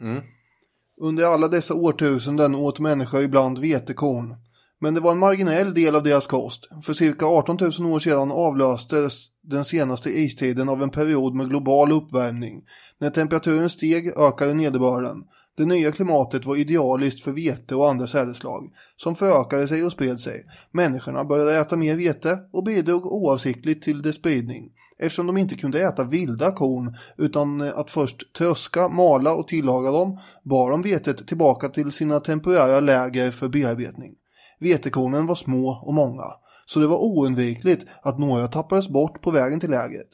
Under 1.02 1.26
alla 1.26 1.48
dessa 1.48 1.74
årtusenden 1.74 2.56
åt 2.56 2.80
människor 2.80 3.22
ibland 3.22 3.58
vetekorn. 3.58 4.36
Men 4.80 4.94
det 4.94 5.00
var 5.00 5.12
en 5.12 5.20
marginell 5.20 5.74
del 5.74 5.96
av 5.96 6.04
deras 6.04 6.28
kost. 6.28 6.70
För 6.86 6.94
cirka 6.94 7.26
18 7.26 7.58
000 7.80 7.94
år 7.94 8.00
sedan 8.00 8.32
avlöstes 8.32 9.33
den 9.44 9.66
senaste 9.66 10.10
istiden 10.10 10.70
av 10.70 10.84
en 10.84 10.90
period 10.90 11.36
med 11.36 11.50
global 11.50 11.92
uppvärmning. 11.92 12.62
När 13.00 13.10
temperaturen 13.10 13.70
steg 13.70 14.08
ökade 14.18 14.54
nederbörden. 14.54 15.24
Det 15.58 15.66
nya 15.66 15.92
klimatet 15.92 16.46
var 16.46 16.56
idealiskt 16.56 17.22
för 17.22 17.32
vete 17.32 17.76
och 17.76 17.90
andra 17.90 18.08
sädesslag, 18.08 18.72
som 18.98 19.16
förökade 19.16 19.68
sig 19.68 19.86
och 19.86 19.92
spred 19.92 20.22
sig. 20.22 20.46
Människorna 20.72 21.24
började 21.24 21.58
äta 21.58 21.78
mer 21.78 21.96
vete 21.96 22.40
och 22.52 22.64
bidrog 22.64 23.06
oavsiktligt 23.06 23.84
till 23.84 24.02
dess 24.02 24.16
spridning, 24.16 24.70
eftersom 25.00 25.28
de 25.28 25.38
inte 25.38 25.56
kunde 25.56 25.88
äta 25.88 26.04
vilda 26.04 26.52
korn 26.52 26.96
utan 27.18 27.62
att 27.62 27.92
först 27.92 28.34
tröska, 28.34 28.88
mala 28.88 29.34
och 29.34 29.48
tillaga 29.48 29.92
dem, 29.92 30.20
bar 30.44 30.72
de 30.72 30.82
vetet 30.82 31.28
tillbaka 31.28 31.70
till 31.70 31.92
sina 31.92 32.20
temporära 32.20 32.80
läger 32.80 33.32
för 33.32 33.48
bearbetning. 33.48 34.14
Vetekornen 34.60 35.26
var 35.26 35.36
små 35.36 35.70
och 35.70 35.94
många, 35.94 36.26
så 36.66 36.80
det 36.80 36.88
var 36.88 37.04
oundvikligt 37.04 37.86
att 38.02 38.20
några 38.20 38.48
tappades 38.48 38.90
bort 38.90 39.22
på 39.22 39.32
vägen 39.32 39.60
till 39.60 39.70
lägret. 39.70 40.10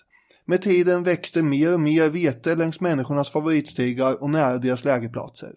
Med 0.45 0.61
tiden 0.61 1.03
växte 1.03 1.41
mer 1.43 1.73
och 1.73 1.79
mer 1.79 2.09
vete 2.09 2.55
längs 2.55 2.81
människornas 2.81 3.29
favoritstigar 3.29 4.23
och 4.23 4.29
nära 4.29 4.57
deras 4.57 4.85
lägerplatser. 4.85 5.51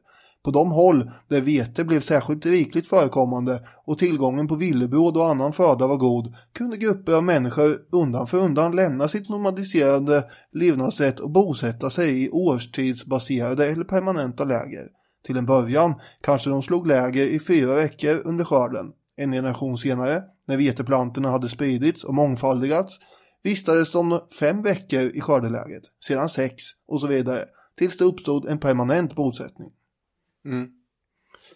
På 0.44 0.50
de 0.50 0.70
håll 0.70 1.10
där 1.28 1.40
vete 1.40 1.84
blev 1.84 2.00
särskilt 2.00 2.46
rikligt 2.46 2.88
förekommande 2.88 3.62
och 3.86 3.98
tillgången 3.98 4.48
på 4.48 4.54
villebråd 4.54 5.16
och 5.16 5.26
annan 5.26 5.52
föda 5.52 5.86
var 5.86 5.96
god 5.96 6.34
kunde 6.52 6.76
grupper 6.76 7.12
av 7.12 7.24
människor 7.24 7.76
undan 7.92 8.26
för 8.26 8.38
undan 8.38 8.76
lämna 8.76 9.08
sitt 9.08 9.28
normaliserade 9.28 10.24
levnadssätt 10.52 11.20
och 11.20 11.30
bosätta 11.30 11.90
sig 11.90 12.24
i 12.24 12.30
årstidsbaserade 12.30 13.66
eller 13.66 13.84
permanenta 13.84 14.44
läger. 14.44 14.88
Till 15.26 15.36
en 15.36 15.46
början 15.46 15.94
kanske 16.20 16.50
de 16.50 16.62
slog 16.62 16.86
läger 16.86 17.26
i 17.26 17.40
fyra 17.40 17.74
veckor 17.74 18.20
under 18.24 18.44
skörden. 18.44 18.92
En 19.16 19.32
generation 19.32 19.78
senare, 19.78 20.22
när 20.46 20.56
veteplantorna 20.56 21.30
hade 21.30 21.48
spridits 21.48 22.04
och 22.04 22.14
mångfaldigats, 22.14 22.98
vistades 23.42 23.92
de 23.92 24.20
fem 24.38 24.62
veckor 24.62 25.00
i 25.00 25.20
skördeläget, 25.20 25.82
sedan 26.06 26.28
sex 26.28 26.62
och 26.88 27.00
så 27.00 27.06
vidare, 27.06 27.44
tills 27.78 27.96
det 27.96 28.04
uppstod 28.04 28.46
en 28.46 28.58
permanent 28.58 29.14
bosättning. 29.14 29.70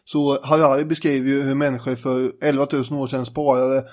Så 0.04 0.42
Harari 0.42 0.84
beskriver 0.84 1.28
ju 1.30 1.42
hur 1.42 1.54
människor 1.54 1.94
för 1.94 2.32
11 2.42 2.66
000 2.72 2.82
år 3.00 3.07
sedan 3.07 3.26
sparade 3.26 3.84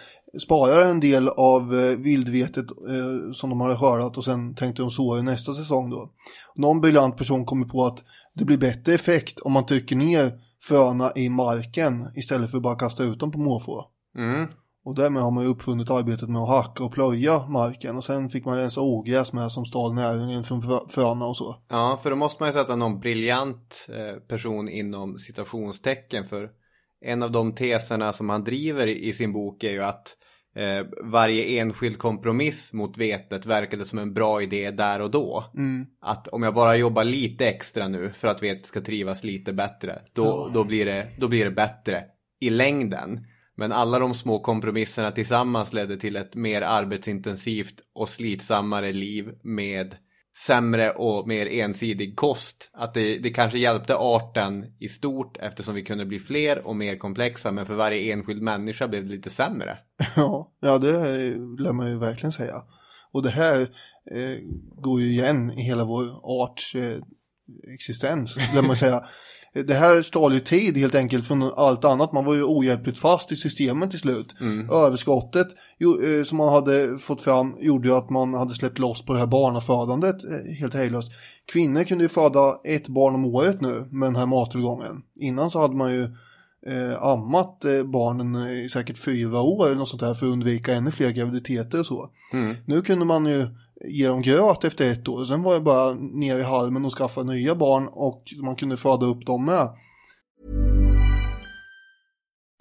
sparar 0.42 0.86
en 0.86 1.00
del 1.00 1.30
av 1.30 1.76
eh, 1.76 1.98
vildvetet 1.98 2.72
eh, 2.72 3.34
som 3.34 3.50
de 3.50 3.62
hade 3.62 3.76
skördat 3.76 4.18
och 4.18 4.24
sen 4.24 4.56
tänkte 4.56 4.82
de 4.82 4.92
så 4.92 5.18
i 5.18 5.24
nästa 5.24 5.54
säsong 5.54 5.90
då. 5.90 6.10
Någon 6.56 6.82
briljant 6.82 7.18
person 7.18 7.46
kommer 7.46 7.66
på 7.66 7.86
att 7.86 8.04
det 8.34 8.46
blir 8.46 8.58
bättre 8.58 8.94
effekt 8.94 9.40
om 9.40 9.52
man 9.52 9.66
trycker 9.66 9.96
ner 9.96 10.32
fröna 10.68 11.12
i 11.16 11.30
marken 11.30 12.12
istället 12.16 12.52
för 12.52 12.58
att 12.58 12.64
bara 12.64 12.76
kasta 12.76 13.04
ut 13.04 13.20
dem 13.20 13.32
på 13.32 13.40
måfå. 13.40 13.86
Mm. 14.18 14.48
Och 14.86 14.96
därmed 14.96 15.24
har 15.24 15.32
man 15.32 15.44
ju 15.44 15.50
uppfunnit 15.50 15.90
arbetet 15.90 16.30
med 16.30 16.42
att 16.42 16.50
hacka 16.50 16.84
och 16.84 16.94
plöja 16.94 17.48
marken 17.48 17.98
och 17.98 18.04
sen 18.04 18.30
fick 18.30 18.46
man 18.46 18.58
rensa 18.58 18.82
ogräs 18.82 19.34
med 19.34 19.52
som 19.52 19.66
stal 19.66 19.94
näringen 19.94 20.44
från 20.44 20.62
frö- 20.62 20.90
fröna 20.90 21.26
och 21.26 21.38
så. 21.38 21.56
Ja, 21.70 22.00
för 22.04 22.10
då 22.10 22.16
måste 22.16 22.44
man 22.44 22.50
ju 22.50 22.54
sätta 22.54 22.76
någon 22.76 23.00
briljant 23.00 23.88
eh, 23.90 24.20
person 24.20 24.70
inom 24.70 25.18
citationstecken 25.18 26.28
för 26.28 26.50
en 27.02 27.24
av 27.24 27.32
de 27.32 27.56
teserna 27.56 28.14
som 28.14 28.30
han 28.30 28.44
driver 28.44 28.88
i 28.88 29.14
sin 29.14 29.34
bok 29.34 29.64
är 29.64 29.72
ju 29.72 29.84
att 29.84 30.18
eh, 30.56 30.86
varje 31.02 31.60
enskild 31.60 31.98
kompromiss 31.98 32.74
mot 32.74 32.98
vetet 32.98 33.46
verkade 33.46 33.86
som 33.86 34.00
en 34.00 34.14
bra 34.14 34.42
idé 34.42 34.72
där 34.72 35.00
och 35.00 35.12
då. 35.12 35.46
Att 36.02 36.28
om 36.28 36.44
jag 36.44 36.54
bara 36.54 36.76
jobbar 36.76 37.04
lite 37.04 37.48
extra 37.48 37.88
nu 37.88 38.10
för 38.10 38.28
att 38.28 38.44
vetet 38.44 38.66
ska 38.66 38.82
trivas 38.82 39.24
lite 39.24 39.54
bättre, 39.54 40.02
då, 40.14 40.52
då, 40.54 40.64
blir, 40.64 40.86
det, 40.86 41.08
då 41.18 41.28
blir 41.28 41.46
det 41.46 41.52
bättre 41.52 42.04
i 42.40 42.50
längden. 42.50 43.26
Men 43.56 43.72
alla 43.72 44.00
de 44.00 44.14
små 44.14 44.40
kompromisserna 44.40 45.12
tillsammans 45.12 45.74
ledde 45.74 45.98
till 45.98 46.16
ett 46.16 46.36
mer 46.36 46.62
arbetsintensivt 46.62 47.76
och 47.96 48.10
slitsammare 48.10 48.94
liv 48.94 49.32
med 49.44 49.96
sämre 50.36 50.92
och 50.92 51.28
mer 51.28 51.46
ensidig 51.46 52.16
kost. 52.16 52.70
Att 52.74 52.94
det, 52.94 53.18
det 53.18 53.30
kanske 53.30 53.60
hjälpte 53.60 53.96
arten 53.96 54.66
i 54.80 54.90
stort 54.90 55.38
eftersom 55.38 55.76
vi 55.76 55.84
kunde 55.84 56.06
bli 56.06 56.20
fler 56.20 56.68
och 56.68 56.76
mer 56.76 56.96
komplexa 56.96 57.52
men 57.52 57.66
för 57.66 57.74
varje 57.74 58.14
enskild 58.14 58.42
människa 58.42 58.88
blev 58.88 59.04
det 59.04 59.12
lite 59.12 59.30
sämre. 59.30 59.78
Ja, 60.16 60.52
ja 60.62 60.78
det 60.78 60.92
lär 61.60 61.74
man 61.74 61.90
ju 61.90 61.98
verkligen 61.98 62.32
säga. 62.32 62.64
Och 63.12 63.24
det 63.24 63.30
här 63.30 63.62
eh, 64.12 64.38
går 64.82 65.02
ju 65.02 65.08
igen 65.08 65.52
i 65.52 65.62
hela 65.62 65.86
vår 65.86 66.20
arts 66.24 66.76
eh, 66.76 66.98
existens, 67.74 68.36
lär 68.56 68.68
man 68.68 68.76
säga. 68.76 69.04
Det 69.54 69.74
här 69.74 70.02
stal 70.02 70.34
ju 70.34 70.40
tid 70.40 70.78
helt 70.78 70.96
enkelt 70.96 71.28
från 71.28 71.44
allt 71.56 71.86
annat. 71.86 72.14
Man 72.14 72.26
var 72.26 72.34
ju 72.34 72.44
ohjälpligt 72.44 73.00
fast 73.00 73.32
i 73.32 73.36
systemet 73.36 73.90
till 73.90 74.00
slut. 74.00 74.36
Överskottet 74.72 75.48
jo, 75.80 76.02
eh, 76.02 76.24
som 76.24 76.38
man 76.38 76.54
hade 76.54 76.98
fått 76.98 77.22
fram 77.22 77.56
gjorde 77.60 77.88
ju 77.88 77.96
att 77.96 78.10
man 78.10 78.34
hade 78.34 78.54
släppt 78.54 78.80
loss 78.80 79.06
på 79.06 79.14
det 79.14 79.20
här 79.20 79.28
barnafödandet 79.28 80.24
eh, 80.24 80.54
helt 80.60 80.74
hejdlöst. 80.74 81.12
Kvinnor 81.52 81.84
kunde 81.84 82.04
ju 82.04 82.10
föda 82.10 82.56
ett 82.64 82.88
barn 82.88 83.16
om 83.16 83.26
året 83.26 83.62
nu 83.62 83.86
med 83.92 84.08
den 84.08 84.16
här 84.16 84.26
mattillgången. 84.26 85.02
Innan 85.20 85.52
så 85.52 85.60
hade 85.60 85.76
man 85.76 85.94
ju 85.94 86.04
eh, 86.68 87.04
ammat 87.04 87.66
eh, 87.66 87.84
barnen 87.84 88.36
i 88.36 88.70
säkert 88.70 88.98
fyra 88.98 89.42
år 89.42 89.66
eller 89.66 89.76
något 89.76 89.90
sånt 89.90 90.02
där 90.02 90.14
för 90.14 90.26
att 90.26 90.32
undvika 90.32 90.74
ännu 90.74 90.92
fler 90.92 91.12
graviditeter 91.12 91.80
och 91.80 91.86
så. 91.86 92.10
Nu 92.66 92.82
kunde 92.82 93.06
man 93.06 93.26
ju 93.26 93.48
ge 93.84 94.08
dem 94.08 94.22
gröt 94.22 94.64
efter 94.64 94.92
ett 94.92 95.08
år. 95.08 95.26
Sen 95.26 95.44
var 95.44 95.54
det 95.54 95.62
bara 95.62 95.94
ner 95.94 96.40
i 96.40 96.44
halmen 96.44 96.86
och 96.86 96.98
skaffa 96.98 97.24
nya 97.24 97.56
barn 97.56 97.88
och 97.92 98.24
man 98.44 98.56
kunde 98.56 98.78
föda 98.78 99.06
upp 99.06 99.26
dem 99.26 99.46
med. 99.46 99.70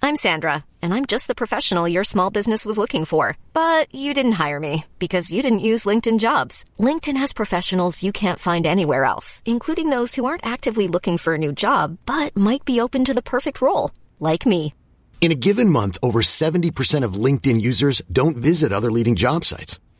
I'm 0.04 0.16
Sandra, 0.16 0.64
and 0.82 0.92
I'm 0.92 1.06
just 1.06 1.28
the 1.28 1.34
professional 1.34 1.86
your 1.86 2.02
small 2.02 2.28
business 2.28 2.66
was 2.66 2.76
looking 2.76 3.04
for. 3.04 3.36
But 3.52 3.86
you 3.94 4.12
didn't 4.12 4.32
hire 4.32 4.58
me 4.58 4.84
because 4.98 5.32
you 5.32 5.42
didn't 5.42 5.68
use 5.70 5.84
LinkedIn 5.84 6.18
jobs. 6.18 6.64
LinkedIn 6.76 7.16
has 7.16 7.32
professionals 7.32 8.02
you 8.02 8.10
can't 8.10 8.40
find 8.40 8.66
anywhere 8.66 9.04
else, 9.04 9.42
including 9.44 9.90
those 9.90 10.16
who 10.16 10.24
aren't 10.24 10.44
actively 10.44 10.88
looking 10.88 11.18
for 11.18 11.34
a 11.34 11.38
new 11.38 11.52
job 11.52 11.98
but 12.04 12.36
might 12.36 12.64
be 12.64 12.80
open 12.80 13.04
to 13.04 13.14
the 13.14 13.22
perfect 13.22 13.62
role, 13.62 13.92
like 14.18 14.44
me. 14.44 14.74
In 15.20 15.30
a 15.30 15.36
given 15.36 15.70
month, 15.70 15.98
over 16.02 16.20
70% 16.20 17.04
of 17.04 17.14
LinkedIn 17.14 17.60
users 17.60 18.02
don't 18.10 18.36
visit 18.36 18.72
other 18.72 18.90
leading 18.90 19.14
job 19.14 19.44
sites. 19.44 19.78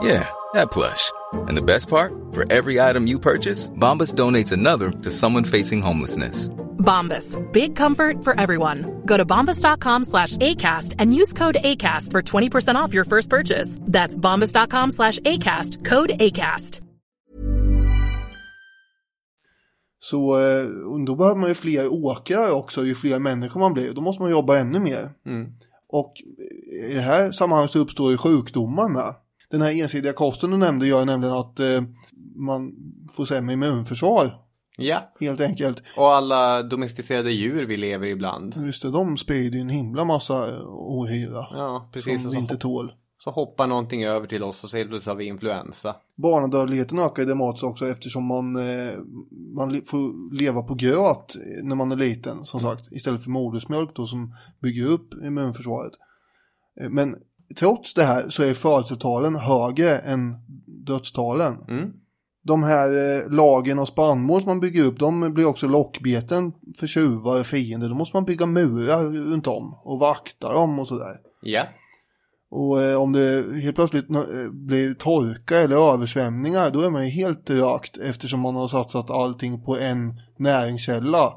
Yeah, 0.00 0.28
that 0.54 0.70
plush. 0.70 1.12
And 1.48 1.56
the 1.56 1.62
best 1.62 1.88
part? 1.88 2.12
For 2.32 2.44
every 2.52 2.80
item 2.80 3.06
you 3.06 3.18
purchase, 3.18 3.70
Bombas 3.70 4.14
donates 4.14 4.52
another 4.52 4.90
to 4.90 5.10
someone 5.10 5.44
facing 5.44 5.82
homelessness. 5.82 6.48
Bombas. 6.78 7.36
Big 7.52 7.76
comfort 7.76 8.24
for 8.24 8.40
everyone. 8.40 9.02
Go 9.04 9.16
to 9.16 9.24
bombas.com 9.24 10.04
slash 10.04 10.36
ACAST 10.36 10.94
and 10.98 11.14
use 11.14 11.32
code 11.32 11.56
ACAST 11.62 12.12
for 12.12 12.22
20% 12.22 12.76
off 12.76 12.94
your 12.94 13.04
first 13.04 13.28
purchase. 13.28 13.78
That's 13.82 14.16
bombas.com 14.16 14.90
slash 14.90 15.18
ACAST. 15.20 15.84
Code 15.84 16.10
ACAST. 16.10 16.80
Så 20.00 20.38
eh, 20.40 20.66
då 21.06 21.14
behöver 21.14 21.40
man 21.40 21.48
ju 21.48 21.54
fler 21.54 21.92
åkrar 21.92 22.52
också, 22.52 22.84
ju 22.84 22.94
fler 22.94 23.18
människor 23.18 23.60
man 23.60 23.72
blir. 23.72 23.92
Då 23.92 24.00
måste 24.00 24.22
man 24.22 24.30
jobba 24.30 24.58
ännu 24.58 24.80
mer. 24.80 25.10
Och 25.88 26.14
i 26.90 26.94
det 26.94 27.00
här 27.00 27.32
sammanhanget 27.32 27.70
så 27.70 27.78
uppstår 27.78 28.10
ju 28.10 28.16
sjukdomar 28.16 28.88
med. 28.88 29.14
Den 29.50 29.60
här 29.62 29.72
ensidiga 29.72 30.12
kosten 30.12 30.50
du 30.50 30.56
nämnde 30.56 30.86
gör 30.86 31.04
nämligen 31.04 31.34
att 31.34 31.60
eh, 31.60 31.82
man 32.36 32.72
får 33.12 33.24
sämre 33.24 33.52
immunförsvar. 33.52 34.44
Ja, 34.80 35.12
Helt 35.20 35.40
enkelt. 35.40 35.82
och 35.96 36.12
alla 36.12 36.62
domesticerade 36.62 37.30
djur 37.30 37.66
vi 37.66 37.76
lever 37.76 38.06
ibland. 38.06 38.54
Just 38.66 38.82
det, 38.82 38.90
de 38.90 39.16
sprider 39.16 39.56
ju 39.56 39.60
en 39.60 39.68
himla 39.68 40.04
massa 40.04 40.48
eh, 40.48 40.60
ohyra. 40.66 41.46
Ja, 41.52 41.90
precis. 41.92 42.22
Som 42.22 42.30
vi 42.30 42.36
inte 42.36 42.56
tål. 42.56 42.92
så 43.18 43.30
hoppar 43.30 43.66
någonting 43.66 44.04
över 44.04 44.26
till 44.26 44.42
oss 44.42 44.64
och 44.64 44.70
så 44.70 44.76
helt 44.76 44.88
plötsligt 44.88 45.08
har 45.12 45.18
vi 45.18 45.24
influensa. 45.24 45.96
Barnadödligheten 46.16 46.98
ökar 46.98 47.22
ju 47.22 47.26
dramatiskt 47.26 47.64
också 47.64 47.88
eftersom 47.88 48.24
man, 48.24 48.56
eh, 48.56 48.92
man 49.54 49.82
får 49.86 50.34
leva 50.34 50.62
på 50.62 50.74
gröt 50.74 51.36
eh, 51.36 51.64
när 51.64 51.76
man 51.76 51.92
är 51.92 51.96
liten 51.96 52.44
som 52.44 52.60
sagt. 52.60 52.92
Istället 52.92 53.24
för 53.24 53.30
modersmjölk 53.30 53.90
då 53.94 54.06
som 54.06 54.34
bygger 54.62 54.86
upp 54.86 55.14
immunförsvaret. 55.24 55.92
Men 56.90 57.16
trots 57.56 57.94
det 57.94 58.04
här 58.04 58.28
så 58.28 58.42
är 58.42 58.54
födelsetalen 58.54 59.36
högre 59.36 59.98
än 59.98 60.36
dödstalen. 60.66 61.56
Mm. 61.68 61.92
De 62.42 62.62
här 62.62 62.88
eh, 62.88 63.30
lagen 63.30 63.78
av 63.78 63.86
spannmål 63.86 64.40
som 64.40 64.48
man 64.48 64.60
bygger 64.60 64.84
upp 64.84 64.98
de 64.98 65.34
blir 65.34 65.44
också 65.46 65.66
lockbeten 65.66 66.52
för 66.78 66.86
tjuvar 66.86 67.40
och 67.40 67.46
fiender. 67.46 67.88
Då 67.88 67.94
måste 67.94 68.16
man 68.16 68.24
bygga 68.24 68.46
murar 68.46 69.04
runt 69.04 69.46
om 69.46 69.74
och 69.84 69.98
vakta 69.98 70.52
dem 70.52 70.78
och 70.78 70.88
sådär. 70.88 71.16
Ja. 71.42 71.62
Och 72.50 72.82
eh, 72.82 73.02
om 73.02 73.12
det 73.12 73.44
helt 73.62 73.76
plötsligt 73.76 74.10
eh, 74.10 74.50
blir 74.50 74.94
torka 74.94 75.58
eller 75.58 75.92
översvämningar 75.92 76.70
då 76.70 76.80
är 76.80 76.90
man 76.90 77.04
ju 77.04 77.10
helt 77.10 77.50
rökt 77.50 77.96
eftersom 77.96 78.40
man 78.40 78.56
har 78.56 78.68
satsat 78.68 79.10
allting 79.10 79.64
på 79.64 79.78
en 79.78 80.20
näringskälla. 80.36 81.32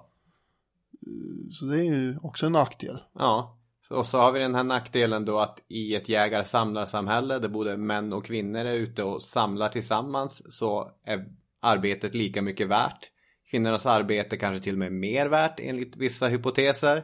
Så 1.52 1.66
det 1.66 1.80
är 1.80 1.84
ju 1.84 2.20
också 2.24 2.46
en 2.46 2.52
nackdel. 2.52 2.98
Ja, 3.14 3.58
och 3.90 4.06
så 4.06 4.18
har 4.18 4.32
vi 4.32 4.40
den 4.40 4.56
här 4.56 4.64
nackdelen 4.64 5.26
då 5.26 5.40
att 5.40 5.62
i 5.68 5.96
ett 5.96 6.10
jägar-samlarsamhälle 6.10 7.40
där 7.40 7.50
både 7.50 7.78
män 7.78 8.14
och 8.14 8.26
kvinnor 8.26 8.66
är 8.66 8.76
ute 8.76 9.04
och 9.04 9.24
samlar 9.24 9.70
tillsammans 9.70 10.58
så 10.58 10.92
är 11.06 11.26
arbetet 11.60 12.14
lika 12.16 12.42
mycket 12.42 12.68
värt. 12.68 13.10
Kvinnornas 13.52 13.86
arbete 13.86 14.38
kanske 14.38 14.64
till 14.64 14.74
och 14.74 14.80
med 14.80 14.92
mer 14.94 15.28
värt 15.28 15.60
enligt 15.60 15.98
vissa 15.98 16.28
hypoteser. 16.28 17.04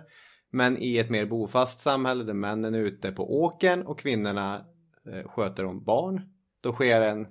Men 0.51 0.77
i 0.77 0.97
ett 0.97 1.09
mer 1.09 1.25
bofast 1.25 1.79
samhälle 1.79 2.23
där 2.23 2.33
männen 2.33 2.75
är 2.75 2.79
ute 2.79 3.11
på 3.11 3.41
åken 3.41 3.87
och 3.87 3.99
kvinnorna 3.99 4.65
eh, 5.11 5.29
sköter 5.29 5.65
om 5.65 5.83
barn. 5.83 6.21
Då 6.61 6.73
sker 6.73 7.01
en, 7.01 7.27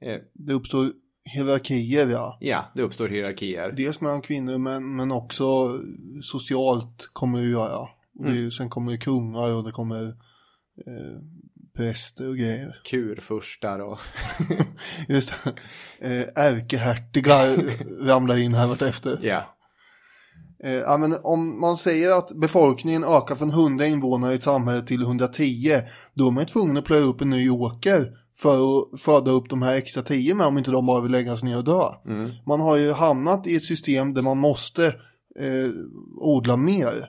eh, 0.00 0.20
Det 0.32 0.52
uppstår 0.52 0.86
hierarkier 1.24 2.06
ja. 2.06 2.38
ja, 2.40 2.64
det 2.74 2.82
uppstår 2.82 3.08
hierarkier. 3.08 3.72
Dels 3.72 4.00
mellan 4.00 4.22
kvinnor 4.22 4.58
men, 4.58 4.96
men 4.96 5.12
också 5.12 5.80
socialt 6.22 7.10
kommer 7.12 7.38
det 7.38 7.44
att 7.44 7.50
göra. 7.50 7.88
Är, 8.24 8.32
ju- 8.34 8.50
sen 8.50 8.70
kommer 8.70 8.92
det 8.92 8.98
kungar 8.98 9.52
och 9.52 9.64
det 9.64 9.72
kommer 9.72 10.08
eh, 10.86 11.18
präster 11.76 12.28
och 12.28 12.36
grejer. 12.36 12.76
Kurfurstar 12.84 13.78
och... 13.78 13.98
Just 15.08 15.32
det. 15.44 15.50
Eh, 16.20 16.44
ärkehertigar 16.44 17.56
ramlar 18.06 18.36
in 18.36 18.54
här 18.54 18.66
vartefter. 18.66 19.18
ja. 19.22 19.42
Eh, 20.64 20.72
ja, 20.72 20.96
men 20.96 21.14
om 21.22 21.60
man 21.60 21.76
säger 21.76 22.18
att 22.18 22.32
befolkningen 22.32 23.04
ökar 23.04 23.34
från 23.34 23.50
100 23.50 23.86
invånare 23.86 24.32
i 24.32 24.34
ett 24.34 24.42
samhälle 24.42 24.82
till 24.82 25.02
110, 25.02 25.80
då 26.14 26.26
är 26.26 26.30
man 26.30 26.46
tvungen 26.46 26.76
att 26.76 26.84
plöja 26.84 27.02
upp 27.02 27.20
en 27.20 27.30
ny 27.30 27.50
åker 27.50 28.12
för 28.36 28.78
att 28.78 29.00
föda 29.00 29.30
upp 29.30 29.50
de 29.50 29.62
här 29.62 29.74
extra 29.74 30.02
10 30.02 30.34
med 30.34 30.46
om 30.46 30.58
inte 30.58 30.70
de 30.70 30.86
bara 30.86 31.00
vill 31.00 31.12
läggas 31.12 31.42
ner 31.42 31.56
och 31.56 31.64
dö. 31.64 31.88
Man 32.46 32.60
har 32.60 32.76
ju 32.76 32.92
hamnat 32.92 33.46
i 33.46 33.56
ett 33.56 33.64
system 33.64 34.14
där 34.14 34.22
man 34.22 34.38
måste 34.38 34.86
eh, 35.40 35.70
odla 36.20 36.56
mer. 36.56 37.08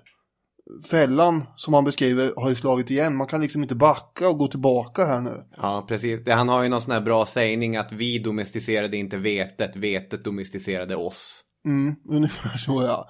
Fällan 0.90 1.44
som 1.56 1.72
man 1.72 1.84
beskriver 1.84 2.34
har 2.36 2.50
ju 2.50 2.56
slagit 2.56 2.92
igen. 2.92 3.16
Man 3.16 3.28
kan 3.28 3.42
liksom 3.42 3.64
inte 3.64 3.76
backa 3.76 4.30
och 4.30 4.38
gå 4.38 4.48
tillbaka 4.48 5.06
här 5.06 5.22
nu. 5.22 5.44
Ja, 5.58 5.86
precis. 5.88 6.30
Han 6.30 6.50
har 6.50 6.64
ju 6.64 6.70
någon 6.70 6.82
sån 6.82 6.92
här 6.92 7.02
bra 7.02 7.26
sägning 7.26 7.78
att 7.78 7.92
vi 7.92 8.20
domesticerade 8.20 8.98
inte 8.98 9.18
vetet, 9.18 9.76
vetet 9.76 10.24
domesticerade 10.24 10.96
oss. 10.96 11.42
Mm, 11.66 11.96
ungefär 12.10 12.58
så 12.58 12.84
ja. 12.84 13.10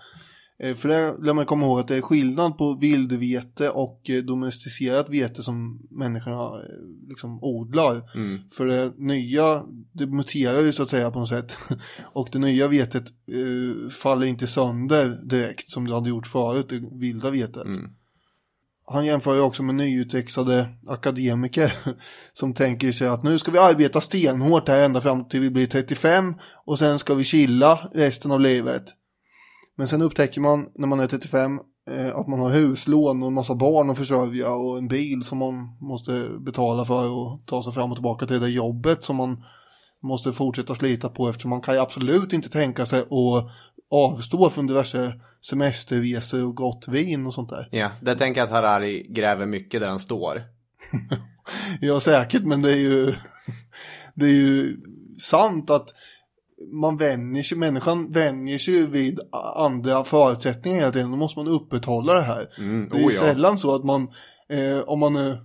Eh, 0.59 0.75
För 0.75 0.89
det 0.89 1.15
lär 1.25 1.33
man 1.33 1.45
komma 1.45 1.65
ihåg 1.65 1.79
att 1.79 1.87
det 1.87 1.95
är 1.95 2.01
skillnad 2.01 2.57
på 2.57 2.73
vildvete 2.73 3.69
och 3.69 4.09
eh, 4.09 4.23
domesticerat 4.23 5.09
vete 5.09 5.43
som 5.43 5.81
människorna 5.91 6.43
eh, 6.43 7.07
liksom 7.09 7.43
odlar. 7.43 8.01
För 8.51 8.65
det 8.65 8.93
nya, 8.97 9.63
det 9.91 10.05
muterar 10.07 10.59
ju 10.61 10.71
så 10.71 10.83
att 10.83 10.89
säga 10.89 11.11
på 11.11 11.19
något 11.19 11.29
sätt. 11.29 11.55
Och 12.13 12.29
det 12.31 12.39
nya 12.39 12.67
vetet 12.67 13.03
eh, 13.27 13.89
faller 13.89 14.27
inte 14.27 14.47
sönder 14.47 15.19
direkt 15.23 15.71
som 15.71 15.87
det 15.87 15.93
hade 15.93 16.09
gjort 16.09 16.27
förut, 16.27 16.65
det 16.69 16.83
vilda 16.91 17.29
vetet. 17.29 17.63
Han 18.85 19.05
jämför 19.05 19.35
ju 19.35 19.41
också 19.41 19.63
med 19.63 19.75
nyutexade 19.75 20.67
akademiker 20.87 21.73
som 22.33 22.53
tänker 22.53 22.91
sig 22.91 23.07
att 23.07 23.23
nu 23.23 23.39
ska 23.39 23.51
vi 23.51 23.57
arbeta 23.57 24.01
stenhårt 24.01 24.67
här 24.67 24.85
ända 24.85 25.01
fram 25.01 25.27
till 25.29 25.39
vi 25.39 25.49
blir 25.49 25.67
35 25.67 26.35
och 26.65 26.79
sen 26.79 26.99
ska 26.99 27.13
vi 27.15 27.23
chilla 27.23 27.89
resten 27.93 28.31
av 28.31 28.41
livet. 28.41 28.83
Men 29.75 29.87
sen 29.87 30.01
upptäcker 30.01 30.41
man 30.41 30.69
när 30.75 30.87
man 30.87 30.99
är 30.99 31.07
35 31.07 31.59
eh, 31.91 32.15
att 32.15 32.27
man 32.27 32.39
har 32.39 32.49
huslån 32.49 33.21
och 33.21 33.27
en 33.27 33.33
massa 33.33 33.55
barn 33.55 33.89
att 33.89 33.97
försörja 33.97 34.51
och 34.51 34.77
en 34.77 34.87
bil 34.87 35.23
som 35.23 35.37
man 35.37 35.77
måste 35.81 36.29
betala 36.39 36.85
för 36.85 37.09
och 37.09 37.45
ta 37.45 37.63
sig 37.63 37.73
fram 37.73 37.91
och 37.91 37.97
tillbaka 37.97 38.25
till 38.25 38.41
det 38.41 38.49
jobbet 38.49 39.03
som 39.03 39.15
man 39.15 39.43
måste 40.01 40.31
fortsätta 40.31 40.75
slita 40.75 41.09
på 41.09 41.29
eftersom 41.29 41.49
man 41.49 41.61
kan 41.61 41.73
ju 41.73 41.81
absolut 41.81 42.33
inte 42.33 42.49
tänka 42.49 42.85
sig 42.85 42.99
att 42.99 43.51
avstå 43.89 44.49
från 44.49 44.67
diverse 44.67 45.19
semesterresor 45.41 46.45
och 46.45 46.55
gott 46.55 46.87
vin 46.87 47.27
och 47.27 47.33
sånt 47.33 47.49
där. 47.49 47.67
Ja, 47.71 47.89
där 48.01 48.15
tänker 48.15 48.41
jag 48.41 48.45
att 48.45 48.51
Harari 48.51 49.07
gräver 49.09 49.45
mycket 49.45 49.81
där 49.81 49.87
han 49.87 49.99
står. 49.99 50.43
Ja, 51.81 51.99
säkert, 51.99 52.43
men 52.43 52.61
det 52.61 52.71
är 52.71 52.77
ju, 52.77 53.13
det 54.13 54.25
är 54.25 54.29
ju 54.29 54.77
sant 55.19 55.69
att 55.69 55.93
man 56.71 56.97
vänjer 56.97 57.43
sig, 57.43 57.57
människan 57.57 58.11
vänjer 58.11 58.57
sig 58.57 58.87
vid 58.87 59.19
andra 59.55 60.03
förutsättningar 60.03 60.79
hela 60.79 60.91
tiden. 60.91 61.11
Då 61.11 61.17
måste 61.17 61.39
man 61.39 61.47
upprätthålla 61.47 62.13
det 62.13 62.21
här. 62.21 62.49
det 62.91 62.97
är 62.97 63.07
oh 63.07 63.13
ja. 63.13 63.19
sällan 63.19 63.57
så 63.57 63.75
att 63.75 63.83
man, 63.83 64.01
eh, 64.49 64.79
om 64.79 64.99
man 64.99 65.15
eh, 65.15 65.35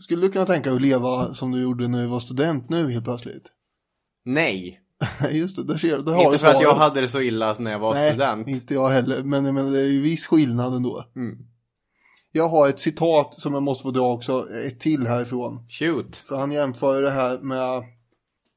skulle 0.00 0.22
du 0.22 0.32
kunna 0.32 0.46
tänka 0.46 0.70
dig 0.70 0.76
att 0.76 0.82
leva 0.82 1.34
som 1.34 1.50
du 1.50 1.62
gjorde 1.62 1.88
när 1.88 2.02
du 2.02 2.06
var 2.06 2.20
student 2.20 2.70
nu 2.70 2.92
helt 2.92 3.04
plötsligt? 3.04 3.44
Nej, 4.24 4.80
Just 5.30 5.56
det, 5.56 5.64
där 5.64 5.76
ser 5.76 5.96
du, 5.96 6.02
där 6.02 6.12
har 6.12 6.24
inte 6.24 6.38
för 6.38 6.48
att 6.48 6.62
jag 6.62 6.74
hade 6.74 7.00
det 7.00 7.08
så 7.08 7.20
illa 7.20 7.54
när 7.58 7.70
jag 7.70 7.78
var 7.78 7.94
Nej, 7.94 8.10
student. 8.10 8.48
inte 8.48 8.74
jag 8.74 8.88
heller, 8.88 9.22
men, 9.22 9.54
menar, 9.54 9.70
det 9.70 9.80
är 9.80 9.86
ju 9.86 10.00
viss 10.00 10.26
skillnad 10.26 10.74
ändå. 10.74 11.04
Mm. 11.16 11.38
Jag 12.32 12.48
har 12.48 12.68
ett 12.68 12.80
citat 12.80 13.34
som 13.40 13.54
jag 13.54 13.62
måste 13.62 13.82
få 13.82 13.90
dra 13.90 14.12
också, 14.12 14.48
ett 14.66 14.80
till 14.80 15.06
härifrån. 15.06 15.66
Shoot. 15.68 16.16
För 16.16 16.36
han 16.36 16.52
jämför 16.52 17.02
det 17.02 17.10
här 17.10 17.38
med 17.38 17.82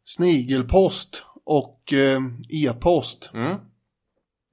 snigelpost 0.06 1.24
och 1.46 1.94
eh, 1.94 2.22
e-post. 2.50 3.32
Mm. 3.34 3.58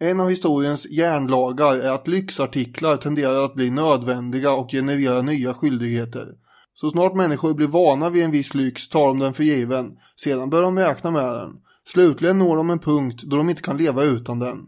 En 0.03 0.21
av 0.21 0.29
historiens 0.29 0.87
järnlagar 0.91 1.77
är 1.77 1.91
att 1.91 2.09
lyxartiklar 2.09 2.97
tenderar 2.97 3.45
att 3.45 3.55
bli 3.55 3.71
nödvändiga 3.71 4.53
och 4.53 4.71
generera 4.71 5.23
nya 5.23 5.55
skyldigheter. 5.55 6.27
Så 6.75 6.91
snart 6.91 7.15
människor 7.15 7.55
blir 7.55 7.67
vana 7.67 8.11
vid 8.11 8.25
en 8.25 8.31
viss 8.31 8.55
lyx 8.55 8.89
tar 8.89 9.07
de 9.07 9.19
den 9.19 9.35
för 9.35 9.45
given, 9.45 9.97
sedan 10.17 10.51
börjar 10.51 10.65
de 10.65 10.79
räkna 10.79 11.11
med 11.11 11.33
den. 11.33 11.51
Slutligen 11.93 12.39
når 12.39 12.57
de 12.57 12.71
en 12.71 12.79
punkt 12.79 13.23
då 13.23 13.37
de 13.37 13.51
inte 13.51 13.63
kan 13.63 13.77
leva 13.77 14.05
utan 14.05 14.39
den. 14.39 14.59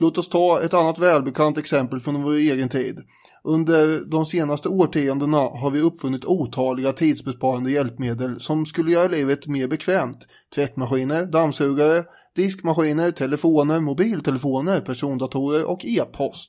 Låt 0.00 0.18
oss 0.18 0.28
ta 0.28 0.62
ett 0.62 0.74
annat 0.74 0.98
välbekant 0.98 1.58
exempel 1.58 2.00
från 2.00 2.22
vår 2.22 2.32
egen 2.32 2.68
tid. 2.68 2.98
Under 3.44 4.10
de 4.10 4.26
senaste 4.26 4.68
årtiondena 4.68 5.38
har 5.38 5.70
vi 5.70 5.80
uppfunnit 5.80 6.24
otaliga 6.24 6.92
tidsbesparande 6.92 7.70
hjälpmedel 7.70 8.40
som 8.40 8.66
skulle 8.66 8.92
göra 8.92 9.08
livet 9.08 9.46
mer 9.46 9.68
bekvämt. 9.68 10.26
Tvättmaskiner, 10.54 11.26
dammsugare, 11.26 12.04
diskmaskiner, 12.36 13.10
telefoner, 13.10 13.80
mobiltelefoner, 13.80 14.80
persondatorer 14.80 15.70
och 15.70 15.84
e-post. 15.84 16.48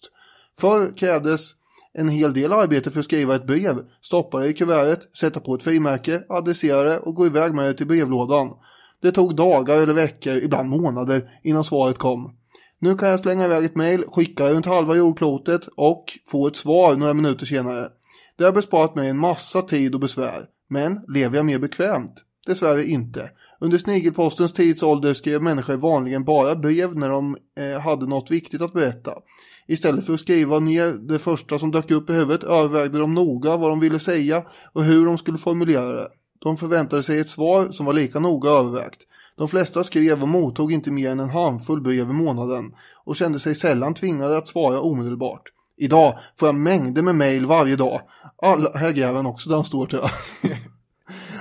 Förr 0.59 0.97
krävdes 0.97 1.41
en 1.93 2.09
hel 2.09 2.33
del 2.33 2.53
arbete 2.53 2.91
för 2.91 2.99
att 2.99 3.05
skriva 3.05 3.35
ett 3.35 3.47
brev, 3.47 3.75
stoppa 4.01 4.39
det 4.39 4.47
i 4.47 4.53
kuvertet, 4.53 5.17
sätta 5.17 5.39
på 5.39 5.55
ett 5.55 5.63
frimärke, 5.63 6.23
adressera 6.29 6.83
det 6.83 6.99
och 6.99 7.15
gå 7.15 7.25
iväg 7.25 7.53
med 7.53 7.65
det 7.65 7.73
till 7.73 7.87
brevlådan. 7.87 8.49
Det 9.01 9.11
tog 9.11 9.35
dagar 9.35 9.77
eller 9.77 9.93
veckor, 9.93 10.33
ibland 10.33 10.69
månader, 10.69 11.29
innan 11.43 11.63
svaret 11.63 11.97
kom. 11.97 12.35
Nu 12.81 12.95
kan 12.95 13.09
jag 13.09 13.19
slänga 13.19 13.45
iväg 13.45 13.65
ett 13.65 13.75
mejl, 13.75 14.03
skicka 14.07 14.43
det 14.43 14.53
runt 14.53 14.65
halva 14.65 14.95
jordklotet 14.95 15.67
och 15.75 16.05
få 16.27 16.47
ett 16.47 16.55
svar 16.55 16.95
några 16.95 17.13
minuter 17.13 17.45
senare. 17.45 17.87
Det 18.37 18.43
har 18.43 18.51
besparat 18.51 18.95
mig 18.95 19.09
en 19.09 19.17
massa 19.17 19.61
tid 19.61 19.93
och 19.93 19.99
besvär. 19.99 20.45
Men 20.69 21.01
lever 21.07 21.35
jag 21.35 21.45
mer 21.45 21.59
bekvämt? 21.59 22.23
Dessvärre 22.47 22.83
inte. 22.83 23.29
Under 23.59 23.77
snigelpostens 23.77 24.53
tidsålder 24.53 25.13
skrev 25.13 25.41
människor 25.41 25.75
vanligen 25.75 26.23
bara 26.23 26.55
brev 26.55 26.95
när 26.95 27.09
de 27.09 27.37
eh, 27.59 27.81
hade 27.81 28.05
något 28.05 28.31
viktigt 28.31 28.61
att 28.61 28.73
berätta. 28.73 29.13
Istället 29.67 30.05
för 30.05 30.13
att 30.13 30.19
skriva 30.19 30.59
ner 30.59 31.07
det 31.07 31.19
första 31.19 31.59
som 31.59 31.71
dök 31.71 31.91
upp 31.91 32.09
i 32.09 32.13
huvudet 32.13 32.43
övervägde 32.43 32.99
de 32.99 33.13
noga 33.13 33.57
vad 33.57 33.69
de 33.69 33.79
ville 33.79 33.99
säga 33.99 34.43
och 34.73 34.83
hur 34.83 35.05
de 35.05 35.17
skulle 35.17 35.37
formulera 35.37 35.91
det. 35.91 36.07
De 36.39 36.57
förväntade 36.57 37.03
sig 37.03 37.19
ett 37.19 37.29
svar 37.29 37.71
som 37.71 37.85
var 37.85 37.93
lika 37.93 38.19
noga 38.19 38.49
övervägt. 38.49 39.01
De 39.39 39.47
flesta 39.47 39.83
skrev 39.83 40.21
och 40.21 40.29
mottog 40.29 40.73
inte 40.73 40.91
mer 40.91 41.11
än 41.11 41.19
en 41.19 41.29
handfull 41.29 41.81
brev 41.81 42.09
i 42.09 42.13
månaden 42.13 42.75
och 43.05 43.15
kände 43.15 43.39
sig 43.39 43.55
sällan 43.55 43.93
tvingade 43.93 44.37
att 44.37 44.47
svara 44.47 44.81
omedelbart. 44.81 45.41
Idag 45.77 46.19
får 46.39 46.47
jag 46.47 46.55
mängder 46.55 47.01
med 47.01 47.15
mejl 47.15 47.45
varje 47.45 47.75
dag. 47.75 48.01
Alla, 48.41 48.77
här 48.77 48.91
gräver 48.91 49.15
han 49.15 49.25
också 49.25 49.49
där 49.49 49.55
han 49.55 49.65
står 49.65 49.85
tror 49.85 50.01
jag. 50.01 50.57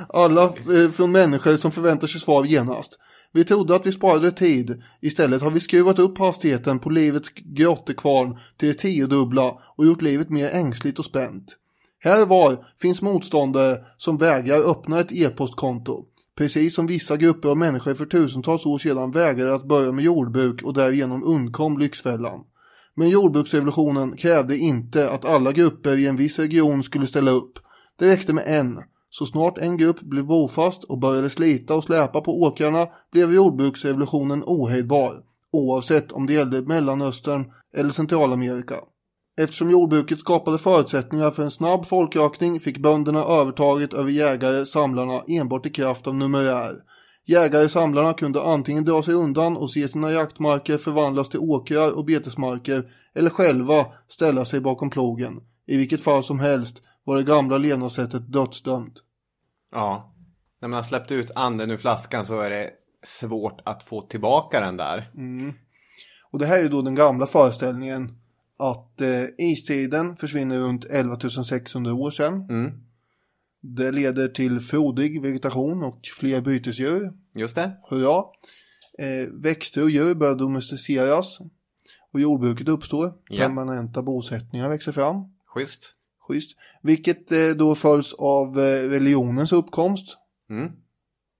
Alla 0.24 0.44
eh, 0.44 0.90
från 0.92 1.12
människor 1.12 1.57
som 1.57 1.70
förväntar 1.70 2.07
sig 2.07 2.20
svar 2.20 2.44
genast. 2.44 2.99
Vi 3.32 3.44
trodde 3.44 3.76
att 3.76 3.86
vi 3.86 3.92
sparade 3.92 4.32
tid. 4.32 4.82
Istället 5.01 5.42
har 5.42 5.51
vi 5.51 5.61
skruvat 5.61 5.99
upp 5.99 6.18
hastigheten 6.18 6.78
på 6.78 6.90
livets 6.90 7.28
grottekvarn 7.34 8.38
till 8.57 8.68
det 8.68 8.74
tiodubbla 8.74 9.59
och 9.76 9.86
gjort 9.86 10.03
livet 10.03 10.30
mer 10.30 10.51
ängsligt 10.51 10.99
och 10.99 11.05
spänt. 11.05 11.57
Här 12.01 12.22
och 12.22 12.28
var 12.28 12.64
finns 12.80 13.03
motståndare 13.03 13.78
som 13.96 14.18
vägrar 14.18 14.70
öppna 14.70 15.01
ett 15.01 15.12
e-postkonto. 15.12 16.05
Precis 16.39 16.74
som 16.74 16.86
vissa 16.86 17.16
grupper 17.16 17.49
av 17.49 17.57
människor 17.57 17.95
för 17.95 18.07
tusentals 18.07 18.66
år 18.66 18.78
sedan 18.78 19.11
vägrade 19.11 19.55
att 19.55 19.68
börja 19.68 19.93
med 19.93 20.05
jordbruk 20.05 20.62
och 20.62 20.74
därigenom 20.74 21.24
undkom 21.24 21.78
Lyxfällan. 21.78 22.45
Men 22.95 23.09
jordbruksrevolutionen 23.09 24.16
krävde 24.16 24.57
inte 24.57 25.11
att 25.11 25.24
alla 25.24 25.53
grupper 25.53 25.99
i 25.99 26.07
en 26.07 26.16
viss 26.16 26.39
region 26.39 26.82
skulle 26.82 27.07
ställa 27.07 27.30
upp. 27.30 27.59
Det 27.99 28.09
räckte 28.12 28.32
med 28.32 28.45
en. 28.47 28.78
Så 29.11 29.26
snart 29.26 29.59
en 29.59 29.76
grupp 29.76 30.01
blev 30.01 30.24
bofast 30.26 30.84
och 30.84 30.99
började 30.99 31.30
slita 31.30 31.74
och 31.74 31.84
släpa 31.84 32.20
på 32.20 32.43
åkrarna 32.43 32.86
blev 33.12 33.34
jordbruksrevolutionen 33.34 34.43
ohejdbar, 34.47 35.14
oavsett 35.53 36.12
om 36.12 36.26
det 36.26 36.32
gällde 36.32 36.62
Mellanöstern 36.62 37.53
eller 37.76 37.91
Centralamerika. 37.91 38.74
Eftersom 39.41 39.70
jordbruket 39.70 40.20
skapade 40.20 40.59
förutsättningar 40.59 41.30
för 41.30 41.43
en 41.43 41.51
snabb 41.51 41.86
folkökning 41.86 42.61
fick 42.61 42.78
bönderna 42.78 43.24
övertaget 43.24 43.95
över 43.95 44.11
jägare-samlarna 44.11 45.24
enbart 45.28 45.66
i 45.66 45.70
kraft 45.70 46.07
av 46.07 46.14
numerär. 46.14 46.74
Jägare-samlarna 47.26 48.12
kunde 48.12 48.43
antingen 48.43 48.84
dra 48.84 49.03
sig 49.03 49.14
undan 49.14 49.57
och 49.57 49.70
se 49.70 49.89
sina 49.89 50.12
jaktmarker 50.12 50.78
förvandlas 50.78 51.28
till 51.28 51.41
åkrar 51.41 51.97
och 51.97 52.05
betesmarker 52.05 52.91
eller 53.14 53.30
själva 53.30 53.86
ställa 54.09 54.45
sig 54.45 54.61
bakom 54.61 54.91
plogen. 54.91 55.41
I 55.66 55.76
vilket 55.76 56.03
fall 56.03 56.24
som 56.24 56.39
helst 56.39 56.82
var 57.05 57.16
det 57.16 57.22
gamla 57.22 57.59
levnadssättet 57.59 58.32
dödsdömt. 58.32 58.95
Ja. 59.72 60.14
När 60.61 60.68
man 60.68 60.76
har 60.76 60.82
släppt 60.82 61.11
ut 61.11 61.30
anden 61.34 61.70
ur 61.70 61.76
flaskan 61.76 62.24
så 62.24 62.41
är 62.41 62.51
det 62.51 62.70
svårt 63.05 63.61
att 63.64 63.82
få 63.82 64.01
tillbaka 64.01 64.61
den 64.61 64.76
där. 64.76 65.11
Och 66.30 66.39
det 66.39 66.47
här 66.47 66.59
är 66.59 66.62
ju 66.62 66.68
då 66.68 66.82
den 66.82 66.95
gamla 66.95 67.26
föreställningen 67.26 68.17
att 68.59 69.00
eh, 69.00 69.24
istiden 69.38 70.16
försvinner 70.16 70.59
runt 70.59 70.84
11 70.84 71.16
600 71.44 71.94
år 71.94 72.11
sedan. 72.11 72.46
Mm. 72.50 72.72
Det 73.61 73.92
leder 73.92 74.28
till 74.28 74.61
frodig 74.61 75.22
vegetation 75.22 75.82
och 75.82 76.00
fler 76.18 76.40
bytesdjur. 76.40 77.12
Just 77.34 77.54
det. 77.54 77.72
Hurra! 77.90 78.24
Eh, 78.98 79.28
växter 79.32 79.82
och 79.82 79.90
djur 79.90 80.14
börjar 80.14 80.34
domesticeras 80.34 81.38
och 82.12 82.20
jordbruket 82.20 82.68
uppstår. 82.68 83.12
Ja. 83.28 83.42
Permanenta 83.42 84.02
bosättningar 84.02 84.68
växer 84.68 84.92
fram. 84.92 85.16
Schysst. 85.46 85.94
Schysst. 86.28 86.56
Vilket 86.82 87.32
eh, 87.32 87.48
då 87.48 87.74
följs 87.74 88.14
av 88.14 88.61
eh, 88.61 88.88
religionens 88.88 89.52
uppkomst. 89.52 90.16
Mm. 90.50 90.72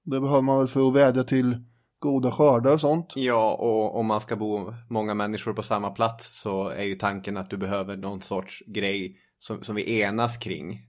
Det 0.03 0.19
behöver 0.19 0.41
man 0.41 0.57
väl 0.57 0.67
för 0.67 0.87
att 0.87 0.95
vädja 0.95 1.23
till 1.23 1.57
goda 1.99 2.31
skördar 2.31 2.73
och 2.73 2.81
sånt. 2.81 3.13
Ja, 3.15 3.53
och 3.53 3.99
om 3.99 4.05
man 4.05 4.19
ska 4.19 4.35
bo 4.35 4.73
många 4.89 5.13
människor 5.13 5.53
på 5.53 5.63
samma 5.63 5.89
plats 5.89 6.41
så 6.41 6.69
är 6.69 6.83
ju 6.83 6.95
tanken 6.95 7.37
att 7.37 7.49
du 7.49 7.57
behöver 7.57 7.97
någon 7.97 8.21
sorts 8.21 8.63
grej 8.67 9.15
som, 9.39 9.63
som 9.63 9.75
vi 9.75 10.01
enas 10.01 10.37
kring. 10.37 10.79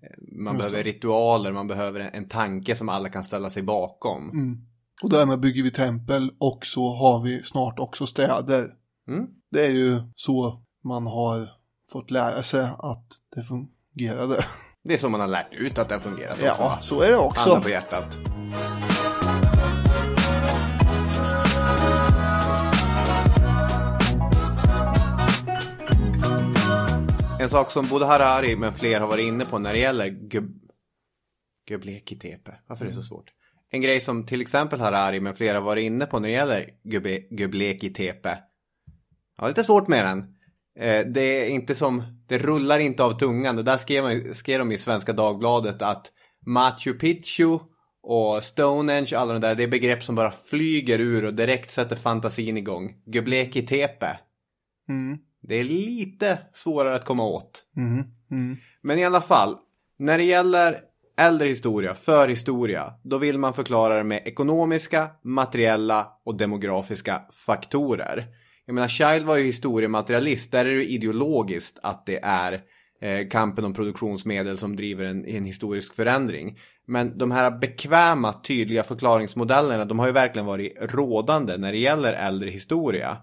Man 0.45 0.55
Just 0.55 0.67
behöver 0.67 0.85
det. 0.85 0.91
ritualer, 0.91 1.53
man 1.53 1.67
behöver 1.67 2.01
en, 2.01 2.15
en 2.15 2.29
tanke 2.29 2.77
som 2.77 2.89
alla 2.89 3.09
kan 3.09 3.25
ställa 3.25 3.51
sig 3.51 3.63
bakom. 3.63 4.31
Mm. 4.31 4.59
Och 5.03 5.11
därmed 5.11 5.41
bygger 5.41 5.63
vi 5.63 5.71
tempel 5.71 6.31
och 6.39 6.67
så 6.67 6.95
har 6.95 7.23
vi 7.23 7.43
snart 7.43 7.79
också 7.79 8.07
städer. 8.07 8.67
Mm. 9.09 9.27
Det 9.51 9.67
är 9.67 9.71
ju 9.71 10.01
så 10.15 10.63
man 10.85 11.07
har 11.07 11.49
fått 11.93 12.11
lära 12.11 12.43
sig 12.43 12.69
att 12.79 13.07
det 13.37 13.43
fungerade. 13.43 14.45
Det 14.85 14.93
är 14.93 14.99
så 14.99 15.09
man 15.09 15.21
har 15.21 15.29
lärt 15.29 15.53
ut 15.53 15.79
att 15.79 15.89
det 15.89 15.95
har 15.95 16.01
fungerat 16.01 16.33
också. 16.33 16.45
Ja, 16.45 16.79
så 16.81 17.03
är 17.03 17.11
det 17.11 17.17
också. 17.17 17.41
Handen 17.41 17.63
på 17.63 17.69
hjärtat. 17.69 18.19
En 27.41 27.49
sak 27.49 27.71
som 27.71 27.87
både 27.91 28.07
Harari 28.07 28.57
men 28.57 28.73
fler 28.73 29.01
har 29.01 29.09
varit 29.09 29.25
inne 29.25 29.45
på 29.45 29.59
när 29.59 29.73
det 29.73 29.79
gäller 29.79 30.09
gub... 30.09 30.61
Göbleki 31.71 32.19
Tepe. 32.19 32.55
Varför 32.67 32.85
är 32.85 32.89
det 32.89 32.95
så 32.95 33.03
svårt? 33.03 33.31
En 33.71 33.81
grej 33.81 34.01
som 34.01 34.27
till 34.27 34.41
exempel 34.41 34.81
Harari 34.81 35.21
men 35.21 35.35
flera 35.35 35.59
har 35.59 35.65
varit 35.65 35.83
inne 35.83 36.07
på 36.07 36.19
när 36.19 36.29
det 36.29 36.35
gäller 36.35 36.71
Gubbe- 36.85 37.27
Göbleki 37.31 37.93
Tepe. 37.93 38.39
Jag 39.37 39.45
har 39.45 39.49
lite 39.49 39.65
svårt 39.65 39.89
med 39.89 40.05
den. 40.05 40.19
Eh, 40.79 41.07
det 41.07 41.21
är 41.21 41.49
inte 41.49 41.75
som, 41.75 42.03
det 42.27 42.39
rullar 42.39 42.79
inte 42.79 43.05
av 43.05 43.13
tungan. 43.13 43.57
Det 43.57 43.63
där 43.63 43.77
skrev, 43.77 44.33
skrev 44.33 44.59
de 44.59 44.73
i 44.73 44.79
Svenska 44.79 45.13
Dagbladet 45.13 45.83
att 45.83 46.07
Machu 46.47 46.93
Picchu 46.93 47.59
och 48.03 48.43
Stonehenge, 48.43 49.17
alla 49.17 49.33
de 49.33 49.41
där, 49.41 49.55
det 49.55 49.63
är 49.63 49.69
begrepp 49.69 50.03
som 50.03 50.15
bara 50.15 50.31
flyger 50.31 50.99
ur 50.99 51.25
och 51.25 51.35
direkt 51.35 51.71
sätter 51.71 51.97
fantasin 51.97 52.57
igång. 52.57 52.95
Göbleki 53.07 53.67
Tepe. 53.67 54.19
Mm. 54.89 55.19
Det 55.43 55.55
är 55.55 55.65
lite 55.65 56.39
svårare 56.53 56.95
att 56.95 57.05
komma 57.05 57.25
åt. 57.25 57.65
Mm. 57.77 58.05
Mm. 58.31 58.57
Men 58.83 58.99
i 58.99 59.05
alla 59.05 59.21
fall, 59.21 59.57
när 59.99 60.19
det 60.19 60.25
gäller 60.25 60.79
äldre 61.19 61.49
historia, 61.49 61.95
förhistoria, 61.95 62.95
då 63.05 63.19
vill 63.19 63.39
man 63.39 63.55
förklara 63.55 63.97
det 63.97 64.05
med 64.05 64.23
ekonomiska, 64.27 65.11
materiella 65.25 66.09
och 66.25 66.37
demografiska 66.37 67.23
faktorer. 67.47 68.27
Jag 68.67 68.75
menar, 68.75 68.89
Child 68.89 69.27
var 69.27 69.37
ju 69.37 69.45
historiematerialist, 69.45 70.53
där 70.53 70.65
är 70.65 70.77
det 70.77 70.91
ideologiskt 70.91 71.79
att 71.83 72.07
det 72.07 72.21
är 72.23 72.61
eh, 73.01 73.29
kampen 73.29 73.65
om 73.65 73.75
produktionsmedel 73.75 74.59
som 74.59 74.77
driver 74.77 75.05
en, 75.05 75.27
en 75.27 75.45
historisk 75.45 75.95
förändring. 75.95 76.59
Men 76.87 77.19
de 77.19 77.31
här 77.31 77.59
bekväma, 77.59 78.33
tydliga 78.33 78.83
förklaringsmodellerna, 78.83 79.85
de 79.85 79.99
har 79.99 80.07
ju 80.07 80.13
verkligen 80.13 80.47
varit 80.47 80.77
rådande 80.81 81.57
när 81.57 81.73
det 81.73 81.79
gäller 81.79 82.13
äldre 82.13 82.51
historia. 82.51 83.17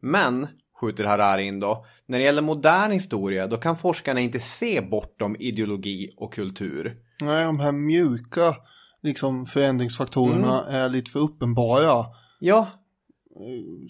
Men, 0.00 0.48
skjuter 0.80 1.04
Harari 1.04 1.46
in 1.46 1.60
då, 1.60 1.86
när 2.06 2.18
det 2.18 2.24
gäller 2.24 2.42
modern 2.42 2.90
historia 2.90 3.46
då 3.46 3.56
kan 3.56 3.76
forskarna 3.76 4.20
inte 4.20 4.40
se 4.40 4.80
bortom 4.80 5.36
ideologi 5.38 6.10
och 6.16 6.32
kultur. 6.32 6.96
Nej, 7.20 7.44
de 7.44 7.60
här 7.60 7.72
mjuka 7.72 8.56
liksom, 9.02 9.46
förändringsfaktorerna 9.46 10.64
är 10.64 10.88
lite 10.88 11.10
för 11.10 11.20
uppenbara. 11.20 12.06
Ja, 12.40 12.68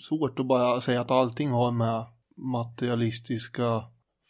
Svårt 0.01 0.39
att 0.39 0.47
bara 0.47 0.81
säga 0.81 1.01
att 1.01 1.11
allting 1.11 1.51
har 1.51 1.73
med 1.73 2.07
materialistiska 2.37 3.83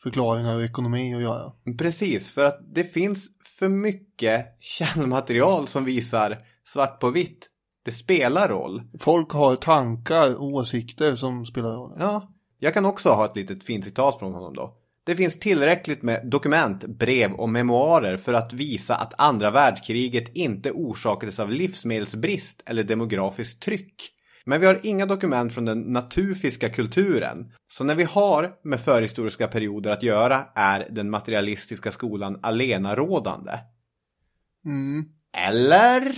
förklaringar 0.07 0.55
och 0.55 0.65
ekonomi 0.65 1.15
att 1.15 1.23
göra. 1.23 1.53
precis, 1.79 2.31
för 2.31 2.45
att 2.45 2.61
det 2.75 2.85
finns 2.85 3.29
för 3.59 3.69
mycket 3.69 4.47
källmaterial 4.61 5.67
som 5.67 5.85
visar 5.85 6.39
svart 6.65 7.01
på 7.01 7.11
vitt. 7.11 7.49
Det 7.85 7.93
spelar 7.93 8.49
roll. 8.49 8.83
Folk 8.99 9.31
har 9.31 9.57
tankar 9.57 10.37
och 10.37 10.47
åsikter 10.47 11.15
som 11.15 11.47
spelar 11.47 11.69
roll. 11.69 11.97
Ja, 11.99 12.33
jag 12.59 12.75
kan 12.75 12.85
också 12.85 13.09
ha 13.09 13.25
ett 13.25 13.37
litet 13.37 13.65
fint 13.65 13.85
citat 13.85 14.19
från 14.19 14.33
honom 14.33 14.55
då. 14.55 14.77
Det 15.05 15.17
finns 15.17 15.39
tillräckligt 15.39 16.03
med 16.03 16.31
dokument, 16.31 16.85
brev 16.85 17.33
och 17.33 17.49
memoarer 17.49 18.17
för 18.17 18.35
att 18.35 18.53
visa 18.53 18.95
att 18.95 19.15
andra 19.19 19.51
världskriget 19.51 20.37
inte 20.37 20.71
orsakades 20.71 21.41
av 21.41 21.51
livsmedelsbrist 21.51 22.63
eller 22.67 22.83
demografiskt 22.83 23.63
tryck. 23.63 24.13
Men 24.47 24.61
vi 24.61 24.67
har 24.67 24.81
inga 24.83 25.07
dokument 25.07 25.55
från 25.55 25.65
den 25.65 25.81
natufiska 25.81 26.69
kulturen. 26.69 27.53
Så 27.69 27.85
när 27.85 27.95
vi 27.95 28.05
har 28.05 28.53
med 28.65 28.81
förhistoriska 28.81 29.49
perioder 29.49 29.91
att 29.91 30.03
göra 30.03 30.45
är 30.55 30.89
den 30.91 31.11
materialistiska 31.11 31.93
skolan 31.93 32.39
alenarådande. 32.43 33.53
Mm. 34.65 35.05
Eller? 35.49 36.17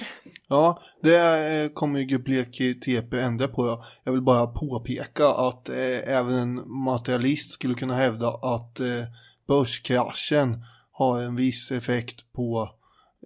Ja, 0.48 0.82
det 1.02 1.16
eh, 1.16 1.68
kommer 1.72 2.00
ju 2.00 2.06
Göbleki 2.06 2.74
TP 2.74 3.20
ändra 3.20 3.48
på. 3.48 3.66
Då. 3.66 3.84
Jag 4.04 4.12
vill 4.12 4.22
bara 4.22 4.46
påpeka 4.46 5.28
att 5.28 5.68
eh, 5.68 6.16
även 6.16 6.34
en 6.34 6.72
materialist 6.72 7.50
skulle 7.50 7.74
kunna 7.74 7.94
hävda 7.94 8.28
att 8.28 8.80
eh, 8.80 9.04
börskraschen 9.48 10.64
har 10.92 11.22
en 11.22 11.36
viss 11.36 11.70
effekt 11.70 12.32
på 12.32 12.70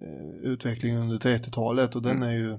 eh, 0.03 0.51
utvecklingen 0.51 1.01
under 1.01 1.19
30-talet 1.19 1.95
och 1.95 2.03
den 2.03 2.23
är 2.23 2.33
ju 2.33 2.59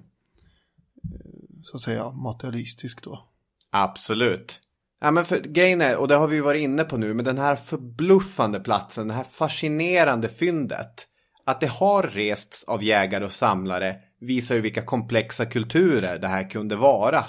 så 1.63 1.77
att 1.77 1.83
säga 1.83 2.11
materialistisk 2.11 3.03
då. 3.03 3.29
Absolut. 3.71 4.59
Ja, 5.01 5.11
men 5.11 5.25
för, 5.25 5.39
grejen 5.39 5.81
är, 5.81 5.95
och 5.95 6.07
det 6.07 6.15
har 6.15 6.27
vi 6.27 6.35
ju 6.35 6.41
varit 6.41 6.61
inne 6.61 6.83
på 6.83 6.97
nu, 6.97 7.13
men 7.13 7.25
den 7.25 7.37
här 7.37 7.55
förbluffande 7.55 8.59
platsen, 8.59 9.07
det 9.07 9.13
här 9.13 9.23
fascinerande 9.23 10.29
fyndet. 10.29 11.07
Att 11.45 11.59
det 11.59 11.67
har 11.67 12.03
rests 12.03 12.63
av 12.63 12.83
jägare 12.83 13.25
och 13.25 13.31
samlare 13.31 13.95
visar 14.19 14.55
ju 14.55 14.61
vilka 14.61 14.81
komplexa 14.81 15.45
kulturer 15.45 16.19
det 16.19 16.27
här 16.27 16.49
kunde 16.49 16.75
vara. 16.75 17.25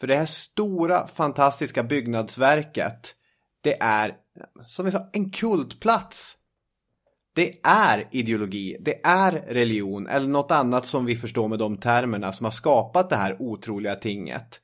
För 0.00 0.06
det 0.06 0.16
här 0.16 0.26
stora, 0.26 1.06
fantastiska 1.06 1.82
byggnadsverket, 1.82 3.14
det 3.60 3.82
är, 3.82 4.14
som 4.66 4.84
vi 4.84 4.90
sa, 4.90 5.10
en 5.12 5.30
kultplats. 5.30 6.36
Det 7.34 7.52
är 7.62 8.08
ideologi, 8.10 8.76
det 8.80 9.00
är 9.06 9.32
religion 9.32 10.06
eller 10.06 10.28
något 10.28 10.50
annat 10.50 10.86
som 10.86 11.04
vi 11.04 11.16
förstår 11.16 11.48
med 11.48 11.58
de 11.58 11.76
termerna 11.76 12.32
som 12.32 12.44
har 12.44 12.50
skapat 12.50 13.10
det 13.10 13.16
här 13.16 13.36
otroliga 13.42 13.94
tinget. 13.94 14.60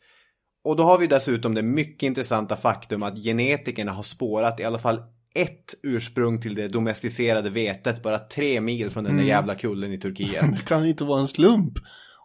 Och 0.64 0.76
då 0.76 0.82
har 0.82 0.98
vi 0.98 1.06
dessutom 1.06 1.54
det 1.54 1.62
mycket 1.62 2.02
intressanta 2.02 2.56
faktum 2.56 3.02
att 3.02 3.24
genetikerna 3.24 3.92
har 3.92 4.02
spårat 4.02 4.60
i 4.60 4.64
alla 4.64 4.78
fall 4.78 5.02
ett 5.34 5.74
ursprung 5.82 6.40
till 6.40 6.54
det 6.54 6.68
domesticerade 6.68 7.50
vetet 7.50 8.02
bara 8.02 8.18
tre 8.18 8.60
mil 8.60 8.90
från 8.90 9.04
den 9.04 9.16
där 9.16 9.24
jävla 9.24 9.54
kullen 9.54 9.92
i 9.92 9.98
Turkiet. 9.98 10.44
Det 10.56 10.64
kan 10.64 10.86
inte 10.86 11.04
vara 11.04 11.20
en 11.20 11.28
slump. 11.28 11.72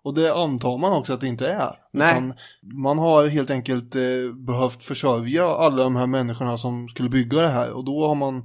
Och 0.04 0.14
det 0.14 0.34
antar 0.34 0.78
man 0.78 0.94
också 0.94 1.14
att 1.14 1.22
det 1.22 1.28
inte 1.28 1.48
är. 1.48 1.76
Nej. 1.94 2.34
Man 2.62 2.98
har 2.98 3.28
helt 3.28 3.50
enkelt 3.50 3.96
eh, 3.96 4.02
behövt 4.48 4.84
försörja 4.84 5.48
alla 5.48 5.84
de 5.84 5.96
här 5.96 6.08
människorna 6.08 6.58
som 6.58 6.88
skulle 6.88 7.10
bygga 7.10 7.42
det 7.42 7.48
här. 7.48 7.72
Och 7.72 7.86
då 7.86 8.08
har 8.08 8.16
man 8.16 8.44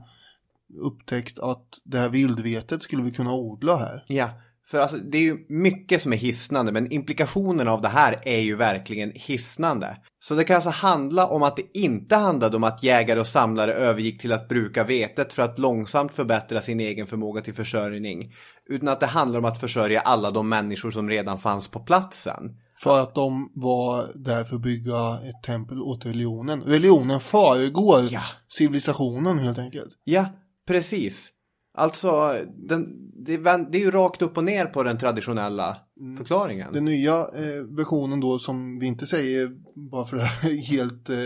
upptäckt 0.79 1.39
att 1.39 1.67
det 1.85 1.99
här 1.99 2.09
vildvetet 2.09 2.83
skulle 2.83 3.03
vi 3.03 3.11
kunna 3.11 3.33
odla 3.33 3.77
här. 3.77 4.05
Ja, 4.09 4.31
för 4.71 4.79
alltså 4.81 4.97
det 4.97 5.19
är 5.19 5.23
ju 5.23 5.47
mycket 5.49 6.03
som 6.03 6.13
är 6.13 6.17
hisnande 6.17 6.73
men 6.73 6.93
implikationerna 6.93 7.73
av 7.73 7.81
det 7.81 7.89
här 7.89 8.21
är 8.23 8.39
ju 8.41 8.57
verkligen 8.57 9.13
hisnande. 9.15 9.97
Så 10.21 10.35
det 10.35 10.45
kan 10.45 10.57
alltså 10.57 10.71
handla 10.71 11.27
om 11.27 11.43
att 11.43 11.57
det 11.57 11.79
inte 11.79 12.17
handlade 12.17 12.57
om 12.57 12.65
att 12.65 12.83
jägare 12.83 13.21
och 13.21 13.27
samlare 13.27 13.73
övergick 13.73 14.21
till 14.21 14.33
att 14.33 14.49
bruka 14.49 14.85
vetet 14.85 15.33
för 15.33 15.43
att 15.43 15.59
långsamt 15.59 16.13
förbättra 16.13 16.61
sin 16.61 16.81
egen 16.81 17.07
förmåga 17.07 17.41
till 17.41 17.55
försörjning. 17.55 18.33
Utan 18.71 18.89
att 18.89 19.01
det 19.01 19.07
handlar 19.07 19.39
om 19.39 19.45
att 19.45 19.61
försörja 19.61 20.01
alla 20.01 20.31
de 20.31 20.49
människor 20.49 20.91
som 20.91 21.09
redan 21.09 21.39
fanns 21.39 21.69
på 21.69 21.81
platsen. 21.81 22.57
För 22.83 23.03
att 23.03 23.15
de 23.15 23.53
var 23.55 24.13
där 24.15 24.45
för 24.45 24.57
att 24.57 24.63
bygga 24.63 25.15
ett 25.15 25.43
tempel 25.43 25.83
åt 25.83 26.07
religionen. 26.07 26.63
Religionen 26.63 27.21
föregår 27.21 28.01
Ja. 28.11 28.21
civilisationen 28.49 29.39
helt 29.39 29.59
enkelt. 29.59 29.91
Ja, 30.05 30.27
precis. 30.71 31.33
Alltså, 31.75 32.37
den, 32.69 32.87
det, 33.25 33.35
är, 33.35 33.71
det 33.71 33.79
är 33.79 33.83
ju 33.83 33.91
rakt 33.91 34.23
upp 34.23 34.37
och 34.37 34.45
ner 34.45 34.67
på 34.67 34.83
den 34.83 34.99
traditionella 34.99 35.77
förklaringen. 36.19 36.73
Den 36.73 36.85
nya 36.85 37.19
eh, 37.19 37.63
versionen 37.69 38.21
då 38.21 38.39
som 38.39 38.79
vi 38.79 38.87
inte 38.87 39.07
säger 39.07 39.51
bara 39.91 40.05
för 40.05 40.17
det 40.17 40.23
här 40.23 40.51
är 40.51 40.57
helt 40.57 41.11
eh, 41.11 41.17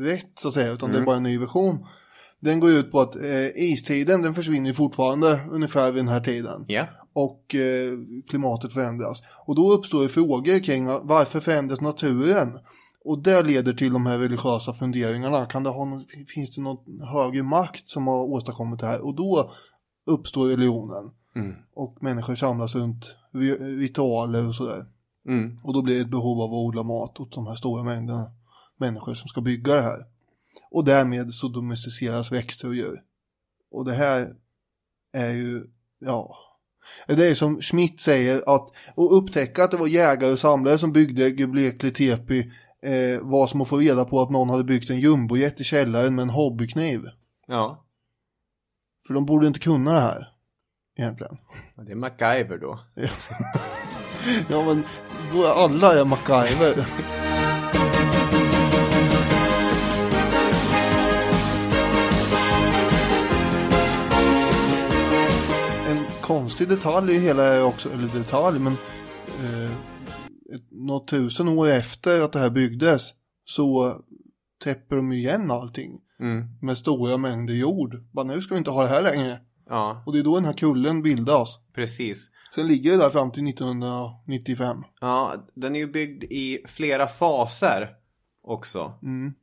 rätt 0.00 0.30
så 0.38 0.48
att 0.48 0.54
säga 0.54 0.72
utan 0.72 0.92
det 0.92 0.98
är 0.98 1.02
bara 1.02 1.16
en 1.16 1.22
ny 1.22 1.38
version. 1.38 1.86
Den 2.40 2.60
går 2.60 2.70
ut 2.70 2.90
på 2.90 3.00
att 3.00 3.16
eh, 3.16 3.46
istiden 3.54 4.22
den 4.22 4.34
försvinner 4.34 4.66
ju 4.70 4.74
fortfarande 4.74 5.40
ungefär 5.50 5.90
vid 5.90 6.04
den 6.04 6.12
här 6.12 6.20
tiden. 6.20 6.64
Ja. 6.68 6.86
Och 7.12 7.54
eh, 7.54 7.92
klimatet 8.28 8.72
förändras. 8.72 9.22
Och 9.46 9.56
då 9.56 9.72
uppstår 9.72 10.02
det 10.02 10.08
frågor 10.08 10.64
kring 10.64 10.86
varför 10.86 11.40
förändras 11.40 11.80
naturen? 11.80 12.58
Och 13.04 13.22
det 13.22 13.42
leder 13.42 13.72
till 13.72 13.92
de 13.92 14.06
här 14.06 14.18
religiösa 14.18 14.72
funderingarna. 14.72 15.46
Kan 15.46 15.62
det 15.62 15.70
ha 15.70 15.84
någon, 15.84 16.04
finns 16.34 16.54
det 16.54 16.62
någon 16.62 17.00
högre 17.00 17.42
makt 17.42 17.88
som 17.88 18.06
har 18.06 18.24
åstadkommit 18.24 18.80
det 18.80 18.86
här? 18.86 19.00
Och 19.00 19.14
då 19.14 19.50
uppstår 20.06 20.48
religionen. 20.48 21.10
Mm. 21.36 21.54
Och 21.74 21.96
människor 22.00 22.34
samlas 22.34 22.74
runt 22.74 23.16
ri- 23.32 23.78
ritualer 23.78 24.48
och 24.48 24.54
sådär. 24.54 24.86
Mm. 25.28 25.60
Och 25.64 25.74
då 25.74 25.82
blir 25.82 25.94
det 25.94 26.00
ett 26.00 26.10
behov 26.10 26.40
av 26.40 26.50
att 26.50 26.66
odla 26.66 26.82
mat 26.82 27.20
åt 27.20 27.32
de 27.32 27.46
här 27.46 27.54
stora 27.54 27.82
mängderna 27.82 28.30
människor 28.76 29.14
som 29.14 29.28
ska 29.28 29.40
bygga 29.40 29.74
det 29.74 29.82
här. 29.82 30.04
Och 30.70 30.84
därmed 30.84 31.34
så 31.34 31.48
domesticeras 31.48 32.32
växter 32.32 32.68
och 32.68 32.74
djur. 32.74 33.02
Och 33.70 33.84
det 33.84 33.94
här 33.94 34.34
är 35.12 35.30
ju, 35.30 35.66
ja. 35.98 36.36
Det 37.06 37.26
är 37.26 37.34
som 37.34 37.60
Schmidt 37.60 38.00
säger 38.00 38.54
att, 38.54 38.70
och 38.94 39.16
upptäcka 39.16 39.64
att 39.64 39.70
det 39.70 39.76
var 39.76 39.86
jägare 39.86 40.32
och 40.32 40.38
samlare 40.38 40.78
som 40.78 40.92
byggde 40.92 41.28
Göblekli 41.28 41.90
Tepi 41.90 42.52
eh, 42.84 43.20
var 43.22 43.46
som 43.46 43.60
att 43.60 43.68
få 43.68 43.76
reda 43.76 44.04
på 44.04 44.20
att 44.22 44.30
någon 44.30 44.50
hade 44.50 44.64
byggt 44.64 44.90
en 44.90 45.00
jumbojet 45.00 45.60
i 45.60 45.64
källaren 45.64 46.14
med 46.14 46.22
en 46.22 46.30
hobbykniv. 46.30 47.04
Ja, 47.46 47.84
För 49.06 49.14
de 49.14 49.26
borde 49.26 49.46
inte 49.46 49.60
kunna 49.60 49.92
det 49.92 50.00
här. 50.00 50.28
Egentligen. 50.98 51.36
det 51.76 51.92
är 51.92 51.96
MacGyver 51.96 52.58
då. 52.58 52.78
Ja 54.48 54.64
men 54.64 54.84
då 55.32 55.44
är 55.44 55.50
alla 55.64 56.00
är 56.00 56.04
MacGyver. 56.04 56.86
En 65.88 66.04
konstig 66.20 66.68
detalj 66.68 67.14
i 67.14 67.18
hela 67.18 67.44
är 67.44 67.64
också, 67.64 67.92
eller 67.92 68.08
detalj 68.08 68.58
men 68.58 68.72
eh, 69.26 69.70
något 70.70 71.08
tusen 71.08 71.48
år 71.48 71.68
efter 71.68 72.22
att 72.24 72.32
det 72.32 72.38
här 72.38 72.50
byggdes 72.50 73.10
så 73.44 73.92
täpper 74.64 74.96
de 74.96 75.12
igen 75.12 75.50
allting 75.50 76.00
Mm. 76.20 76.44
med 76.62 76.78
stora 76.78 77.16
mängder 77.16 77.54
jord. 77.54 77.96
Bara 78.12 78.26
nu 78.26 78.40
ska 78.40 78.54
vi 78.54 78.58
inte 78.58 78.70
ha 78.70 78.82
det 78.82 78.88
här 78.88 79.02
längre. 79.02 79.40
Ja, 79.68 80.02
Och 80.06 80.12
det 80.12 80.18
är 80.18 80.22
då 80.22 80.34
den 80.34 80.44
här 80.44 80.52
kullen 80.52 81.02
bildas. 81.02 81.58
precis. 81.74 82.30
Sen 82.54 82.66
ligger 82.68 82.90
det 82.90 82.96
där 82.96 83.10
fram 83.10 83.30
till 83.30 83.42
1995. 83.48 84.76
Ja, 85.00 85.34
den 85.54 85.74
är 85.76 85.80
ju 85.80 85.86
byggd 85.86 86.24
i 86.24 86.58
flera 86.68 87.06
faser 87.06 87.88
också. 88.42 88.92
Mm. 89.02 89.34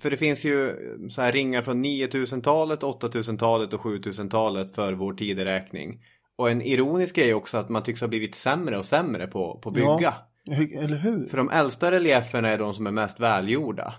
För 0.00 0.10
det 0.10 0.16
finns 0.16 0.44
ju 0.44 0.76
så 1.10 1.22
här 1.22 1.32
ringar 1.32 1.62
från 1.62 1.84
9000-talet, 1.84 2.80
8000-talet 2.82 3.72
och 3.74 3.80
7000-talet 3.80 4.74
för 4.74 4.92
vår 4.92 5.12
tideräkning. 5.14 6.02
Och 6.36 6.50
en 6.50 6.62
ironisk 6.62 7.16
grej 7.16 7.34
också 7.34 7.56
att 7.58 7.68
man 7.68 7.82
tycks 7.82 8.00
ha 8.00 8.08
blivit 8.08 8.34
sämre 8.34 8.78
och 8.78 8.84
sämre 8.84 9.26
på, 9.26 9.58
på 9.62 9.68
att 9.68 9.74
bygga. 9.74 9.98
Ja, 10.00 10.14
eller 10.46 10.96
hur? 10.96 11.26
För 11.26 11.36
de 11.36 11.50
äldsta 11.50 11.90
relieferna 11.90 12.48
är 12.48 12.58
de 12.58 12.74
som 12.74 12.86
är 12.86 12.90
mest 12.90 13.20
välgjorda. 13.20 13.94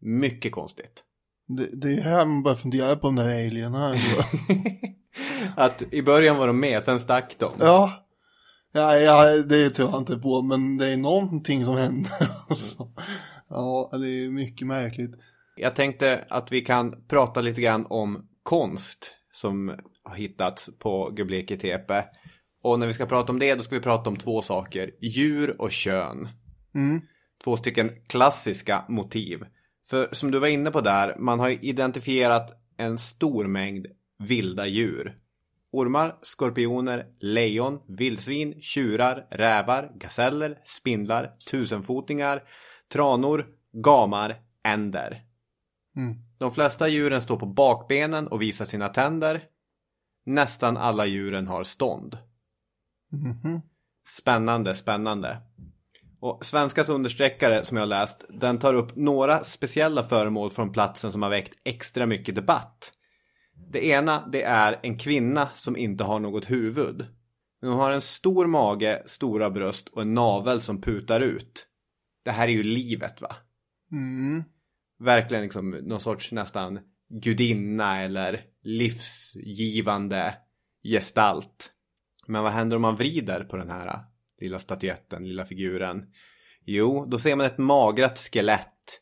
Mycket 0.00 0.52
konstigt. 0.52 1.04
Det, 1.48 1.68
det 1.72 1.94
är 1.94 2.00
här 2.00 2.24
man 2.24 2.42
börjar 2.42 2.56
fundera 2.56 2.96
på 2.96 3.06
de 3.06 3.16
där 3.16 3.46
alienerna. 3.46 3.94
att 5.56 5.82
i 5.90 6.02
början 6.02 6.36
var 6.36 6.46
de 6.46 6.60
med, 6.60 6.82
sen 6.82 6.98
stack 6.98 7.36
de. 7.38 7.52
ja. 7.58 8.06
ja, 8.72 8.96
ja, 8.96 9.42
det 9.42 9.70
tror 9.70 9.90
jag 9.90 10.00
inte 10.00 10.18
på, 10.18 10.42
men 10.42 10.78
det 10.78 10.86
är 10.86 10.96
någonting 10.96 11.64
som 11.64 11.76
händer. 11.76 12.12
Alltså. 12.48 12.92
Ja, 13.48 13.90
det 13.92 14.08
är 14.08 14.30
mycket 14.30 14.66
märkligt. 14.66 15.14
Jag 15.56 15.76
tänkte 15.76 16.24
att 16.28 16.52
vi 16.52 16.60
kan 16.60 17.04
prata 17.08 17.40
lite 17.40 17.60
grann 17.60 17.86
om 17.90 18.28
konst 18.42 19.14
som 19.32 19.78
har 20.02 20.16
hittats 20.16 20.70
på 20.78 21.14
Göbleke 21.18 21.56
Tepe. 21.56 22.04
Och 22.68 22.78
när 22.78 22.86
vi 22.86 22.92
ska 22.92 23.06
prata 23.06 23.32
om 23.32 23.38
det 23.38 23.54
då 23.54 23.62
ska 23.62 23.74
vi 23.74 23.80
prata 23.80 24.10
om 24.10 24.16
två 24.16 24.42
saker. 24.42 24.90
Djur 25.00 25.60
och 25.60 25.72
kön. 25.72 26.28
Mm. 26.74 27.00
Två 27.44 27.56
stycken 27.56 27.90
klassiska 28.06 28.84
motiv. 28.88 29.44
För 29.90 30.08
som 30.12 30.30
du 30.30 30.38
var 30.38 30.48
inne 30.48 30.70
på 30.70 30.80
där, 30.80 31.16
man 31.18 31.40
har 31.40 31.64
identifierat 31.64 32.50
en 32.76 32.98
stor 32.98 33.46
mängd 33.46 33.86
vilda 34.18 34.66
djur. 34.66 35.18
Ormar, 35.72 36.16
skorpioner, 36.22 37.06
lejon, 37.20 37.80
vildsvin, 37.88 38.60
tjurar, 38.60 39.26
rävar, 39.30 39.92
gaseller, 39.94 40.58
spindlar, 40.64 41.32
tusenfotingar, 41.50 42.42
tranor, 42.92 43.46
gamar, 43.72 44.36
änder. 44.64 45.22
Mm. 45.96 46.16
De 46.38 46.52
flesta 46.52 46.88
djuren 46.88 47.20
står 47.20 47.36
på 47.36 47.46
bakbenen 47.46 48.28
och 48.28 48.42
visar 48.42 48.64
sina 48.64 48.88
tänder. 48.88 49.42
Nästan 50.26 50.76
alla 50.76 51.06
djuren 51.06 51.48
har 51.48 51.64
stånd. 51.64 52.18
Mhm. 53.12 53.60
Spännande, 54.08 54.74
spännande. 54.74 55.36
Och 56.20 56.44
Svenskas 56.44 56.88
understreckare 56.88 57.64
som 57.64 57.76
jag 57.76 57.82
har 57.82 57.86
läst, 57.86 58.24
den 58.28 58.58
tar 58.58 58.74
upp 58.74 58.96
några 58.96 59.44
speciella 59.44 60.02
föremål 60.02 60.50
från 60.50 60.72
platsen 60.72 61.12
som 61.12 61.22
har 61.22 61.30
väckt 61.30 61.54
extra 61.64 62.06
mycket 62.06 62.34
debatt. 62.34 62.92
Det 63.72 63.86
ena, 63.86 64.26
det 64.26 64.42
är 64.42 64.80
en 64.82 64.98
kvinna 64.98 65.48
som 65.54 65.76
inte 65.76 66.04
har 66.04 66.20
något 66.20 66.50
huvud. 66.50 67.06
Men 67.60 67.70
hon 67.70 67.80
har 67.80 67.92
en 67.92 68.00
stor 68.00 68.46
mage, 68.46 69.02
stora 69.06 69.50
bröst 69.50 69.88
och 69.88 70.02
en 70.02 70.14
navel 70.14 70.60
som 70.60 70.80
putar 70.80 71.20
ut. 71.20 71.66
Det 72.24 72.30
här 72.30 72.48
är 72.48 72.52
ju 72.52 72.62
livet 72.62 73.20
va? 73.20 73.36
Mm. 73.92 74.44
verkligen 75.00 75.42
liksom 75.42 75.70
någon 75.70 76.00
sorts 76.00 76.32
nästan 76.32 76.80
gudinna 77.22 78.00
eller 78.02 78.44
livsgivande 78.62 80.34
gestalt. 80.82 81.72
Men 82.28 82.42
vad 82.42 82.52
händer 82.52 82.76
om 82.76 82.82
man 82.82 82.96
vrider 82.96 83.44
på 83.44 83.56
den 83.56 83.70
här 83.70 83.86
äh, 83.86 84.00
lilla 84.40 84.58
statyetten, 84.58 85.24
lilla 85.24 85.44
figuren? 85.44 86.04
Jo, 86.64 87.06
då 87.08 87.18
ser 87.18 87.36
man 87.36 87.46
ett 87.46 87.58
magrat 87.58 88.18
skelett. 88.18 89.00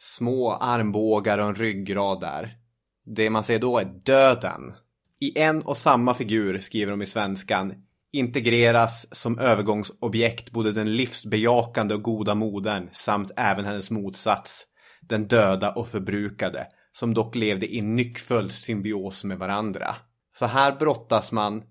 Små 0.00 0.52
armbågar 0.52 1.38
och 1.38 1.48
en 1.48 1.54
ryggrad 1.54 2.20
där. 2.20 2.56
Det 3.04 3.30
man 3.30 3.44
ser 3.44 3.58
då 3.58 3.78
är 3.78 3.84
döden. 3.84 4.72
I 5.20 5.38
en 5.38 5.62
och 5.62 5.76
samma 5.76 6.14
figur, 6.14 6.58
skriver 6.58 6.90
de 6.90 7.02
i 7.02 7.06
svenskan, 7.06 7.74
integreras 8.12 9.16
som 9.16 9.38
övergångsobjekt 9.38 10.50
både 10.50 10.72
den 10.72 10.96
livsbejakande 10.96 11.94
och 11.94 12.02
goda 12.02 12.34
modern 12.34 12.88
samt 12.92 13.30
även 13.36 13.64
hennes 13.64 13.90
motsats, 13.90 14.66
den 15.00 15.28
döda 15.28 15.72
och 15.72 15.88
förbrukade, 15.88 16.66
som 16.92 17.14
dock 17.14 17.34
levde 17.34 17.74
i 17.74 17.80
nyckfull 17.80 18.50
symbios 18.50 19.24
med 19.24 19.38
varandra. 19.38 19.94
Så 20.34 20.46
här 20.46 20.76
brottas 20.76 21.32
man 21.32 21.62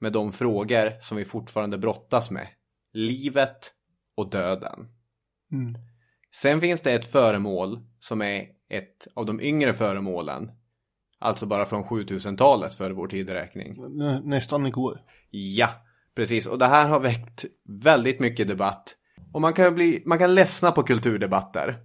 med 0.00 0.12
de 0.12 0.32
frågor 0.32 1.00
som 1.00 1.16
vi 1.16 1.24
fortfarande 1.24 1.78
brottas 1.78 2.30
med. 2.30 2.48
Livet 2.92 3.72
och 4.16 4.30
döden. 4.30 4.88
Mm. 5.52 5.74
Sen 6.34 6.60
finns 6.60 6.80
det 6.80 6.92
ett 6.92 7.12
föremål 7.12 7.78
som 7.98 8.22
är 8.22 8.46
ett 8.68 9.08
av 9.14 9.26
de 9.26 9.40
yngre 9.40 9.74
föremålen. 9.74 10.50
Alltså 11.18 11.46
bara 11.46 11.66
från 11.66 11.84
7000-talet 11.84 12.74
före 12.74 12.92
vår 12.92 13.08
tideräkning. 13.08 13.96
Nä, 13.96 14.20
nästan 14.20 14.66
igår. 14.66 14.98
Ja, 15.30 15.68
precis. 16.14 16.46
Och 16.46 16.58
det 16.58 16.66
här 16.66 16.88
har 16.88 17.00
väckt 17.00 17.44
väldigt 17.68 18.20
mycket 18.20 18.48
debatt. 18.48 18.96
Och 19.32 19.40
man 19.40 19.52
kan 19.52 19.74
bli, 19.74 20.02
man 20.06 20.18
kan 20.18 20.34
ledsna 20.34 20.72
på 20.72 20.82
kulturdebatter. 20.82 21.78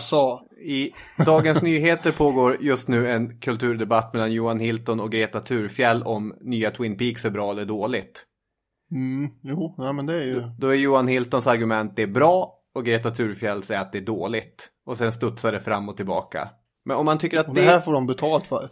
Sa. 0.00 0.44
I 0.66 0.90
Dagens 1.26 1.62
Nyheter 1.62 2.12
pågår 2.12 2.56
just 2.60 2.88
nu 2.88 3.10
en 3.12 3.40
kulturdebatt 3.40 4.14
mellan 4.14 4.32
Johan 4.32 4.60
Hilton 4.60 5.00
och 5.00 5.12
Greta 5.12 5.40
Thurfjell 5.40 6.02
om 6.02 6.34
nya 6.40 6.70
Twin 6.70 6.96
Peaks 6.96 7.24
är 7.24 7.30
bra 7.30 7.50
eller 7.50 7.64
dåligt. 7.64 8.24
Mm. 8.90 9.30
Jo, 9.42 9.74
ja, 9.78 9.92
men 9.92 10.06
det 10.06 10.14
är 10.14 10.26
ju. 10.26 10.42
Då 10.58 10.68
är 10.68 10.74
Johan 10.74 11.08
Hiltons 11.08 11.46
argument 11.46 11.96
det 11.96 12.02
är 12.02 12.06
bra 12.06 12.54
och 12.74 12.84
Greta 12.84 13.10
Thurfjell 13.10 13.62
säger 13.62 13.80
att 13.80 13.92
det 13.92 13.98
är 13.98 14.02
dåligt. 14.02 14.68
Och 14.86 14.98
sen 14.98 15.12
studsar 15.12 15.52
det 15.52 15.60
fram 15.60 15.88
och 15.88 15.96
tillbaka. 15.96 16.48
Men 16.84 16.96
om 16.96 17.04
man 17.04 17.18
tycker 17.18 17.38
att 17.38 17.48
Och 17.48 17.54
det, 17.54 17.60
det 17.60 17.66
här 17.66 17.80
får 17.80 17.92
de 17.92 18.06
betalt 18.06 18.46
för. 18.46 18.68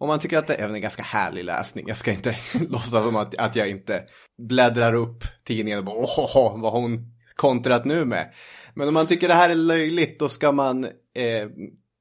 om 0.00 0.08
man 0.08 0.18
tycker 0.18 0.38
att 0.38 0.46
det 0.46 0.54
är 0.54 0.68
en 0.68 0.80
ganska 0.80 1.02
härlig 1.02 1.44
läsning. 1.44 1.84
Jag 1.88 1.96
ska 1.96 2.12
inte 2.12 2.36
låtsas 2.68 3.04
som 3.04 3.16
att, 3.16 3.38
att 3.38 3.56
jag 3.56 3.68
inte 3.68 4.02
bläddrar 4.48 4.94
upp 4.94 5.24
tidningen 5.44 5.78
och 5.78 5.84
bara 5.84 5.96
åh, 5.96 6.60
vad 6.60 6.72
har 6.72 6.80
hon 6.80 6.98
kontrat 7.34 7.84
nu 7.84 8.04
med. 8.04 8.30
Men 8.74 8.88
om 8.88 8.94
man 8.94 9.06
tycker 9.06 9.28
det 9.28 9.34
här 9.34 9.50
är 9.50 9.54
löjligt 9.54 10.18
då 10.18 10.28
ska 10.28 10.52
man 10.52 10.84
eh, 10.84 11.48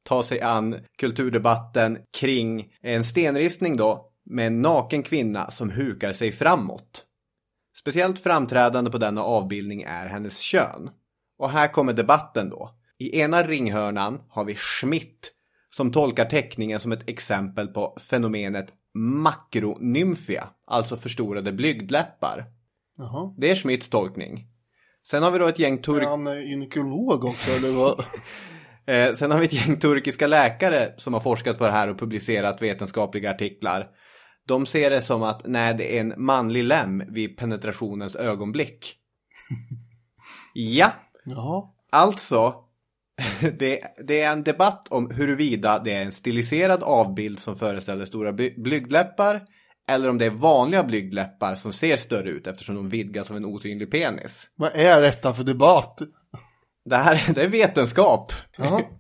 ta 0.04 0.24
sig 0.24 0.42
an 0.42 0.76
kulturdebatten 0.98 1.98
kring 2.18 2.74
en 2.82 3.04
stenristning 3.04 3.78
då 3.78 4.12
med 4.26 4.48
en 4.48 4.62
naken 4.62 5.04
kvinna 5.04 5.52
som 5.52 5.70
hukar 5.70 6.12
sig 6.14 6.32
framåt. 6.32 7.06
Speciellt 7.80 8.20
framträdande 8.20 8.92
på 8.92 8.98
denna 8.98 9.24
avbildning 9.24 9.82
är 9.82 10.08
hennes 10.08 10.40
kön. 10.40 10.90
Och 11.38 11.50
här 11.50 11.68
kommer 11.68 11.94
debatten 11.94 12.50
då. 12.50 12.76
I 12.98 13.20
ena 13.20 13.44
ringhörnan 13.44 14.22
har 14.30 14.46
vi 14.46 14.56
Schmidt 14.56 15.32
som 15.70 15.92
tolkar 15.92 16.26
teckningen 16.26 16.80
som 16.80 16.92
ett 16.92 17.10
exempel 17.10 17.68
på 17.68 17.98
fenomenet 18.00 18.74
makronymfia, 18.94 20.50
alltså 20.68 20.98
förstorade 20.98 21.52
blygdläppar. 21.52 22.46
Jaha. 22.98 23.34
Det 23.38 23.52
är 23.52 23.56
Schmidts 23.56 23.90
tolkning. 23.90 24.49
Sen 25.12 25.24
har 25.24 25.32
vi 25.32 25.40
då 25.40 25.48
ett 25.48 25.60
gäng 25.60 25.74
Är 25.74 25.82
turk... 25.82 26.04
han 26.04 26.28
eh, 26.28 26.40
gynekolog 26.50 27.26
också 27.26 27.52
eller 27.52 27.72
vad? 27.72 28.04
Eh, 28.88 29.14
sen 29.14 29.32
har 29.32 29.40
vi 29.40 29.46
ett 29.46 29.68
gäng 29.68 29.80
turkiska 29.80 30.28
läkare 30.28 30.94
som 30.98 31.14
har 31.14 31.22
forskat 31.22 31.58
på 31.58 31.66
det 31.66 31.72
här 31.72 31.88
och 31.90 32.00
publicerat 32.00 32.62
vetenskapliga 32.62 33.32
artiklar. 33.32 33.88
De 34.48 34.66
ser 34.66 34.90
det 34.90 35.02
som 35.02 35.24
att 35.24 35.42
nej, 35.46 35.74
det 35.74 35.98
är 35.98 36.02
en 36.02 36.14
manlig 36.18 36.64
lem 36.64 37.04
vid 37.10 37.38
penetrationens 37.38 38.16
ögonblick. 38.16 38.96
ja, 40.54 40.94
Jaha. 41.24 41.64
alltså. 41.92 42.54
Det, 43.60 43.82
det 44.08 44.22
är 44.22 44.32
en 44.32 44.44
debatt 44.44 44.88
om 44.88 45.12
huruvida 45.12 45.80
det 45.80 45.94
är 45.94 46.06
en 46.06 46.12
stiliserad 46.12 46.84
avbild 46.84 47.40
som 47.40 47.56
föreställer 47.56 48.06
stora 48.06 48.32
bly- 48.32 48.62
blygdläppar 48.64 49.42
eller 49.90 50.10
om 50.10 50.18
det 50.18 50.26
är 50.26 50.30
vanliga 50.30 50.84
blygdläppar 50.84 51.56
som 51.56 51.74
ser 51.74 51.98
större 51.98 52.30
ut 52.30 52.48
eftersom 52.48 52.76
de 52.76 52.90
vidgas 52.90 53.32
av 53.32 53.38
en 53.38 53.46
osynlig 53.46 53.92
penis. 53.92 54.50
Vad 54.56 54.72
är 54.76 55.02
detta 55.02 55.34
för 55.34 55.44
debatt? 55.44 56.00
Det 56.86 56.96
här 56.96 57.22
det 57.34 57.44
är 57.44 57.48
vetenskap. 57.48 58.34
Jaha. 58.58 58.82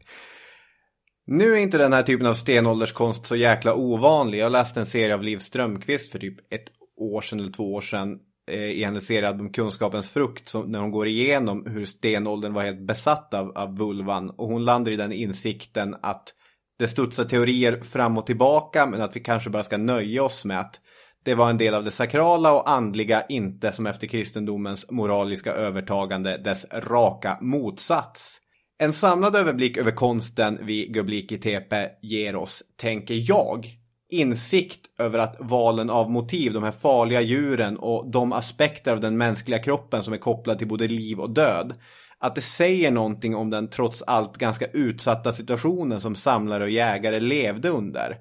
Nu 1.31 1.53
är 1.53 1.57
inte 1.57 1.77
den 1.77 1.93
här 1.93 2.03
typen 2.03 2.27
av 2.27 2.33
stenålderskonst 2.33 3.25
så 3.25 3.35
jäkla 3.35 3.75
ovanlig. 3.75 4.39
Jag 4.39 4.51
läste 4.51 4.79
en 4.79 4.85
serie 4.85 5.13
av 5.15 5.23
Liv 5.23 5.37
Strömquist 5.37 6.11
för 6.11 6.19
typ 6.19 6.53
ett 6.53 6.65
år 6.97 7.21
sedan 7.21 7.39
eller 7.39 7.51
två 7.51 7.73
år 7.73 7.81
sedan 7.81 8.19
eh, 8.51 8.63
i 8.63 8.83
hennes 8.83 9.07
serie 9.07 9.29
om 9.29 9.51
kunskapens 9.51 10.09
frukt 10.09 10.49
som, 10.49 10.71
när 10.71 10.79
hon 10.79 10.91
går 10.91 11.07
igenom 11.07 11.65
hur 11.65 11.85
stenåldern 11.85 12.53
var 12.53 12.63
helt 12.63 12.87
besatt 12.87 13.33
av, 13.33 13.57
av 13.57 13.77
vulvan 13.77 14.29
och 14.29 14.47
hon 14.47 14.65
landar 14.65 14.91
i 14.91 14.95
den 14.95 15.11
insikten 15.11 15.95
att 16.01 16.33
det 16.79 16.87
studsar 16.87 17.23
teorier 17.23 17.81
fram 17.81 18.17
och 18.17 18.25
tillbaka 18.25 18.85
men 18.85 19.01
att 19.01 19.15
vi 19.15 19.19
kanske 19.19 19.49
bara 19.49 19.63
ska 19.63 19.77
nöja 19.77 20.23
oss 20.23 20.45
med 20.45 20.59
att 20.59 20.79
det 21.23 21.35
var 21.35 21.49
en 21.49 21.57
del 21.57 21.73
av 21.73 21.83
det 21.83 21.91
sakrala 21.91 22.53
och 22.53 22.69
andliga, 22.69 23.25
inte 23.29 23.71
som 23.71 23.87
efter 23.87 24.07
kristendomens 24.07 24.91
moraliska 24.91 25.53
övertagande 25.53 26.37
dess 26.37 26.65
raka 26.71 27.37
motsats. 27.41 28.37
En 28.81 28.93
samlad 28.93 29.35
överblick 29.35 29.77
över 29.77 29.91
konsten 29.91 30.59
vid 30.61 30.95
Göbliki 30.95 31.37
Tepe 31.37 31.89
ger 32.01 32.35
oss, 32.35 32.63
tänker 32.77 33.15
jag, 33.29 33.67
insikt 34.11 34.85
över 34.99 35.19
att 35.19 35.35
valen 35.39 35.89
av 35.89 36.11
motiv, 36.11 36.53
de 36.53 36.63
här 36.63 36.71
farliga 36.71 37.21
djuren 37.21 37.77
och 37.77 38.11
de 38.11 38.33
aspekter 38.33 38.91
av 38.91 38.99
den 38.99 39.17
mänskliga 39.17 39.59
kroppen 39.59 40.03
som 40.03 40.13
är 40.13 40.17
kopplade 40.17 40.59
till 40.59 40.67
både 40.67 40.87
liv 40.87 41.19
och 41.19 41.29
död, 41.29 41.73
att 42.19 42.35
det 42.35 42.41
säger 42.41 42.91
någonting 42.91 43.35
om 43.35 43.49
den 43.49 43.69
trots 43.69 44.01
allt 44.01 44.37
ganska 44.37 44.65
utsatta 44.65 45.31
situationen 45.31 46.01
som 46.01 46.15
samlare 46.15 46.63
och 46.63 46.69
jägare 46.69 47.19
levde 47.19 47.69
under. 47.69 48.17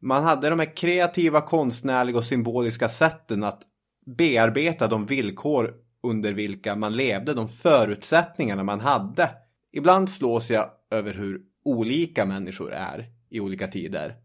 Man 0.00 0.24
hade 0.24 0.50
de 0.50 0.58
här 0.58 0.76
kreativa, 0.76 1.40
konstnärliga 1.40 2.16
och 2.16 2.24
symboliska 2.24 2.88
sätten 2.88 3.44
att 3.44 3.62
bearbeta 4.06 4.86
de 4.86 5.06
villkor 5.06 5.74
under 6.02 6.32
vilka 6.32 6.76
man 6.76 6.92
levde, 6.92 7.34
de 7.34 7.48
förutsättningarna 7.48 8.62
man 8.62 8.80
hade. 8.80 9.30
Ibland 9.72 10.10
slås 10.10 10.50
jag 10.50 10.70
över 10.90 11.14
hur 11.14 11.40
olika 11.64 12.26
människor 12.26 12.72
är 12.72 13.06
i 13.30 13.40
olika 13.40 13.66
tider. 13.66 14.16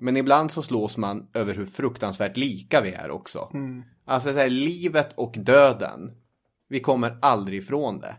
Men 0.00 0.16
ibland 0.16 0.52
så 0.52 0.62
slås 0.62 0.96
man 0.96 1.30
över 1.34 1.54
hur 1.54 1.66
fruktansvärt 1.66 2.36
lika 2.36 2.80
vi 2.80 2.92
är 2.92 3.10
också. 3.10 3.50
Mm. 3.54 3.82
Alltså 4.04 4.32
så 4.32 4.38
här, 4.38 4.50
livet 4.50 5.12
och 5.14 5.34
döden. 5.38 6.10
Vi 6.68 6.80
kommer 6.80 7.18
aldrig 7.22 7.58
ifrån 7.58 8.00
det. 8.00 8.16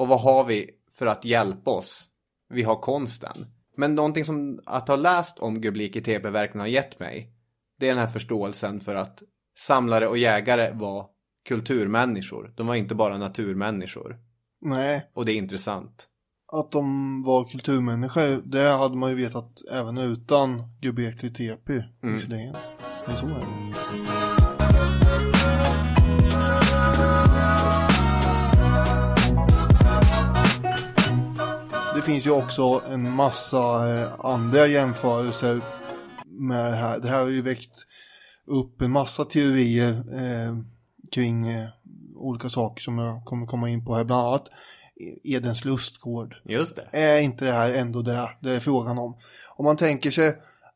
Och 0.00 0.08
vad 0.08 0.20
har 0.20 0.44
vi 0.44 0.70
för 0.92 1.06
att 1.06 1.24
hjälpa 1.24 1.70
oss? 1.70 2.08
Vi 2.48 2.62
har 2.62 2.76
konsten. 2.76 3.46
Men 3.76 3.94
någonting 3.94 4.24
som 4.24 4.60
att 4.66 4.88
ha 4.88 4.96
läst 4.96 5.38
om 5.38 5.60
Göbliki 5.60 6.00
TP 6.00 6.30
verkligen 6.30 6.60
har 6.60 6.66
gett 6.66 7.00
mig. 7.00 7.32
Det 7.78 7.86
är 7.86 7.90
den 7.94 7.98
här 7.98 8.12
förståelsen 8.12 8.80
för 8.80 8.94
att 8.94 9.22
samlare 9.58 10.08
och 10.08 10.18
jägare 10.18 10.70
var 10.72 11.06
kulturmänniskor. 11.44 12.52
De 12.56 12.66
var 12.66 12.74
inte 12.74 12.94
bara 12.94 13.18
naturmänniskor. 13.18 14.18
Nej, 14.60 15.10
Och 15.14 15.24
det 15.24 15.32
är 15.32 15.36
intressant. 15.36 16.06
att 16.52 16.72
de 16.72 17.22
var 17.22 17.44
kulturmänniskor, 17.44 18.42
det 18.44 18.68
hade 18.68 18.96
man 18.96 19.10
ju 19.10 19.16
vetat 19.16 19.62
även 19.72 19.98
utan 19.98 20.62
Göbekli 20.82 21.30
Tepe. 21.30 21.72
Mm. 21.72 21.90
Men 22.02 22.20
så 23.16 23.26
är 23.26 23.40
det. 23.40 24.20
Det 32.00 32.06
finns 32.06 32.26
ju 32.26 32.30
också 32.30 32.82
en 32.90 33.10
massa 33.10 33.94
eh, 33.94 34.08
andra 34.18 34.66
jämförelser 34.66 35.60
med 36.26 36.72
det 36.72 36.76
här. 36.76 36.98
Det 36.98 37.08
här 37.08 37.20
har 37.20 37.28
ju 37.28 37.42
väckt 37.42 37.86
upp 38.46 38.82
en 38.82 38.90
massa 38.90 39.24
teorier 39.24 39.90
eh, 39.90 40.56
kring 41.12 41.48
eh, 41.48 41.68
olika 42.16 42.48
saker 42.48 42.82
som 42.82 42.98
jag 42.98 43.24
kommer 43.24 43.46
komma 43.46 43.70
in 43.70 43.84
på 43.84 43.94
här. 43.94 44.04
Bland 44.04 44.26
annat 44.26 44.48
Edens 45.24 45.64
lustgård. 45.64 46.34
Just 46.44 46.76
det. 46.76 46.88
Är 46.92 47.20
inte 47.20 47.44
det 47.44 47.52
här 47.52 47.72
ändå 47.74 48.02
det 48.02 48.30
det 48.40 48.50
är 48.50 48.60
frågan 48.60 48.98
om? 48.98 49.16
Om 49.56 49.64
man 49.64 49.76
tänker 49.76 50.10
sig 50.10 50.28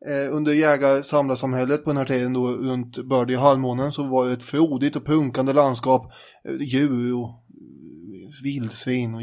eh, 0.07 0.35
under 0.35 0.53
jägar-samlarsamhället 0.53 1.85
på 1.85 1.91
den 1.91 1.97
här 1.97 2.05
tiden 2.05 2.33
då 2.33 2.47
runt 2.49 3.05
bördiga 3.05 3.41
halvmånen 3.41 3.93
så 3.93 4.03
var 4.03 4.27
det 4.27 4.33
ett 4.33 4.45
frodigt 4.45 4.97
och 4.97 5.05
prunkande 5.05 5.53
landskap. 5.53 6.13
Eh, 6.49 6.55
djur 6.61 7.15
och 7.15 7.29
eh, 7.29 8.43
vildsvin 8.43 9.15
och 9.15 9.23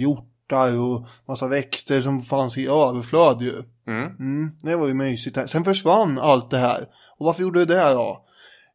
hjortar 0.51 0.79
och 0.79 1.07
massa 1.27 1.47
växter 1.47 2.01
som 2.01 2.21
fanns 2.21 2.57
i 2.57 2.67
överflöd 2.67 3.41
ju. 3.41 3.53
Mm. 3.87 4.15
Mm, 4.19 4.51
det 4.63 4.75
var 4.75 4.87
ju 4.87 4.93
mysigt. 4.93 5.37
här. 5.37 5.45
Sen 5.45 5.63
försvann 5.63 6.19
allt 6.19 6.51
det 6.51 6.57
här. 6.57 6.81
Och 7.17 7.25
varför 7.25 7.41
gjorde 7.41 7.65
det 7.65 7.75
det 7.75 7.93
då? 7.93 8.25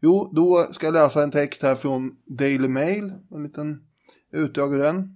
Jo, 0.02 0.32
då 0.36 0.68
ska 0.72 0.86
jag 0.86 0.94
läsa 0.94 1.22
en 1.22 1.30
text 1.30 1.62
här 1.62 1.74
från 1.74 2.10
Daily 2.38 2.68
Mail. 2.68 3.12
En 3.34 3.42
liten 3.42 3.80
utdrag 4.32 4.74
ur 4.74 4.78
den. 4.78 5.12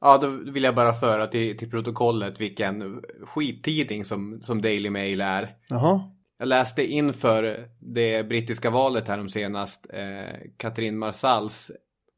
Ja, 0.00 0.18
då 0.18 0.28
vill 0.52 0.62
jag 0.62 0.74
bara 0.74 0.92
föra 0.92 1.26
till, 1.26 1.58
till 1.58 1.70
protokollet 1.70 2.40
vilken 2.40 3.02
skittidning 3.26 4.04
som, 4.04 4.40
som 4.42 4.62
Daily 4.62 4.90
Mail 4.90 5.20
är. 5.20 5.48
Jaha. 5.68 6.00
Jag 6.38 6.48
läste 6.48 6.84
inför 6.84 7.68
det 7.80 8.28
brittiska 8.28 8.70
valet 8.70 9.08
här 9.08 9.20
om 9.20 9.28
senast 9.28 9.86
eh, 9.92 10.36
Katrin 10.56 10.98
Marsals 10.98 11.70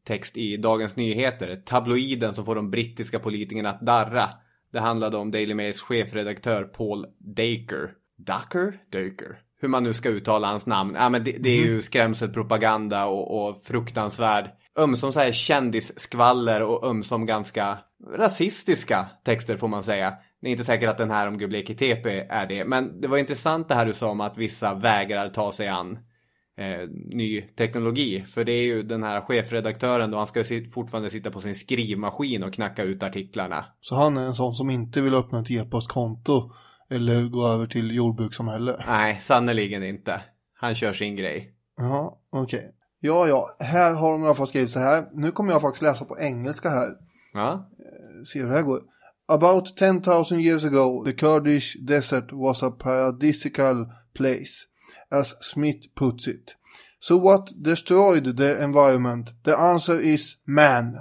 text 0.05 0.37
i 0.37 0.57
Dagens 0.57 0.97
Nyheter. 0.97 1.57
Tabloiden 1.57 2.35
som 2.35 2.45
får 2.45 2.55
de 2.55 2.71
brittiska 2.71 3.19
politikerna 3.19 3.69
att 3.69 3.81
darra. 3.81 4.29
Det 4.73 4.81
handlade 4.81 5.17
om 5.17 5.31
Daily 5.31 5.55
Mails 5.55 5.81
chefredaktör 5.81 6.65
Paul 6.65 7.07
Dacre. 7.19 7.89
Ducker? 8.19 8.81
Dacre. 8.93 9.37
Hur 9.61 9.69
man 9.69 9.85
nu 9.85 9.93
ska 9.93 10.09
uttala 10.09 10.49
hans 10.49 10.67
namn. 10.67 10.95
Ja, 10.99 11.09
men 11.09 11.25
det, 11.25 11.33
det 11.33 11.51
är 11.51 11.65
ju 11.65 11.83
skrämselpropaganda 11.83 13.07
och, 13.07 13.49
och 13.49 13.63
fruktansvärd. 13.63 14.51
Ömsom 14.79 15.13
så 15.13 15.21
här 15.21 15.33
kändisskvaller 15.33 16.63
och 16.63 16.87
ömsom 16.87 17.27
ganska 17.27 17.79
rasistiska 18.17 19.07
texter 19.25 19.57
får 19.57 19.69
man 19.69 19.83
säga. 19.83 20.15
Det 20.41 20.49
är 20.49 20.53
inte 20.53 20.65
säkert 20.65 20.89
att 20.89 20.99
den 20.99 21.11
här 21.11 21.29
om 21.29 21.41
Göbleki 21.41 21.75
Tepe 21.75 22.27
är 22.31 22.47
det. 22.47 22.65
Men 22.65 23.01
det 23.01 23.09
var 23.09 23.19
intressant 23.19 23.69
det 23.69 23.75
här 23.75 23.87
du 23.87 23.93
sa 23.93 24.11
om 24.11 24.21
att 24.21 24.39
vissa 24.39 24.75
vägrar 24.75 25.29
ta 25.29 25.53
sig 25.53 25.69
an 25.69 25.99
eh, 26.61 26.89
ny 27.15 27.43
teknologi. 27.43 28.25
För 28.29 28.45
det 28.45 28.53
är 28.53 28.63
ju 28.63 28.83
den 28.83 29.03
här 29.03 29.21
chefredaktören 29.21 30.11
då, 30.11 30.19
han 30.19 30.27
ska 30.27 30.45
fortfarande 30.75 31.11
sitta 31.11 31.31
på 31.31 31.41
sin 31.41 31.55
skrivmaskin 31.55 32.43
och 32.43 32.53
knacka 32.53 32.83
ut 32.83 33.03
artiklarna. 33.03 33.65
Så 33.81 33.95
han 33.95 34.17
är 34.17 34.27
en 34.27 34.35
sån 34.35 34.55
som 34.55 34.71
inte 34.71 35.01
vill 35.01 35.15
öppna 35.15 35.41
ett 35.41 35.51
e-postkonto 35.51 36.53
eller 36.91 37.29
gå 37.29 37.47
över 37.47 37.67
till 37.67 37.95
jordbrukssamhälle. 37.95 38.85
Nej, 38.87 39.19
sannoliken 39.21 39.83
inte. 39.83 40.23
Han 40.55 40.75
kör 40.75 40.93
sin 40.93 41.17
grej. 41.17 41.55
Ja, 41.77 42.21
okej. 42.33 42.75
Ja, 43.01 43.29
ja, 43.29 43.57
här 43.61 43.95
har 43.95 44.13
de 44.13 44.23
i 44.23 44.25
alla 44.25 44.35
fall 44.35 44.47
skrivit 44.47 44.71
så 44.71 44.79
här. 44.79 45.05
Nu 45.13 45.31
kommer 45.31 45.53
jag 45.53 45.61
faktiskt 45.61 45.83
läsa 45.83 46.05
på 46.05 46.19
engelska 46.19 46.69
här. 46.69 46.89
Ja, 47.33 47.71
Se 48.25 48.39
hur 48.39 48.47
det 48.47 48.55
här 48.55 48.63
går. 48.63 48.81
About 49.29 49.77
10,000 49.77 50.41
years 50.41 50.65
ago, 50.65 51.05
the 51.07 51.13
Kurdish 51.13 51.77
desert 51.87 52.33
was 52.33 52.63
a 52.63 52.71
paradisical 52.71 53.87
place, 54.15 54.67
as 55.11 55.35
Smith 55.41 55.95
puts 55.95 56.27
it. 56.27 56.55
So 56.99 57.17
what 57.17 57.53
destroyed 57.61 58.37
the 58.37 58.63
environment? 58.63 59.33
The 59.43 59.57
answer 59.59 59.99
is 59.99 60.37
man. 60.47 61.01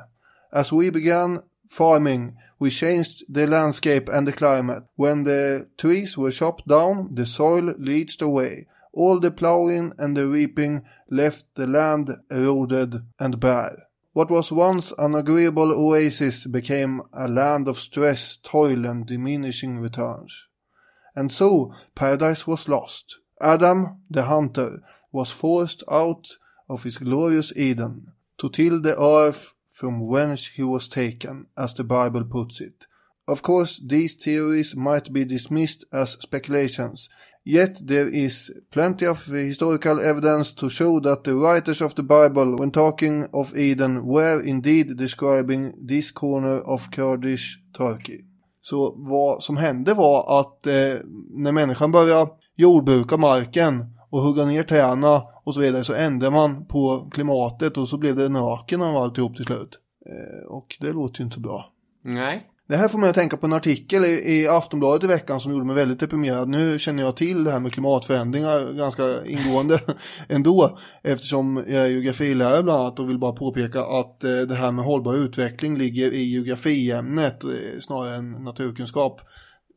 As 0.52 0.72
we 0.72 0.90
began 0.90 1.44
farming, 1.68 2.36
we 2.58 2.70
changed 2.70 3.24
the 3.30 3.46
landscape 3.46 4.10
and 4.10 4.28
the 4.28 4.34
climate. 4.34 4.84
When 4.96 5.24
the 5.24 5.70
trees 5.78 6.18
were 6.18 6.32
chopped 6.32 6.68
down, 6.68 7.14
the 7.14 7.26
soil 7.26 7.76
leached 7.78 8.22
away. 8.22 8.68
All 8.94 9.20
the 9.20 9.32
plowing 9.32 9.94
and 9.98 10.18
the 10.18 10.28
reaping 10.28 10.84
left 11.10 11.46
the 11.56 11.68
land 11.68 12.10
eroded 12.32 12.96
and 13.20 13.40
bare. 13.40 13.88
What 14.14 14.32
was 14.32 14.52
once 14.52 14.92
an 14.98 15.14
agreeable 15.14 15.72
oasis 15.72 16.48
became 16.48 17.02
a 17.14 17.28
land 17.28 17.68
of 17.68 17.78
stress, 17.78 18.38
toil, 18.42 18.86
and 18.86 19.06
diminishing 19.06 19.80
returns. 19.80 20.48
And 21.16 21.32
so 21.32 21.74
paradise 21.94 22.48
was 22.48 22.68
lost. 22.68 23.20
Adam, 23.42 24.02
the 24.10 24.24
hunter, 24.24 24.82
was 25.12 25.32
forced 25.32 25.84
out 25.90 26.28
of 26.68 26.84
his 26.84 26.98
glorious 26.98 27.52
Eden 27.56 28.12
to 28.38 28.50
till 28.50 28.82
the 28.82 29.00
earth 29.00 29.54
from 29.68 30.08
whence 30.08 30.48
he 30.48 30.64
was 30.64 30.88
taken, 30.88 31.48
as 31.58 31.74
the 31.74 31.84
Bible 31.84 32.26
puts 32.26 32.62
it. 32.62 32.86
Of 33.28 33.42
course, 33.42 33.80
these 33.86 34.16
theories 34.16 34.76
might 34.76 35.14
be 35.14 35.24
dismissed 35.24 35.86
as 35.94 36.18
speculations, 36.20 37.10
yet 37.46 37.80
there 37.88 38.10
is 38.10 38.52
plenty 38.72 39.06
of 39.06 39.26
historical 39.26 40.00
evidence 40.00 40.52
to 40.54 40.70
show 40.70 41.00
that 41.02 41.24
the 41.24 41.36
writers 41.36 41.82
of 41.82 41.96
the 41.96 42.04
Bible, 42.04 42.58
when 42.58 42.72
talking 42.72 43.28
of 43.34 43.56
Eden, 43.58 44.06
were 44.06 44.42
indeed 44.42 44.98
describing 44.98 45.74
this 45.80 46.12
corner 46.12 46.60
of 46.66 46.92
Kurdish 46.92 47.60
Turkey. 47.74 48.26
Så 48.62 48.96
vad 48.98 49.44
som 49.44 49.58
hände 49.58 49.94
var 49.94 50.40
att 50.40 50.68
eh, 50.68 50.74
när 51.30 51.52
människan 51.52 51.92
började 51.92 52.32
jordbruka 52.60 53.18
marken 53.18 53.86
och 54.10 54.22
hugga 54.22 54.46
ner 54.46 54.64
träna 54.64 55.24
och 55.44 55.54
så 55.54 55.60
vidare 55.60 55.84
så 55.84 55.94
ändrade 55.94 56.36
man 56.36 56.66
på 56.66 57.10
klimatet 57.12 57.78
och 57.78 57.90
så 57.90 57.98
blev 57.98 58.16
det 58.16 58.26
en 58.26 58.36
öken 58.36 58.82
av 58.82 58.98
alltihop 58.98 59.36
till 59.36 59.46
slut. 59.46 59.80
Eh, 60.06 60.48
och 60.48 60.78
det 60.80 60.92
låter 60.92 61.20
ju 61.20 61.26
inte 61.26 61.36
så 61.36 61.42
bra. 61.42 61.66
nej. 62.04 62.46
Det 62.70 62.78
här 62.78 62.88
får 62.88 63.00
mig 63.00 63.10
att 63.10 63.16
tänka 63.16 63.38
på 63.38 63.46
en 63.46 63.54
artikel 63.54 64.06
i, 64.06 64.40
i 64.40 64.48
Aftonbladet 64.48 65.04
i 65.04 65.08
veckan 65.08 65.40
som 65.40 65.52
gjorde 65.52 65.66
mig 65.66 65.76
väldigt 65.76 66.00
deprimerad. 66.00 66.50
Nu 66.50 66.80
känner 66.80 67.04
jag 67.04 67.18
till 67.18 67.44
det 67.44 67.52
här 67.52 67.60
med 67.60 67.74
klimatförändringar 67.74 68.74
ganska 68.74 69.26
ingående 69.26 69.80
ändå. 70.28 70.78
Eftersom 71.04 71.64
jag 71.68 71.86
är 71.86 71.88
geografilärare 71.88 72.64
bland 72.64 72.82
annat 72.82 73.00
och 73.00 73.10
vill 73.10 73.20
bara 73.20 73.32
påpeka 73.32 73.82
att 73.82 74.24
eh, 74.24 74.32
det 74.32 74.56
här 74.56 74.72
med 74.72 74.86
hållbar 74.86 75.16
utveckling 75.16 75.78
ligger 75.78 76.12
i 76.12 76.24
geografiämnet 76.24 77.44
eh, 77.44 77.50
snarare 77.80 78.16
än 78.16 78.32
naturkunskap. 78.32 79.22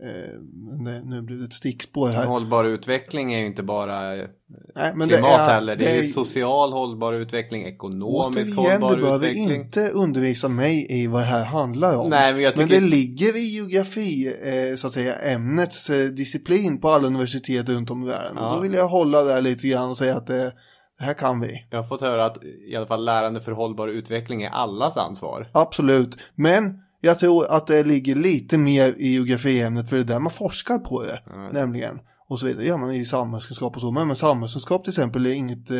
Eh, 0.02 0.38
det, 0.84 1.02
nu 1.04 1.22
blev 1.22 1.38
det 1.38 1.44
ett 1.44 1.52
stickspår 1.52 2.08
En 2.08 2.14
här. 2.14 2.26
hållbar 2.26 2.64
utveckling 2.64 3.34
är 3.34 3.38
ju 3.38 3.46
inte 3.46 3.62
bara 3.62 4.16
eh, 4.16 4.26
Nej, 4.74 4.92
men 4.94 5.08
klimat 5.08 5.30
det 5.30 5.36
är, 5.36 5.54
heller. 5.54 5.76
Det 5.76 5.90
är 5.90 6.02
ju 6.02 6.08
social 6.08 6.72
hållbar 6.72 7.12
utveckling, 7.12 7.64
ekonomisk 7.64 8.58
Återigen, 8.58 8.82
hållbar 8.82 8.96
du 8.96 9.02
behöver 9.02 9.26
utveckling. 9.30 9.54
inte 9.54 9.88
undervisa 9.88 10.48
mig 10.48 10.86
i 10.90 11.06
vad 11.06 11.20
det 11.20 11.26
här 11.26 11.44
handlar 11.44 11.98
om. 11.98 12.08
Nej, 12.08 12.32
men 12.32 12.42
jag 12.42 12.58
men 12.58 12.68
det 12.68 12.80
ligger 12.80 13.36
i 13.36 13.40
geografi, 13.40 14.34
eh, 14.42 14.76
så 14.76 14.86
att 14.86 14.92
säga, 14.92 15.14
ämnets 15.14 15.90
eh, 15.90 16.06
disciplin 16.08 16.80
på 16.80 16.88
alla 16.90 17.06
universitet 17.06 17.68
runt 17.68 17.90
om 17.90 18.02
i 18.02 18.06
världen. 18.06 18.36
Ja. 18.36 18.54
Då 18.54 18.60
vill 18.60 18.74
jag 18.74 18.88
hålla 18.88 19.22
där 19.22 19.40
lite 19.42 19.68
grann 19.68 19.90
och 19.90 19.96
säga 19.96 20.16
att 20.16 20.26
det, 20.26 20.52
det 20.98 21.04
här 21.04 21.14
kan 21.14 21.40
vi. 21.40 21.66
Jag 21.70 21.78
har 21.78 21.88
fått 21.88 22.00
höra 22.00 22.24
att 22.24 22.38
i 22.72 22.76
alla 22.76 22.86
fall 22.86 23.04
lärande 23.04 23.40
för 23.40 23.52
hållbar 23.52 23.88
utveckling 23.88 24.42
är 24.42 24.50
allas 24.50 24.96
ansvar. 24.96 25.50
Absolut. 25.52 26.16
Men 26.34 26.78
jag 27.04 27.18
tror 27.18 27.46
att 27.50 27.66
det 27.66 27.84
ligger 27.84 28.14
lite 28.14 28.58
mer 28.58 28.94
i 28.98 29.08
geografiämnet 29.12 29.88
för 29.88 29.96
det 29.96 30.02
är 30.02 30.06
där 30.06 30.18
man 30.18 30.32
forskar 30.32 30.78
på 30.78 31.02
det. 31.02 31.22
Nämligen. 31.52 32.00
Och 32.28 32.38
så 32.40 32.46
vidare. 32.46 32.64
Gör 32.64 32.78
man 32.78 32.92
i 32.92 33.04
samhällskunskap 33.04 33.74
och 33.74 33.80
så. 33.80 33.90
Men 33.90 34.08
med 34.08 34.18
samhällskunskap 34.18 34.84
till 34.84 34.90
exempel 34.90 35.26
är 35.26 35.32
inget 35.32 35.70
eh, 35.70 35.76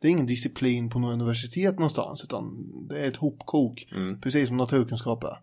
det 0.00 0.08
är 0.08 0.12
ingen 0.12 0.26
disciplin 0.26 0.90
på 0.90 0.98
något 0.98 1.12
universitet 1.14 1.74
någonstans 1.74 2.24
utan 2.24 2.66
det 2.88 3.04
är 3.04 3.08
ett 3.08 3.16
hopkok. 3.16 3.86
Precis 4.22 4.48
som 4.48 4.56
naturkunskap 4.56 5.24
är. 5.24 5.38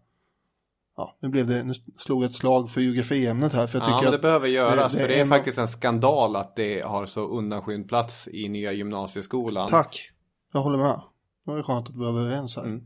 Ja, 0.97 1.17
nu 1.21 1.30
blev 1.30 1.47
det, 1.47 1.63
nu 1.63 1.73
slog 1.97 2.23
jag 2.23 2.30
ett 2.30 2.36
slag 2.36 2.69
för 2.69 2.82
geografiämnet 2.82 3.53
här 3.53 3.67
för 3.67 3.80
jag 3.80 3.88
Ja, 3.89 3.97
tycker 3.99 4.03
men 4.03 4.11
det 4.11 4.21
behöver 4.21 4.47
göras. 4.47 4.93
det- 4.93 4.97
det 4.99 5.01
för 5.03 5.07
det 5.13 5.19
är 5.19 5.21
är 5.21 5.26
faktiskt 5.26 5.57
en 5.57 5.67
skandal 5.67 6.36
att 6.36 6.55
det 6.55 6.82
har 6.86 7.05
så 7.05 7.28
undanskymd 7.28 7.88
plats 7.88 8.28
i 8.28 8.49
nya 8.49 8.71
gymnasieskolan. 8.71 9.69
Tack, 9.69 10.11
jag 10.53 10.61
håller 10.61 10.78
med. 10.78 11.01
Det 11.45 11.51
var 11.51 11.63
skönt 11.63 11.89
att 11.89 11.95
vi 11.95 11.99
var 11.99 12.09
överens 12.21 12.55
här. 12.55 12.63
Mm. 12.63 12.84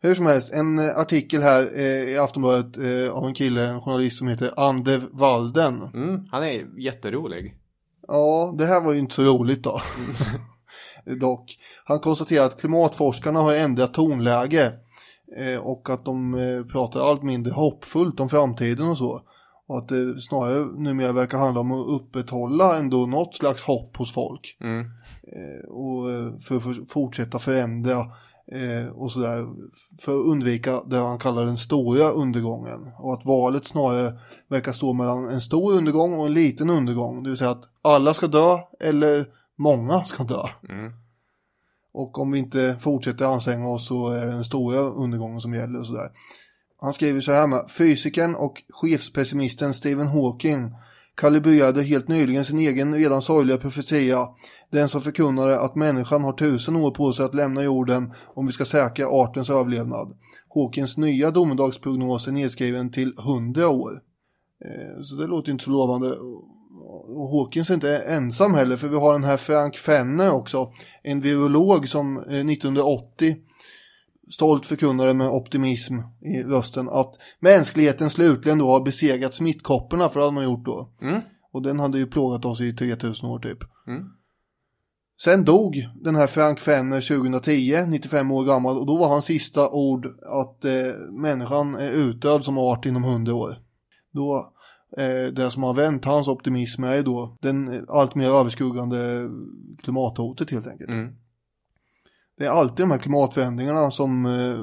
Hur 0.00 0.14
som 0.14 0.26
helst, 0.26 0.52
en 0.52 0.78
eh, 0.78 0.98
artikel 0.98 1.42
här 1.42 1.70
eh, 1.74 1.82
i 1.84 2.18
Aftonbladet 2.18 2.78
eh, 2.78 3.12
av 3.16 3.26
en 3.26 3.34
kille, 3.34 3.66
en 3.66 3.80
journalist 3.80 4.18
som 4.18 4.28
heter 4.28 4.54
Ander 4.56 5.08
Walden. 5.12 5.82
Mm, 5.94 6.24
han 6.30 6.44
är 6.44 6.80
jätterolig. 6.80 7.54
Ja, 8.08 8.54
det 8.58 8.66
här 8.66 8.80
var 8.80 8.92
ju 8.92 8.98
inte 8.98 9.14
så 9.14 9.22
roligt 9.22 9.62
då. 9.62 9.80
Dock. 11.20 11.58
Han 11.84 12.00
konstaterar 12.00 12.44
att 12.44 12.60
klimatforskarna 12.60 13.40
har 13.40 13.54
ändrat 13.54 13.94
tonläge 13.94 14.72
eh, 15.36 15.60
och 15.60 15.90
att 15.90 16.04
de 16.04 16.34
pratar 16.72 17.10
allt 17.10 17.22
mindre 17.22 17.52
hoppfullt 17.52 18.20
om 18.20 18.28
framtiden 18.28 18.88
och 18.88 18.98
så. 18.98 19.20
Och 19.66 19.78
att 19.78 19.88
det 19.88 20.20
snarare 20.20 20.66
numera 20.78 21.12
verkar 21.12 21.38
handla 21.38 21.60
om 21.60 21.72
att 21.72 21.88
upprätthålla 21.88 22.78
ändå 22.78 23.06
något 23.06 23.34
slags 23.34 23.62
hopp 23.62 23.96
hos 23.96 24.14
folk. 24.14 24.56
Mm. 24.60 24.84
Och 25.68 26.08
för 26.42 26.56
att 26.56 26.90
fortsätta 26.90 27.38
förändra 27.38 28.04
eh, 28.52 28.88
och 28.88 29.12
sådär. 29.12 29.46
För 30.00 30.20
att 30.20 30.26
undvika 30.26 30.82
det 30.86 30.96
han 30.96 31.18
kallar 31.18 31.44
den 31.44 31.58
stora 31.58 32.10
undergången. 32.10 32.92
Och 32.98 33.12
att 33.12 33.24
valet 33.24 33.66
snarare 33.66 34.18
verkar 34.48 34.72
stå 34.72 34.92
mellan 34.92 35.28
en 35.28 35.40
stor 35.40 35.72
undergång 35.72 36.18
och 36.18 36.26
en 36.26 36.34
liten 36.34 36.70
undergång. 36.70 37.22
Det 37.22 37.30
vill 37.30 37.38
säga 37.38 37.50
att 37.50 37.64
alla 37.82 38.14
ska 38.14 38.26
dö 38.26 38.58
eller 38.80 39.26
många 39.58 40.04
ska 40.04 40.24
dö. 40.24 40.42
Mm. 40.68 40.92
Och 41.92 42.18
om 42.18 42.30
vi 42.30 42.38
inte 42.38 42.76
fortsätter 42.80 43.24
anstränga 43.24 43.68
oss 43.68 43.88
så 43.88 44.08
är 44.08 44.26
det 44.26 44.32
den 44.32 44.44
stora 44.44 44.78
undergången 44.78 45.40
som 45.40 45.54
gäller 45.54 45.78
och 45.78 45.86
sådär. 45.86 46.10
Han 46.80 46.92
skriver 46.92 47.20
så 47.20 47.32
här 47.32 47.46
med 47.46 47.70
fysikern 47.70 48.34
och 48.34 48.62
chefspessimisten 48.70 49.74
Stephen 49.74 50.06
Hawking 50.06 50.74
kalibrerade 51.18 51.82
helt 51.82 52.08
nyligen 52.08 52.44
sin 52.44 52.58
egen 52.58 52.94
redan 52.94 53.22
sorgliga 53.22 53.58
profetia. 53.58 54.28
Den 54.70 54.88
som 54.88 55.00
förkunnade 55.00 55.60
att 55.60 55.74
människan 55.74 56.24
har 56.24 56.32
tusen 56.32 56.76
år 56.76 56.90
på 56.90 57.12
sig 57.12 57.24
att 57.24 57.34
lämna 57.34 57.62
jorden 57.62 58.12
om 58.34 58.46
vi 58.46 58.52
ska 58.52 58.64
säkra 58.64 59.06
artens 59.06 59.50
överlevnad. 59.50 60.16
Hawkins 60.54 60.96
nya 60.96 61.30
domedagsprognos 61.30 62.28
är 62.28 62.32
nedskriven 62.32 62.90
till 62.90 63.14
100 63.18 63.68
år. 63.68 63.92
Eh, 64.64 65.02
så 65.02 65.14
det 65.16 65.26
låter 65.26 65.52
inte 65.52 65.64
så 65.64 65.70
lovande. 65.70 66.16
Och 67.16 67.30
Hawkins 67.30 67.70
är 67.70 67.74
inte 67.74 67.98
ensam 67.98 68.54
heller 68.54 68.76
för 68.76 68.88
vi 68.88 68.96
har 68.96 69.12
den 69.12 69.24
här 69.24 69.36
Frank 69.36 69.76
Fenner 69.76 70.34
också. 70.34 70.72
En 71.02 71.20
virolog 71.20 71.88
som 71.88 72.16
eh, 72.16 72.22
1980 72.22 73.36
stolt 74.30 74.66
förkunnade 74.66 75.14
med 75.14 75.28
optimism 75.28 75.94
i 76.20 76.42
rösten 76.42 76.88
att 76.88 77.14
mänskligheten 77.40 78.10
slutligen 78.10 78.58
då 78.58 78.70
har 78.70 78.84
besegrat 78.84 79.34
smittkopporna 79.34 80.08
för 80.08 80.20
det 80.20 80.26
hade 80.26 80.34
man 80.34 80.44
gjort 80.44 80.64
då. 80.64 80.88
Mm. 81.02 81.20
Och 81.52 81.62
den 81.62 81.80
hade 81.80 81.98
ju 81.98 82.06
plågat 82.06 82.44
oss 82.44 82.60
i 82.60 82.72
3000 82.72 83.28
år 83.28 83.38
typ. 83.38 83.58
Mm. 83.86 84.04
Sen 85.24 85.44
dog 85.44 85.88
den 85.94 86.16
här 86.16 86.26
Frank 86.26 86.58
Fenner 86.58 87.00
2010, 87.00 87.86
95 87.88 88.30
år 88.30 88.44
gammal, 88.44 88.78
och 88.78 88.86
då 88.86 88.96
var 88.96 89.08
hans 89.08 89.24
sista 89.24 89.70
ord 89.70 90.06
att 90.22 90.64
eh, 90.64 90.94
människan 91.10 91.74
är 91.74 91.90
utdöd 91.90 92.44
som 92.44 92.58
art 92.58 92.86
inom 92.86 93.04
100 93.04 93.34
år. 93.34 93.56
Då, 94.12 94.52
eh, 94.98 95.32
det 95.32 95.50
som 95.50 95.62
har 95.62 95.74
vänt 95.74 96.04
hans 96.04 96.28
optimism 96.28 96.84
är 96.84 96.94
ju 96.94 97.02
då 97.02 97.36
den 97.40 97.68
eh, 97.68 97.80
allt 97.88 98.14
mer 98.14 98.28
överskuggande 98.28 99.28
klimathotet 99.82 100.50
helt 100.50 100.66
enkelt. 100.66 100.90
Mm. 100.90 101.14
Det 102.38 102.46
är 102.46 102.50
alltid 102.50 102.86
de 102.86 102.90
här 102.90 102.98
klimatförändringarna 102.98 103.90
som 103.90 104.26
eh, 104.26 104.58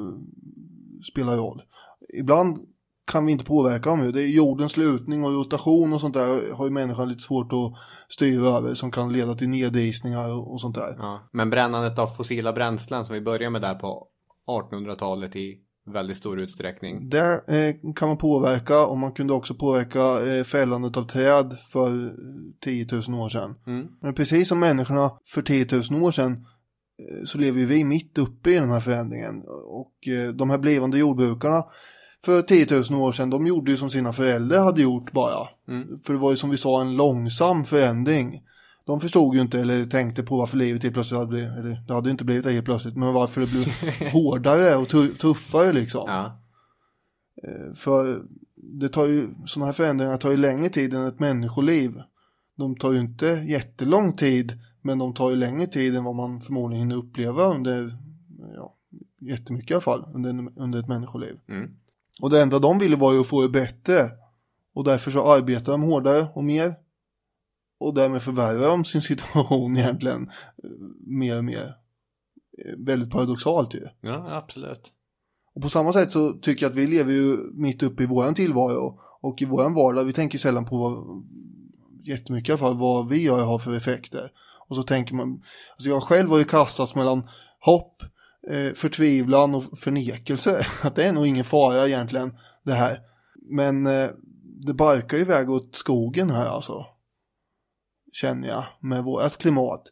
spelar 1.12 1.38
roll. 1.38 1.62
Ibland 2.14 2.60
kan 3.12 3.26
vi 3.26 3.32
inte 3.32 3.46
påverka 3.46 3.90
dem. 3.90 4.12
Det 4.12 4.22
är 4.22 4.28
jordens 4.28 4.78
lutning 4.78 5.24
och 5.24 5.34
rotation 5.34 5.94
och 5.94 6.02
sånt 6.02 6.14
där 6.14 6.54
har 6.54 6.66
ju 6.66 6.72
människan 6.72 7.10
lite 7.10 7.24
svårt 7.24 7.54
att 7.54 7.74
styra 8.10 8.48
över 8.48 8.74
som 8.74 8.92
kan 8.92 9.14
leda 9.14 9.34
till 9.34 9.50
nedisningar 9.50 10.50
och, 10.50 10.62
sånt 10.62 10.76
där. 10.76 10.96
Ja. 10.98 11.30
Men 11.32 11.50
brännandet 11.50 12.00
av 12.00 12.08
fossila 12.08 12.54
bränslen 12.54 13.06
som 13.06 13.14
vi 13.14 13.22
börjar 13.22 13.50
med 13.50 13.62
där 13.62 13.76
på 13.76 14.08
1800-talet 14.48 15.36
i 15.36 15.58
väldigt 15.86 16.18
stor 16.18 16.40
utsträckning. 16.40 17.10
Där 17.10 17.34
eh, 17.54 17.76
kan 17.96 18.08
man 18.08 18.18
påverka 18.18 18.86
och 18.86 18.98
man 18.98 19.12
kunde 19.12 19.34
också 19.34 19.56
påverka 19.56 20.34
eh, 20.34 20.44
fällandet 20.44 20.98
av 20.98 21.04
träd 21.04 21.58
för 21.72 22.14
10 22.64 22.88
000 23.08 23.20
år 23.20 23.30
sedan. 23.30 23.56
Mm. 23.68 23.88
Men 24.02 24.14
precis 24.14 24.48
som 24.48 24.60
människorna 24.60 25.12
för 25.34 25.42
10 25.42 25.68
000 25.92 26.04
år 26.04 26.12
sedan 26.12 26.46
så 27.26 27.38
lever 27.38 27.66
vi 27.66 27.84
mitt 27.84 28.18
uppe 28.18 28.50
i 28.50 28.60
den 28.60 28.70
här 28.70 28.80
förändringen. 28.80 29.44
Och 29.66 30.08
eh, 30.08 30.34
de 30.34 30.50
här 30.50 30.58
blivande 30.58 30.98
jordbrukarna 30.98 31.64
för 32.26 32.42
10 32.42 32.68
000 32.92 33.02
år 33.02 33.12
sedan, 33.12 33.30
de 33.30 33.48
gjorde 33.48 33.72
ju 33.72 33.78
som 33.78 33.90
sina 33.90 34.14
föräldrar 34.14 34.64
hade 34.64 34.82
gjort 34.82 35.12
bara. 35.12 35.48
Mm. 35.68 36.00
För 36.06 36.14
det 36.14 36.20
var 36.20 36.32
ju 36.32 36.38
som 36.38 36.50
vi 36.50 36.58
sa 36.58 36.82
en 36.82 36.96
långsam 36.96 37.64
förändring. 37.66 38.42
De 38.86 39.00
förstod 39.00 39.36
ju 39.36 39.42
inte 39.42 39.60
eller 39.60 39.86
tänkte 39.86 40.24
på 40.24 40.38
varför 40.38 40.58
livet 40.58 40.84
helt 40.84 40.94
plötsligt 40.94 41.18
hade 41.18 41.30
blivit, 41.30 41.50
eller 41.50 41.84
det 41.88 41.94
hade 41.94 42.10
inte 42.12 42.26
blivit 42.26 42.44
det 42.44 42.52
helt 42.52 42.66
plötsligt, 42.66 42.96
men 42.96 43.14
varför 43.14 43.42
det 43.42 43.48
blev 43.48 43.66
hårdare 44.12 44.76
och 44.76 44.90
tu- 44.90 45.14
tuffare 45.16 45.74
liksom. 45.74 46.04
Ja. 46.08 46.42
För 47.76 48.22
det 48.56 48.90
tar 48.90 49.06
ju, 49.06 49.28
sådana 49.46 49.66
här 49.66 49.74
förändringar 49.74 50.18
tar 50.18 50.32
ju 50.32 50.38
längre 50.38 50.70
tid 50.70 50.94
än 50.94 51.08
ett 51.08 51.20
människoliv. 51.20 51.94
De 52.58 52.76
tar 52.76 52.92
ju 52.92 53.00
inte 53.00 53.26
jättelång 53.26 54.16
tid, 54.16 54.54
men 54.86 54.98
de 54.98 55.14
tar 55.14 55.30
ju 55.30 55.36
längre 55.36 55.68
tid 55.68 55.96
än 55.96 56.04
vad 56.04 56.16
man 56.16 56.42
förmodligen 56.42 56.82
hinner 56.82 56.96
uppleva 56.96 57.44
under, 57.44 57.98
ja, 58.56 58.78
jättemycket 59.22 59.72
i 59.72 59.74
alla 59.74 59.82
fall, 59.82 60.06
under, 60.14 60.48
under 60.56 60.80
ett 60.80 60.88
människoliv. 60.88 61.40
Mm. 61.50 61.72
Och 62.22 62.30
det 62.30 62.42
enda 62.42 62.60
de 62.60 62.80
ville 62.80 62.96
var 62.96 63.14
ju 63.14 63.20
att 63.20 63.28
få 63.28 63.42
det 63.42 63.50
bättre. 63.50 64.10
Och 64.74 64.84
därför 64.84 65.12
så 65.12 65.34
arbetar 65.34 65.72
de 65.72 65.82
hårdare 65.84 66.28
och 66.34 66.44
mer. 66.44 66.76
Och 67.80 67.94
därmed 67.94 68.22
förvärrar 68.22 68.68
de 68.68 68.86
sin 68.86 69.02
situation 69.10 69.78
egentligen 69.78 70.30
eh, 70.64 70.70
mer 71.00 71.38
och 71.38 71.46
mer. 71.46 71.76
Eh, 72.66 72.74
Väldigt 72.78 73.12
paradoxalt 73.12 73.74
ju. 73.74 73.88
ja, 74.02 74.38
absolut. 74.38 74.92
Och 75.56 75.62
på 75.62 75.70
samma 75.70 75.94
sätt 75.94 76.12
så 76.12 76.32
tycker 76.32 76.66
jag 76.66 76.70
att 76.70 76.78
vi 76.78 76.88
lever 76.88 77.14
ju 77.14 77.38
mitt 77.54 77.84
uppe 77.84 78.04
i 78.04 78.06
våran 78.06 78.34
tillvaro 78.36 79.00
och 79.22 79.42
i 79.42 79.46
våran 79.46 79.74
vardag. 79.74 80.04
Vi 80.04 80.14
tänker 80.14 80.38
sällan 80.38 80.66
på 80.66 80.78
vad, 80.78 81.24
jättemycket 82.04 82.50
i 82.50 82.52
alla 82.52 82.60
fall 82.60 82.78
vad 82.78 83.10
vi 83.10 83.24
gör 83.24 83.46
har 83.46 83.58
för 83.58 83.78
effekter. 83.78 84.32
Och 84.68 84.76
så 84.76 84.84
tänker 84.84 85.16
man, 85.16 85.42
alltså 85.72 85.90
jag 85.90 86.04
själv 86.04 86.30
har 86.30 86.38
ju 86.38 86.44
kastats 86.44 86.96
mellan 86.96 87.28
hopp, 87.60 88.02
eh, 88.50 88.74
förtvivlan 88.74 89.56
och 89.56 89.80
förnekelse. 89.80 90.66
Att 90.82 90.96
det 90.96 91.04
är 91.04 91.14
nog 91.14 91.28
ingen 91.28 91.44
fara 91.44 91.88
egentligen 91.88 92.38
det 92.64 92.74
här. 92.74 93.00
Men 93.50 93.88
eh, 93.88 94.10
det 94.66 94.74
barkar 94.74 95.18
iväg 95.18 95.50
åt 95.50 95.76
skogen 95.76 96.30
här 96.30 96.46
alltså. 96.46 96.86
Känner 98.14 98.48
jag 98.48 98.66
med 98.80 99.04
vårt 99.04 99.38
klimat. 99.38 99.92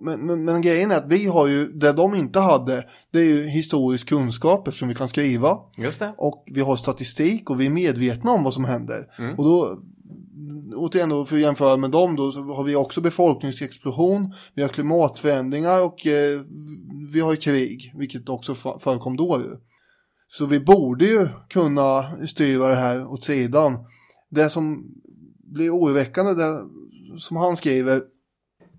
Men, 0.00 0.26
men, 0.26 0.44
men 0.44 0.62
grejen 0.62 0.90
är 0.90 0.96
att 0.96 1.08
vi 1.08 1.26
har 1.26 1.46
ju, 1.46 1.72
det 1.72 1.92
de 1.92 2.14
inte 2.14 2.40
hade, 2.40 2.88
det 3.10 3.18
är 3.18 3.24
ju 3.24 3.48
historisk 3.48 4.08
kunskap 4.08 4.68
eftersom 4.68 4.88
vi 4.88 4.94
kan 4.94 5.08
skriva. 5.08 5.58
Just 5.76 6.00
det. 6.00 6.14
Och 6.18 6.44
vi 6.46 6.60
har 6.60 6.76
statistik 6.76 7.50
och 7.50 7.60
vi 7.60 7.66
är 7.66 7.70
medvetna 7.70 8.30
om 8.30 8.44
vad 8.44 8.54
som 8.54 8.64
händer. 8.64 9.14
Mm. 9.18 9.38
Och 9.38 9.44
då, 9.44 9.78
återigen 10.76 11.08
då 11.08 11.24
för 11.24 11.36
att 11.36 11.42
jämföra 11.42 11.76
med 11.76 11.90
dem 11.90 12.16
då, 12.16 12.32
så 12.32 12.40
har 12.40 12.64
vi 12.64 12.76
också 12.76 13.00
befolkningsexplosion, 13.00 14.32
vi 14.54 14.62
har 14.62 14.68
klimatförändringar 14.68 15.84
och 15.84 16.06
eh, 16.06 16.40
vi 17.12 17.20
har 17.20 17.30
ju 17.30 17.36
krig, 17.36 17.92
vilket 17.96 18.28
också 18.28 18.54
förekom 18.54 19.16
då 19.16 19.40
ju. 19.40 19.56
Så 20.28 20.46
vi 20.46 20.60
borde 20.60 21.04
ju 21.04 21.28
kunna 21.48 22.04
styra 22.26 22.68
det 22.68 22.74
här 22.74 23.06
åt 23.06 23.24
sidan. 23.24 23.78
Det 24.30 24.50
som 24.50 24.84
blir 25.52 25.70
oroväckande, 25.70 26.34
det, 26.34 26.66
som 27.18 27.36
han 27.36 27.56
skriver, 27.56 28.02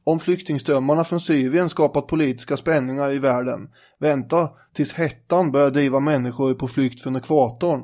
om 0.04 0.20
flyktingströmmarna 0.20 1.04
från 1.04 1.20
Syrien 1.20 1.70
skapat 1.70 2.08
politiska 2.08 2.58
spänningar 2.58 3.12
i 3.12 3.20
världen. 3.20 3.70
Vänta 3.99 4.49
tills 4.74 4.93
hettan 4.93 5.51
börjar 5.51 5.70
driva 5.70 5.99
människor 5.99 6.54
på 6.54 6.68
flykt 6.68 7.01
från 7.01 7.16
ekvatorn. 7.16 7.84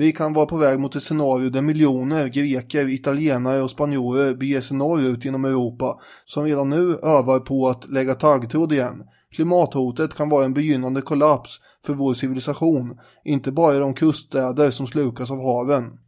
Vi 0.00 0.12
kan 0.12 0.32
vara 0.32 0.46
på 0.46 0.56
väg 0.56 0.80
mot 0.80 0.96
ett 0.96 1.02
scenario 1.02 1.50
där 1.50 1.62
miljoner 1.62 2.28
greker, 2.28 2.88
italienare 2.88 3.62
och 3.62 3.70
spanjorer 3.70 4.34
beger 4.34 4.60
sig 4.60 4.76
norrut 4.76 5.24
genom 5.24 5.44
Europa 5.44 6.00
som 6.24 6.44
redan 6.44 6.70
nu 6.70 6.96
övar 7.02 7.38
på 7.38 7.68
att 7.68 7.88
lägga 7.88 8.14
taggtråd 8.14 8.72
igen. 8.72 9.02
Klimathotet 9.30 10.14
kan 10.14 10.28
vara 10.28 10.44
en 10.44 10.54
begynnande 10.54 11.02
kollaps 11.02 11.60
för 11.86 11.94
vår 11.94 12.14
civilisation, 12.14 12.98
inte 13.24 13.52
bara 13.52 13.76
i 13.76 13.78
de 13.78 13.94
kuststäder 13.94 14.70
som 14.70 14.86
slukas 14.86 15.30
av 15.30 15.44
haven. 15.44 15.98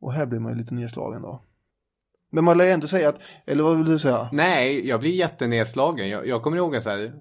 Och 0.00 0.12
här 0.12 0.26
blir 0.26 0.40
man 0.40 0.52
ju 0.52 0.58
lite 0.58 0.74
nedslagen 0.74 1.22
då. 1.22 1.42
Men 2.32 2.44
man 2.44 2.58
lär 2.58 2.66
ju 2.66 2.74
inte 2.74 2.88
säga 2.88 3.08
att, 3.08 3.20
eller 3.46 3.62
vad 3.62 3.76
vill 3.76 3.86
du 3.86 3.98
säga? 3.98 4.28
Nej, 4.32 4.88
jag 4.88 5.00
blir 5.00 5.10
jättenedslagen. 5.10 6.08
Jag, 6.08 6.26
jag 6.26 6.42
kommer 6.42 6.56
ihåg 6.56 6.74
en 6.74 6.82
så 6.82 6.90
här, 6.90 7.12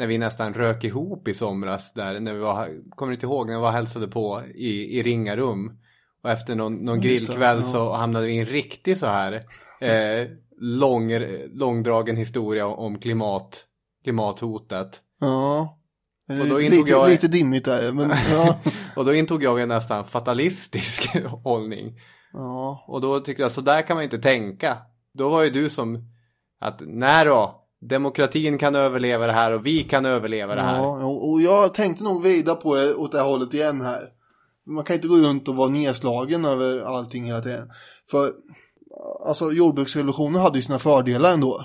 när 0.00 0.06
vi 0.06 0.18
nästan 0.18 0.54
rök 0.54 0.84
ihop 0.84 1.28
i 1.28 1.34
somras 1.34 1.92
där, 1.92 2.20
när 2.20 2.32
vi 2.34 2.38
var, 2.38 2.68
kommer 2.96 3.12
inte 3.12 3.26
ihåg 3.26 3.46
när 3.46 3.54
vi 3.54 3.60
var 3.60 3.70
hälsade 3.70 4.08
på 4.08 4.42
i, 4.54 4.98
i 4.98 5.02
Ringarum? 5.02 5.78
Och 6.22 6.30
efter 6.30 6.54
någon, 6.54 6.74
någon 6.74 7.00
det, 7.00 7.08
grillkväll 7.08 7.56
ja. 7.56 7.62
så 7.62 7.92
hamnade 7.92 8.26
vi 8.26 8.32
i 8.32 8.38
en 8.38 8.44
riktig 8.44 8.98
så 8.98 9.06
här 9.06 9.32
eh, 9.80 10.28
lång, 10.60 11.10
långdragen 11.54 12.16
historia 12.16 12.66
om 12.66 12.98
klimat, 12.98 13.64
klimathotet. 14.04 15.00
Ja. 15.20 15.78
Och 16.28 16.46
då 16.48 16.60
intog 16.60 16.78
lite, 16.78 16.90
jag- 16.90 17.08
lite 17.10 17.28
dimmigt 17.28 17.64
där, 17.64 17.92
men 17.92 18.12
ja. 18.30 18.58
Och 18.96 19.04
då 19.04 19.14
intog 19.14 19.42
jag 19.42 19.60
en 19.60 19.68
nästan 19.68 20.04
fatalistisk 20.04 21.16
hållning. 21.44 22.00
ja. 22.32 22.84
Och 22.88 23.00
då 23.00 23.20
tyckte 23.20 23.42
jag, 23.42 23.52
så 23.52 23.60
där 23.60 23.82
kan 23.82 23.96
man 23.96 24.04
inte 24.04 24.18
tänka. 24.18 24.76
Då 25.14 25.28
var 25.28 25.42
ju 25.42 25.50
du 25.50 25.70
som, 25.70 25.98
att 26.60 26.82
nej 26.86 27.24
då, 27.24 27.59
demokratin 27.80 28.58
kan 28.58 28.74
överleva 28.74 29.26
det 29.26 29.32
här 29.32 29.52
och 29.52 29.66
vi 29.66 29.82
kan 29.84 30.06
överleva 30.06 30.54
det 30.54 30.60
här. 30.60 30.76
Ja, 30.76 31.06
och 31.06 31.40
jag 31.40 31.74
tänkte 31.74 32.04
nog 32.04 32.22
vida 32.22 32.54
på 32.54 32.74
det 32.74 32.94
åt 32.94 33.12
det 33.12 33.18
här 33.18 33.26
hållet 33.26 33.54
igen 33.54 33.80
här. 33.80 34.02
Man 34.66 34.84
kan 34.84 34.96
inte 34.96 35.08
gå 35.08 35.16
runt 35.16 35.48
och 35.48 35.56
vara 35.56 35.68
nedslagen 35.68 36.44
över 36.44 36.80
allting 36.80 37.24
hela 37.24 37.40
tiden. 37.40 37.70
För 38.10 38.32
alltså 39.26 39.52
jordbruksrevolutionen 39.52 40.40
hade 40.40 40.58
ju 40.58 40.62
sina 40.62 40.78
fördelar 40.78 41.32
ändå. 41.32 41.64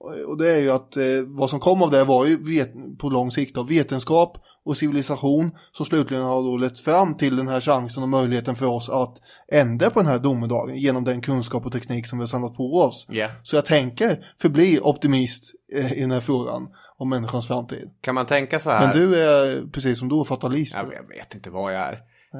Och- 0.00 0.38
det 0.38 0.50
är 0.54 0.58
ju 0.60 0.70
att 0.70 0.96
eh, 0.96 1.04
vad 1.26 1.50
som 1.50 1.60
kom 1.60 1.82
av 1.82 1.90
det 1.90 2.04
var 2.04 2.26
ju 2.26 2.36
vet, 2.36 2.98
på 2.98 3.08
lång 3.10 3.30
sikt 3.30 3.58
av 3.58 3.68
vetenskap 3.68 4.38
och 4.64 4.76
civilisation 4.76 5.50
som 5.72 5.86
slutligen 5.86 6.24
har 6.24 6.42
då 6.42 6.56
lett 6.56 6.80
fram 6.80 7.14
till 7.14 7.36
den 7.36 7.48
här 7.48 7.60
chansen 7.60 8.02
och 8.02 8.08
möjligheten 8.08 8.54
för 8.54 8.66
oss 8.66 8.88
att 8.88 9.20
ändra 9.52 9.90
på 9.90 10.00
den 10.00 10.08
här 10.08 10.18
domedagen 10.18 10.76
genom 10.76 11.04
den 11.04 11.20
kunskap 11.20 11.66
och 11.66 11.72
teknik 11.72 12.06
som 12.06 12.18
vi 12.18 12.22
har 12.22 12.28
samlat 12.28 12.54
på 12.54 12.72
oss. 12.72 13.06
Ja. 13.08 13.28
Så 13.42 13.56
jag 13.56 13.66
tänker 13.66 14.24
förbli 14.40 14.78
optimist 14.82 15.44
eh, 15.74 15.92
i 15.92 16.00
den 16.00 16.10
här 16.10 16.20
frågan 16.20 16.68
om 16.96 17.08
människans 17.08 17.46
framtid. 17.46 17.90
Kan 18.00 18.14
man 18.14 18.26
tänka 18.26 18.58
så 18.58 18.70
här? 18.70 18.86
Men 18.86 18.96
du 18.96 19.16
är 19.22 19.70
precis 19.72 19.98
som 19.98 20.08
du, 20.08 20.24
fatalist. 20.24 20.74
Jag, 20.74 20.92
jag 20.94 21.08
vet 21.08 21.34
inte 21.34 21.50
vad 21.50 21.74
jag 21.74 21.80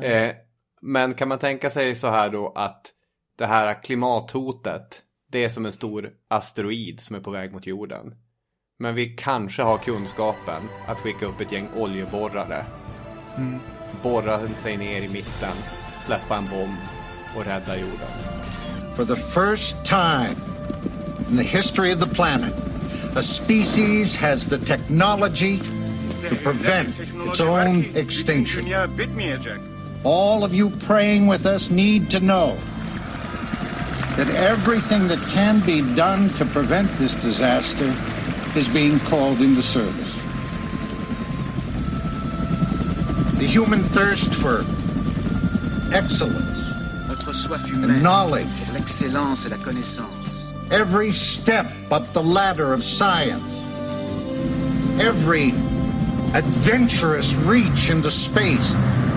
är. 0.03 0.29
Eh, 0.29 0.35
men 0.83 1.15
kan 1.15 1.29
man 1.29 1.39
tänka 1.39 1.71
sig 1.71 1.95
så 1.95 2.07
här 2.07 2.31
då 2.31 2.53
att 2.57 2.83
det 3.39 3.47
här 3.47 3.83
klimathotet, 3.83 5.03
det 5.31 5.45
är 5.45 5.49
som 5.49 5.66
en 5.66 5.72
stor 5.72 6.11
asteroid 6.28 7.01
som 7.01 7.16
är 7.16 7.20
på 7.20 7.31
väg 7.31 7.53
mot 7.53 7.66
jorden. 7.66 8.14
Men 8.78 8.95
vi 8.95 9.07
kanske 9.07 9.62
har 9.62 9.78
kunskapen 9.78 10.62
att 10.87 10.99
skicka 10.99 11.26
upp 11.26 11.41
ett 11.41 11.53
gäng 11.53 11.68
oljeborrare. 11.76 12.64
Borra 14.03 14.49
sig 14.49 14.76
ner 14.76 15.03
i 15.03 15.09
mitten, 15.09 15.57
släppa 16.07 16.37
en 16.37 16.49
bomb 16.49 16.76
och 17.37 17.45
rädda 17.45 17.76
jorden. 17.76 18.09
For 18.97 19.05
the 19.05 19.16
first 19.16 19.76
time 19.85 20.37
in 21.31 21.37
the 21.37 21.45
history 21.45 21.95
of 21.95 22.01
the 22.01 22.14
planet, 22.14 22.55
a 23.16 23.22
species 23.22 24.16
has 24.16 24.45
the 24.45 24.59
technology 24.59 25.59
to 26.28 26.37
prevent 26.37 26.99
its 26.99 27.41
own 27.41 27.85
extinction. 27.95 28.66
All 30.05 30.45
of 30.45 30.55
you 30.55 30.70
praying 30.70 31.31
with 31.31 31.47
us 31.47 31.70
need 31.70 32.11
to 32.11 32.18
know 32.18 32.57
that 34.21 34.35
everything 34.35 35.09
that 35.09 35.18
can 35.31 35.61
be 35.64 35.81
done 35.95 36.29
to 36.35 36.45
prevent 36.45 36.95
this 36.99 37.14
disaster 37.14 37.97
is 38.55 38.68
being 38.68 39.01
called 39.01 39.41
into 39.41 39.62
service. 39.62 40.14
The 43.39 43.47
human 43.47 43.83
thirst 43.83 44.35
for 44.35 44.59
excellence 45.95 46.59
and 47.73 48.03
knowledge 48.03 48.53
l'excellence 48.75 49.47
et 49.47 49.53
la 49.53 49.64
connaissance. 49.64 50.53
every 50.71 51.12
step 51.12 51.73
up 51.91 52.12
the 52.12 52.23
ladder 52.23 52.75
of 52.75 52.85
science, 52.85 53.51
every 55.01 55.53
adventurous 56.35 57.33
reach 57.49 57.89
into 57.89 58.11
space, 58.11 58.75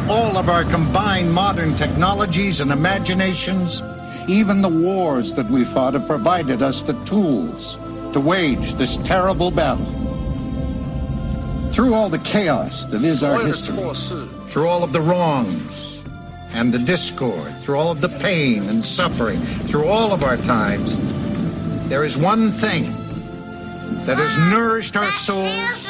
all 0.08 0.38
of 0.38 0.48
our 0.48 0.64
combined 0.64 1.34
modern 1.34 1.76
technologies 1.76 2.62
and 2.62 2.72
imaginations, 2.72 3.84
even 4.28 4.62
the 4.62 4.70
wars 4.70 5.34
that 5.34 5.50
we 5.50 5.66
fought 5.66 5.94
have 5.94 6.08
provided 6.08 6.62
us 6.62 6.84
the 6.84 6.94
tools 7.06 7.78
to 8.14 8.20
wage 8.20 8.74
this 8.76 8.98
terrible 8.98 9.52
battle. 9.52 9.86
Through 11.72 11.94
all 11.94 12.10
the 12.10 12.20
chaos 12.20 12.86
that 12.86 13.04
is 13.04 13.24
our 13.24 13.44
history, 13.46 13.76
through 14.50 14.68
all 14.68 14.84
of 14.84 14.94
the 14.94 15.02
wrongs 15.02 16.04
and 16.52 16.72
the 16.72 16.80
discord, 16.80 17.54
through 17.64 17.78
all 17.78 17.90
of 17.90 18.02
the 18.02 18.10
pain 18.10 18.70
and 18.70 18.86
suffering, 18.86 19.40
through 19.68 19.88
all 19.88 20.12
of 20.14 20.24
our 20.24 20.38
times, 20.38 20.96
there 21.90 22.04
is 22.04 22.16
one 22.16 22.52
thing 22.52 22.92
that 24.06 24.18
has 24.18 24.52
nourished 24.52 24.96
our 24.96 25.12
souls 25.12 25.88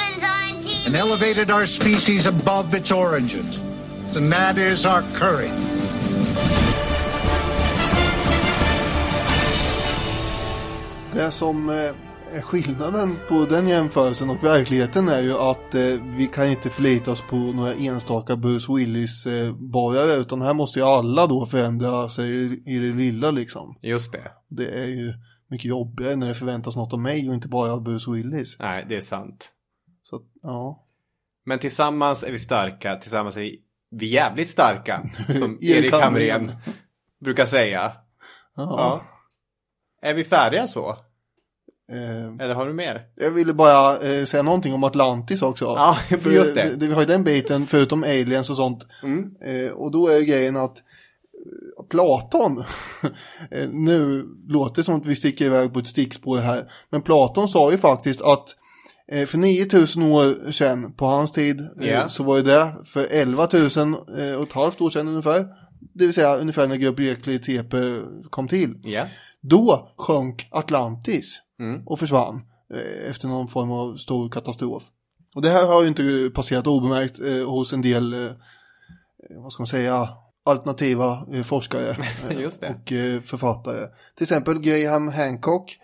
and 0.85 0.95
elevated 0.95 1.49
our 1.51 1.65
species 1.65 2.25
above 2.25 2.73
its 2.73 2.91
origins, 2.91 3.57
and 4.15 4.31
that 4.31 4.57
is 4.57 4.85
our 4.85 5.01
courage. 5.13 5.51
Det 11.13 11.31
som 11.31 11.69
eh, 11.69 11.75
är 12.37 12.41
skillnaden 12.41 13.15
på 13.29 13.45
den 13.45 13.67
jämförelsen 13.67 14.29
och 14.29 14.43
verkligheten 14.43 15.09
är 15.09 15.21
ju 15.21 15.33
att 15.33 15.75
eh, 15.75 15.81
vi 16.17 16.29
kan 16.33 16.47
inte 16.49 16.69
förlita 16.69 17.11
oss 17.11 17.21
på 17.21 17.35
några 17.35 17.73
enstaka 17.73 18.35
Bruce 18.35 18.73
Willis 18.73 19.25
eh, 19.25 20.19
utan 20.19 20.41
här 20.41 20.53
måste 20.53 20.79
ju 20.79 20.85
alla 20.85 21.27
då 21.27 21.45
förändra 21.45 22.09
sig 22.09 22.53
i, 22.75 22.79
det 22.79 22.93
lilla 22.93 23.31
liksom. 23.31 23.77
Just 23.81 24.11
det. 24.11 24.31
Det 24.49 24.67
är 24.67 24.87
ju 24.87 25.13
mycket 25.49 25.65
jobbigare 25.65 26.15
när 26.15 26.27
det 26.27 26.35
förväntas 26.35 26.75
något 26.75 26.93
av 26.93 26.99
mig 26.99 27.29
och 27.29 27.35
inte 27.35 27.47
bara 27.47 27.73
av 27.73 27.83
Bruce 27.83 28.11
Willis. 28.11 28.59
Nej, 28.59 28.85
det 28.89 28.95
är 28.95 29.01
sant. 29.01 29.51
Så 30.03 30.15
att, 30.15 30.23
ja. 30.41 30.87
Men 31.45 31.59
tillsammans 31.59 32.23
är 32.23 32.31
vi 32.31 32.39
starka, 32.39 32.95
tillsammans 32.95 33.37
är 33.37 33.41
vi 33.91 34.05
jävligt 34.05 34.49
starka. 34.49 35.09
Som 35.39 35.57
Erik. 35.61 35.93
Hamrén 35.93 36.51
brukar 37.23 37.45
säga. 37.45 37.91
Ja. 38.55 38.63
Ja. 38.77 39.12
Är 40.03 40.13
vi 40.13 40.23
färdiga 40.23 40.67
så? 40.67 40.89
Eh, 41.91 42.45
Eller 42.45 42.53
har 42.53 42.67
du 42.67 42.73
mer? 42.73 43.01
jag 43.15 43.31
ville 43.31 43.53
bara 43.53 43.97
eh, 43.97 44.25
säga 44.25 44.43
någonting 44.43 44.73
om 44.73 44.83
Atlantis 44.83 45.41
också. 45.41 45.65
Ja, 45.65 45.93
För 46.19 46.31
just 46.31 46.55
det. 46.55 46.73
Vi 46.77 46.93
har 46.93 46.99
ju 47.01 47.07
den 47.07 47.23
biten 47.23 47.67
förutom 47.67 48.03
aliens 48.03 48.49
och 48.49 48.55
sånt. 48.57 48.87
Mm. 49.03 49.31
Eh, 49.45 49.71
och 49.71 49.91
då 49.91 50.07
är 50.07 50.21
grejen 50.21 50.57
att 50.57 50.77
eh, 50.77 51.85
Platon, 51.89 52.57
eh, 53.51 53.69
nu 53.69 54.25
låter 54.47 54.75
det 54.75 54.83
som 54.83 54.95
att 54.95 55.05
vi 55.05 55.15
sticker 55.15 55.45
iväg 55.45 55.73
på 55.73 55.79
ett 55.79 55.87
stickspår 55.87 56.37
här, 56.37 56.71
men 56.89 57.01
Platon 57.01 57.47
sa 57.47 57.71
ju 57.71 57.77
faktiskt 57.77 58.21
att 58.21 58.55
för 59.27 59.37
9000 59.37 60.03
år 60.03 60.51
sedan 60.51 60.93
på 60.93 61.05
hans 61.05 61.31
tid 61.31 61.69
Ja. 61.79 62.09
så 62.09 62.23
var 62.23 62.37
ju 62.37 62.43
det 62.43 62.71
för 62.85 63.07
11 63.11 63.47
000 63.53 63.61
eh, 64.19 64.35
och 64.35 64.47
ett 64.47 64.53
halvt 64.53 64.81
år 64.81 64.89
sedan 64.89 65.07
ungefär. 65.07 65.45
Det 65.93 66.05
vill 66.05 66.13
säga 66.13 66.35
ungefär 66.35 66.67
när 66.67 66.75
Göbekli 66.75 67.39
Tepe 67.39 68.01
kom 68.29 68.47
till. 68.47 68.75
Ja. 68.83 69.03
Då 69.43 69.89
sjönk 69.97 70.47
Atlantis 70.51 71.39
Mm. 71.59 71.87
och 71.87 71.99
försvann 71.99 72.41
eh, 72.73 73.09
efter 73.09 73.27
någon 73.27 73.47
form 73.47 73.71
av 73.71 73.95
stor 73.95 74.29
katastrof. 74.29 74.83
Och 75.35 75.41
det 75.41 75.49
här 75.49 75.67
har 75.67 75.81
ju 75.81 75.87
inte 75.87 76.31
passerat 76.35 76.67
obemärkt 76.67 77.19
eh, 77.19 77.49
hos 77.49 77.73
en 77.73 77.81
del, 77.81 78.13
eh, 78.13 78.31
vad 79.43 79.51
ska 79.53 79.61
man 79.61 79.67
säga, 79.67 80.09
alternativa 80.45 81.25
eh, 81.33 81.43
forskare 81.43 81.89
eh, 82.29 82.71
och 82.71 82.91
eh, 82.91 83.21
författare. 83.21 83.87
Till 84.15 84.23
exempel 84.23 84.59
Graham 84.59 85.07
Hancock 85.07 85.77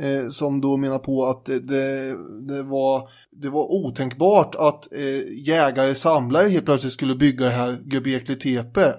eh, 0.00 0.28
som 0.28 0.60
då 0.60 0.76
menar 0.76 0.98
på 0.98 1.26
att 1.26 1.44
det, 1.44 2.16
det, 2.48 2.62
var, 2.62 3.08
det 3.30 3.48
var 3.48 3.72
otänkbart 3.72 4.54
att 4.54 4.92
eh, 4.92 5.46
jägare 5.46 5.94
samlare 5.94 6.48
helt 6.48 6.64
plötsligt 6.64 6.92
skulle 6.92 7.14
bygga 7.14 7.44
det 7.44 7.52
här 7.52 7.78
Göbekli 7.92 8.36
Tepe. 8.36 8.94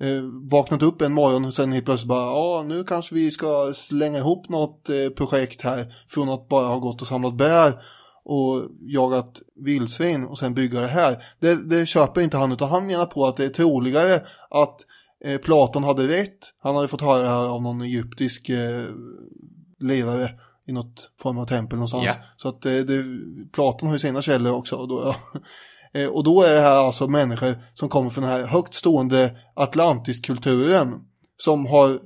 Eh, 0.00 0.22
vaknat 0.50 0.82
upp 0.82 1.02
en 1.02 1.12
morgon 1.12 1.44
och 1.44 1.54
sen 1.54 1.72
helt 1.72 1.84
plötsligt 1.84 2.08
bara, 2.08 2.26
ja 2.26 2.64
nu 2.66 2.84
kanske 2.84 3.14
vi 3.14 3.30
ska 3.30 3.72
slänga 3.74 4.18
ihop 4.18 4.48
något 4.48 4.88
eh, 4.88 5.08
projekt 5.16 5.60
här 5.60 5.86
från 6.08 6.28
att 6.28 6.48
bara 6.48 6.66
ha 6.66 6.78
gått 6.78 7.00
och 7.00 7.06
samlat 7.06 7.36
bär 7.36 7.78
och 8.24 8.62
jagat 8.80 9.42
vildsvin 9.64 10.24
och 10.24 10.38
sen 10.38 10.54
bygga 10.54 10.80
det 10.80 10.86
här. 10.86 11.22
Det, 11.40 11.70
det 11.70 11.86
köper 11.86 12.20
inte 12.20 12.36
han 12.36 12.52
utan 12.52 12.68
han 12.68 12.86
menar 12.86 13.06
på 13.06 13.26
att 13.26 13.36
det 13.36 13.44
är 13.44 13.48
troligare 13.48 14.20
att 14.50 14.76
eh, 15.24 15.38
Platon 15.38 15.84
hade 15.84 16.08
rätt. 16.08 16.38
Han 16.62 16.74
hade 16.74 16.88
fått 16.88 17.00
höra 17.00 17.22
det 17.22 17.28
här 17.28 17.48
av 17.48 17.62
någon 17.62 17.80
egyptisk 17.80 18.48
eh, 18.48 18.84
ledare 19.80 20.30
i 20.66 20.72
något 20.72 21.10
form 21.18 21.38
av 21.38 21.44
tempel 21.44 21.76
någonstans. 21.76 22.04
Ja. 22.06 22.14
Så 22.36 22.48
att 22.48 22.66
eh, 22.66 22.72
det, 22.72 23.04
Platon 23.52 23.88
har 23.88 23.94
ju 23.94 24.00
sina 24.00 24.22
källor 24.22 24.52
också. 24.52 24.86
Då, 24.86 25.02
ja. 25.04 25.40
Eh, 25.94 26.08
och 26.08 26.24
då 26.24 26.42
är 26.42 26.52
det 26.52 26.60
här 26.60 26.76
alltså 26.76 27.08
människor 27.08 27.54
som 27.74 27.88
kommer 27.88 28.10
från 28.10 28.24
den 28.24 28.32
här 28.32 28.46
högt 28.46 28.74
stående 28.74 29.36
Atlantiskulturen 29.54 31.00
som 31.36 31.66
har 31.66 31.98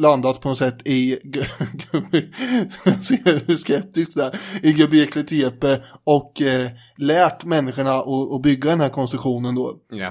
landat 0.00 0.40
på 0.40 0.48
något 0.48 0.58
sätt 0.58 0.78
i, 0.84 1.18
jag 1.22 3.04
ser 3.04 3.46
hur 3.46 3.56
skeptisk 3.56 4.14
där, 4.14 4.38
i 4.62 4.70
Göbekli 4.70 5.24
Tepe 5.24 5.84
och 6.04 6.42
eh, 6.42 6.70
lärt 6.96 7.44
människorna 7.44 7.98
att, 7.98 8.32
att 8.32 8.42
bygga 8.42 8.70
den 8.70 8.80
här 8.80 8.88
konstruktionen 8.88 9.54
då. 9.54 9.76
Ja. 9.90 10.06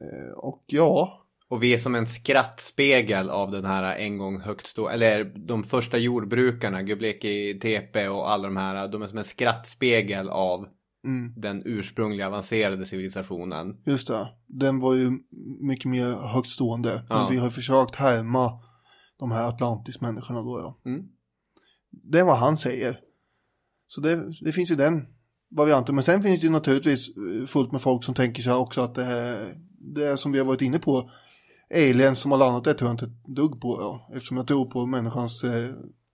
Eh, 0.00 0.32
och 0.36 0.64
ja, 0.66 1.24
Och 1.48 1.62
vi 1.62 1.74
är 1.74 1.78
som 1.78 1.94
en 1.94 2.06
skrattspegel 2.06 3.30
av 3.30 3.50
den 3.50 3.64
här 3.64 3.96
en 3.96 4.18
gång 4.18 4.40
högt 4.40 4.66
stå, 4.66 4.88
eller 4.88 5.24
de 5.24 5.64
första 5.64 5.98
jordbrukarna, 5.98 6.82
Göbekli 6.82 7.58
Tepe 7.62 8.08
och 8.08 8.30
alla 8.30 8.44
de 8.44 8.56
här, 8.56 8.88
de 8.88 9.02
är 9.02 9.06
som 9.06 9.18
en 9.18 9.24
skrattspegel 9.24 10.28
av 10.28 10.68
mm, 11.04 11.32
den 11.36 11.62
ursprungliga 11.64 12.26
avancerade 12.26 12.86
civilisationen. 12.86 13.76
just 13.86 14.08
det. 14.08 14.28
Den 14.46 14.80
var 14.80 14.94
ju 14.94 15.18
mycket 15.60 15.90
mer 15.90 16.28
högtstående. 16.28 17.04
Ja. 17.08 17.22
Men 17.22 17.32
vi 17.32 17.38
har 17.38 17.50
försökt 17.50 17.96
härma 17.96 18.60
de 19.18 19.30
här 19.30 19.44
Atlantis-människorna 19.44 20.42
då 20.42 20.60
ja. 20.60 20.90
Mm. 20.90 21.08
Det 21.90 22.18
är 22.18 22.24
vad 22.24 22.36
han 22.36 22.58
säger. 22.58 23.00
Så 23.86 24.00
det, 24.00 24.32
det 24.40 24.52
finns 24.52 24.70
ju 24.70 24.74
den 24.74 25.06
varianten. 25.50 25.94
Men 25.94 26.04
sen 26.04 26.22
finns 26.22 26.40
det 26.40 26.46
ju 26.46 26.52
naturligtvis 26.52 27.08
eh, 27.08 27.46
fullt 27.46 27.72
med 27.72 27.82
folk 27.82 28.04
som 28.04 28.14
tänker 28.14 28.42
sig 28.42 28.52
också 28.52 28.80
att 28.80 28.94
det, 28.94 29.04
är, 29.04 29.54
det 29.94 30.06
är 30.06 30.16
som 30.16 30.32
vi 30.32 30.38
har 30.38 30.46
varit 30.46 30.62
inne 30.62 30.78
på. 30.78 31.10
Aliens 31.74 32.18
som 32.18 32.30
har 32.30 32.38
landat 32.38 32.64
det 32.64 32.74
tror 32.74 32.88
jag 32.88 32.94
inte 32.94 33.04
ett 33.04 33.36
dugg 33.36 33.60
på. 33.60 33.76
Ja. 33.80 34.10
Eftersom 34.14 34.36
jag 34.36 34.46
tror 34.46 34.64
på 34.64 34.86
människans 34.86 35.44
eh, 35.44 35.70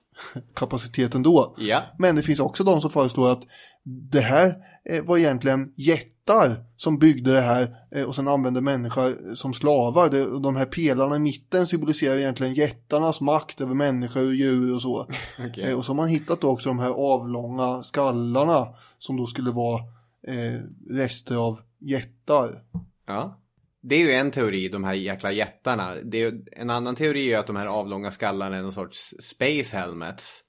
kapacitet 0.55 1.15
ändå. 1.15 1.55
Ja. 1.59 1.83
Men 1.99 2.17
det 2.17 2.23
finns 2.23 2.41
också 2.41 2.65
de 2.65 2.81
som 2.81 2.91
föreslår 2.91 3.33
att 3.33 3.43
det 3.85 4.21
här 4.21 4.55
eh, 4.85 5.05
var 5.05 5.19
egentligen 5.19 5.73
jättar 5.77 6.65
som 6.77 6.99
byggde 6.99 7.33
det 7.33 7.41
här 7.41 7.77
eh, 7.91 8.05
och 8.05 8.15
sen 8.15 8.29
använde 8.29 8.61
människor 8.61 9.35
som 9.35 9.55
slavar. 9.55 10.41
De 10.41 10.57
här 10.57 10.65
pelarna 10.65 11.17
i 11.17 11.19
mitten 11.19 11.67
symboliserar 11.67 12.17
egentligen 12.17 12.55
jättarnas 12.55 13.21
makt 13.21 13.61
över 13.61 13.75
människor 13.75 14.27
och 14.27 14.35
djur 14.35 14.75
och 14.75 14.83
så. 14.83 15.09
Okej. 15.49 15.65
Eh, 15.65 15.79
och 15.79 15.85
så 15.85 15.93
har 15.93 15.97
man 15.97 16.09
hittat 16.09 16.45
också 16.45 16.69
de 16.69 16.79
här 16.79 16.91
avlånga 16.91 17.83
skallarna 17.83 18.69
som 18.99 19.17
då 19.17 19.27
skulle 19.27 19.51
vara 19.51 19.81
rester 20.91 21.37
av 21.37 21.61
jättar. 21.81 22.51
Ja. 23.07 23.41
Det 23.83 23.95
är 23.95 24.01
ju 24.01 24.13
en 24.13 24.31
teori, 24.31 24.69
de 24.69 24.85
här 24.85 24.95
jäkla 24.95 25.33
jättarna. 25.33 25.95
Det 25.95 26.23
är, 26.23 26.41
en 26.53 26.71
annan 26.71 26.95
teori 26.95 27.33
är 27.33 27.39
att 27.39 27.47
de 27.47 27.57
här 27.57 27.67
avlånga 27.67 28.11
skallarna 28.11 28.57
är 28.57 28.63
någon 28.63 28.73
sorts 28.73 29.15
space 29.21 29.77
helmets. 29.77 30.41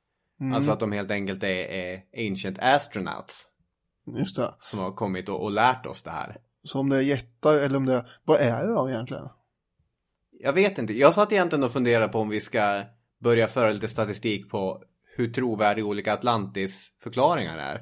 Mm. 0.41 0.53
Alltså 0.53 0.71
att 0.71 0.79
de 0.79 0.91
helt 0.91 1.11
enkelt 1.11 1.43
är, 1.43 1.65
är 1.65 2.03
ancient 2.29 2.59
astronauts. 2.59 3.47
Just 4.17 4.35
det. 4.35 4.53
Som 4.59 4.79
har 4.79 4.91
kommit 4.91 5.29
och, 5.29 5.43
och 5.43 5.51
lärt 5.51 5.85
oss 5.85 6.03
det 6.03 6.11
här. 6.11 6.37
Så 6.63 6.79
om 6.79 6.89
det 6.89 6.97
är 6.97 7.01
jättar 7.01 7.53
eller 7.53 7.77
om 7.77 7.85
det 7.85 7.93
är, 7.93 8.09
vad 8.23 8.39
är 8.39 8.63
det 8.63 8.73
då 8.73 8.89
egentligen? 8.89 9.29
Jag 10.31 10.53
vet 10.53 10.77
inte. 10.77 10.93
Jag 10.93 11.13
satt 11.13 11.31
egentligen 11.31 11.63
och 11.63 11.71
funderade 11.71 12.07
på 12.07 12.19
om 12.19 12.29
vi 12.29 12.41
ska 12.41 12.83
börja 13.23 13.47
föra 13.47 13.71
lite 13.71 13.87
statistik 13.87 14.49
på 14.49 14.83
hur 15.15 15.33
trovärdiga 15.33 15.85
olika 15.85 16.13
Atlantis-förklaringar 16.13 17.57
är. 17.57 17.81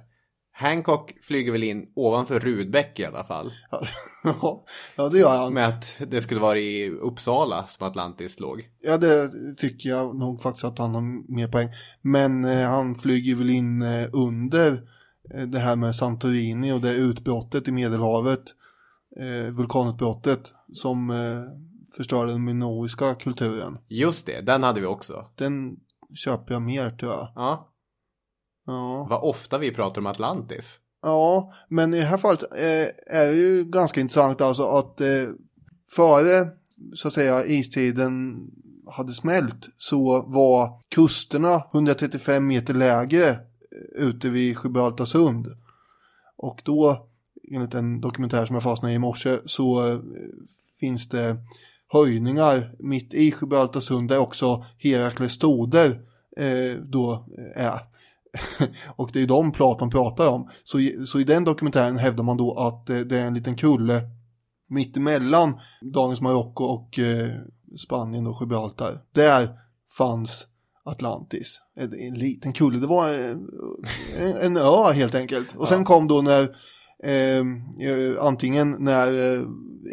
Hancock 0.55 1.13
flyger 1.21 1.51
väl 1.51 1.63
in 1.63 1.87
ovanför 1.95 2.39
Rudbeck 2.39 2.99
i 2.99 3.05
alla 3.05 3.23
fall. 3.23 3.51
Ja, 4.95 5.09
det 5.09 5.19
gör 5.19 5.37
han. 5.37 5.53
Med 5.53 5.67
att 5.67 5.97
det 6.07 6.21
skulle 6.21 6.39
vara 6.39 6.59
i 6.59 6.89
Uppsala 6.89 7.67
som 7.67 7.87
Atlantis 7.87 8.39
låg. 8.39 8.69
Ja, 8.81 8.97
det 8.97 9.31
tycker 9.57 9.89
jag 9.89 10.15
nog 10.15 10.41
faktiskt 10.41 10.65
att 10.65 10.77
han 10.77 10.95
har 10.95 11.31
mer 11.35 11.47
poäng. 11.47 11.69
Men 12.01 12.45
eh, 12.45 12.69
han 12.69 12.95
flyger 12.95 13.35
väl 13.35 13.49
in 13.49 13.81
eh, 13.81 14.09
under 14.13 14.71
eh, 15.33 15.41
det 15.41 15.59
här 15.59 15.75
med 15.75 15.95
Santorini 15.95 16.71
och 16.71 16.81
det 16.81 16.93
utbrottet 16.93 17.67
i 17.67 17.71
Medelhavet. 17.71 18.43
Eh, 19.19 19.51
vulkanutbrottet 19.51 20.53
som 20.73 21.09
eh, 21.09 21.41
förstörde 21.97 22.31
den 22.31 22.43
minoiska 22.43 23.15
kulturen. 23.15 23.77
Just 23.87 24.25
det, 24.25 24.41
den 24.41 24.63
hade 24.63 24.81
vi 24.81 24.87
också. 24.87 25.25
Den 25.35 25.79
köper 26.15 26.53
jag 26.53 26.61
mer 26.61 26.91
tror 26.91 27.11
jag. 27.11 27.31
Ja, 27.35 27.72
Ja. 28.65 29.07
vad 29.09 29.23
ofta 29.23 29.57
vi 29.57 29.71
pratar 29.71 30.01
om 30.01 30.07
Atlantis. 30.07 30.79
Ja, 31.01 31.53
men 31.69 31.93
i 31.93 31.99
det 31.99 32.05
här 32.05 32.17
fallet 32.17 32.43
eh, 32.43 33.17
är 33.17 33.27
det 33.27 33.35
ju 33.35 33.63
ganska 33.63 34.01
intressant 34.01 34.41
alltså 34.41 34.63
att 34.63 35.01
eh, 35.01 35.25
före 35.91 36.47
så 36.95 37.07
att 37.07 37.13
säga 37.13 37.45
istiden 37.45 38.47
hade 38.91 39.13
smält 39.13 39.69
så 39.77 40.21
var 40.27 40.81
kusterna 40.89 41.63
135 41.73 42.47
meter 42.47 42.73
lägre 42.73 43.29
eh, 43.29 43.37
ute 43.95 44.29
vid 44.29 44.57
Gibraltarsund. 44.63 45.47
Och 46.37 46.61
då, 46.65 47.07
enligt 47.51 47.73
en 47.73 48.01
dokumentär 48.01 48.45
som 48.45 48.53
jag 48.53 48.63
fastnade 48.63 48.93
i 48.93 48.95
i 48.95 48.99
morse, 48.99 49.37
så 49.45 49.87
eh, 49.87 49.99
finns 50.79 51.09
det 51.09 51.37
höjningar 51.87 52.75
mitt 52.79 53.13
i 53.13 53.23
Gibraltarsund 53.41 54.09
där 54.09 54.19
också 54.19 54.65
Herakles 54.77 55.31
stoder 55.31 56.01
eh, 56.37 56.77
då 56.83 57.25
är. 57.55 57.79
och 58.95 59.09
det 59.13 59.21
är 59.21 59.27
de 59.27 59.51
Platon 59.51 59.89
pratar 59.89 60.29
om. 60.29 60.49
Så, 60.63 60.79
i- 60.79 61.05
så 61.05 61.19
i 61.19 61.23
den 61.23 61.43
dokumentären 61.43 61.97
hävdar 61.97 62.23
man 62.23 62.37
då 62.37 62.59
att 62.59 62.89
eh, 62.89 62.97
det 62.99 63.19
är 63.19 63.25
en 63.25 63.33
liten 63.33 63.55
kulle 63.55 64.01
mittemellan 64.69 65.59
dagens 65.93 66.21
Marocko 66.21 66.63
och 66.63 66.99
eh, 66.99 67.29
Spanien 67.85 68.27
och 68.27 68.37
Gibraltar. 68.41 69.01
Där 69.11 69.49
fanns 69.97 70.47
Atlantis. 70.85 71.61
En, 71.75 71.93
en 71.99 72.13
liten 72.13 72.53
kulle, 72.53 72.79
det 72.79 72.87
var 72.87 73.09
eh, 73.09 73.31
en, 74.21 74.35
en 74.41 74.57
ö 74.57 74.93
helt 74.93 75.15
enkelt. 75.15 75.55
Och 75.55 75.67
sen 75.67 75.83
kom 75.83 76.07
då 76.07 76.21
när 76.21 76.41
eh, 77.03 77.39
eh, 77.89 78.15
antingen 78.25 78.75
när 78.79 79.35
eh, 79.37 79.43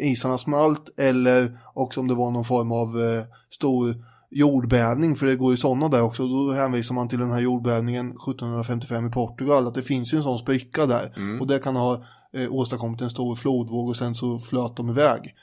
isarna 0.01 0.37
smalt 0.37 0.99
eller 0.99 1.57
också 1.73 1.99
om 1.99 2.07
det 2.07 2.15
var 2.15 2.31
någon 2.31 2.43
form 2.45 2.71
av 2.71 3.01
eh, 3.01 3.23
stor 3.49 3.95
jordbävning, 4.31 5.15
för 5.15 5.25
det 5.25 5.35
går 5.35 5.51
ju 5.51 5.57
sådana 5.57 5.87
där 5.87 6.01
också. 6.01 6.27
Då 6.27 6.51
hänvisar 6.51 6.95
man 6.95 7.07
till 7.07 7.19
den 7.19 7.31
här 7.31 7.39
jordbävningen 7.39 8.07
1755 8.07 9.07
i 9.07 9.11
Portugal, 9.11 9.67
att 9.67 9.73
det 9.73 9.81
finns 9.81 10.13
ju 10.13 10.17
en 10.17 10.23
sån 10.23 10.39
spricka 10.39 10.85
där. 10.85 11.11
Och 11.41 11.47
det 11.47 11.59
kan 11.59 11.75
ha 11.75 12.03
eh, 12.33 12.53
åstadkommit 12.53 13.01
en 13.01 13.09
stor 13.09 13.35
flodvåg 13.35 13.89
och 13.89 13.95
sen 13.95 14.15
så 14.15 14.39
flöt 14.39 14.75
de 14.75 14.89
iväg. 14.89 15.35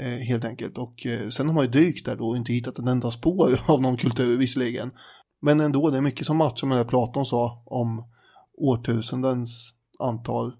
Eh, 0.00 0.18
helt 0.28 0.44
enkelt. 0.44 0.78
Och 0.78 1.06
eh, 1.06 1.28
sen 1.28 1.46
har 1.46 1.54
man 1.54 1.64
ju 1.64 1.70
dykt 1.70 2.06
där 2.06 2.16
då 2.16 2.28
och 2.28 2.36
inte 2.36 2.52
hittat 2.52 2.78
en 2.78 2.88
enda 2.88 3.10
spår 3.10 3.60
av 3.70 3.82
någon 3.82 3.96
kultur 3.96 4.38
visserligen. 4.38 4.90
Men 5.42 5.60
ändå, 5.60 5.90
det 5.90 5.96
är 5.96 6.00
mycket 6.00 6.26
som 6.26 6.36
matchar 6.36 6.66
med 6.66 6.78
det 6.78 6.84
Platon 6.84 7.24
sa 7.24 7.62
om 7.66 8.04
årtusendens 8.58 9.74
antal 9.98 10.52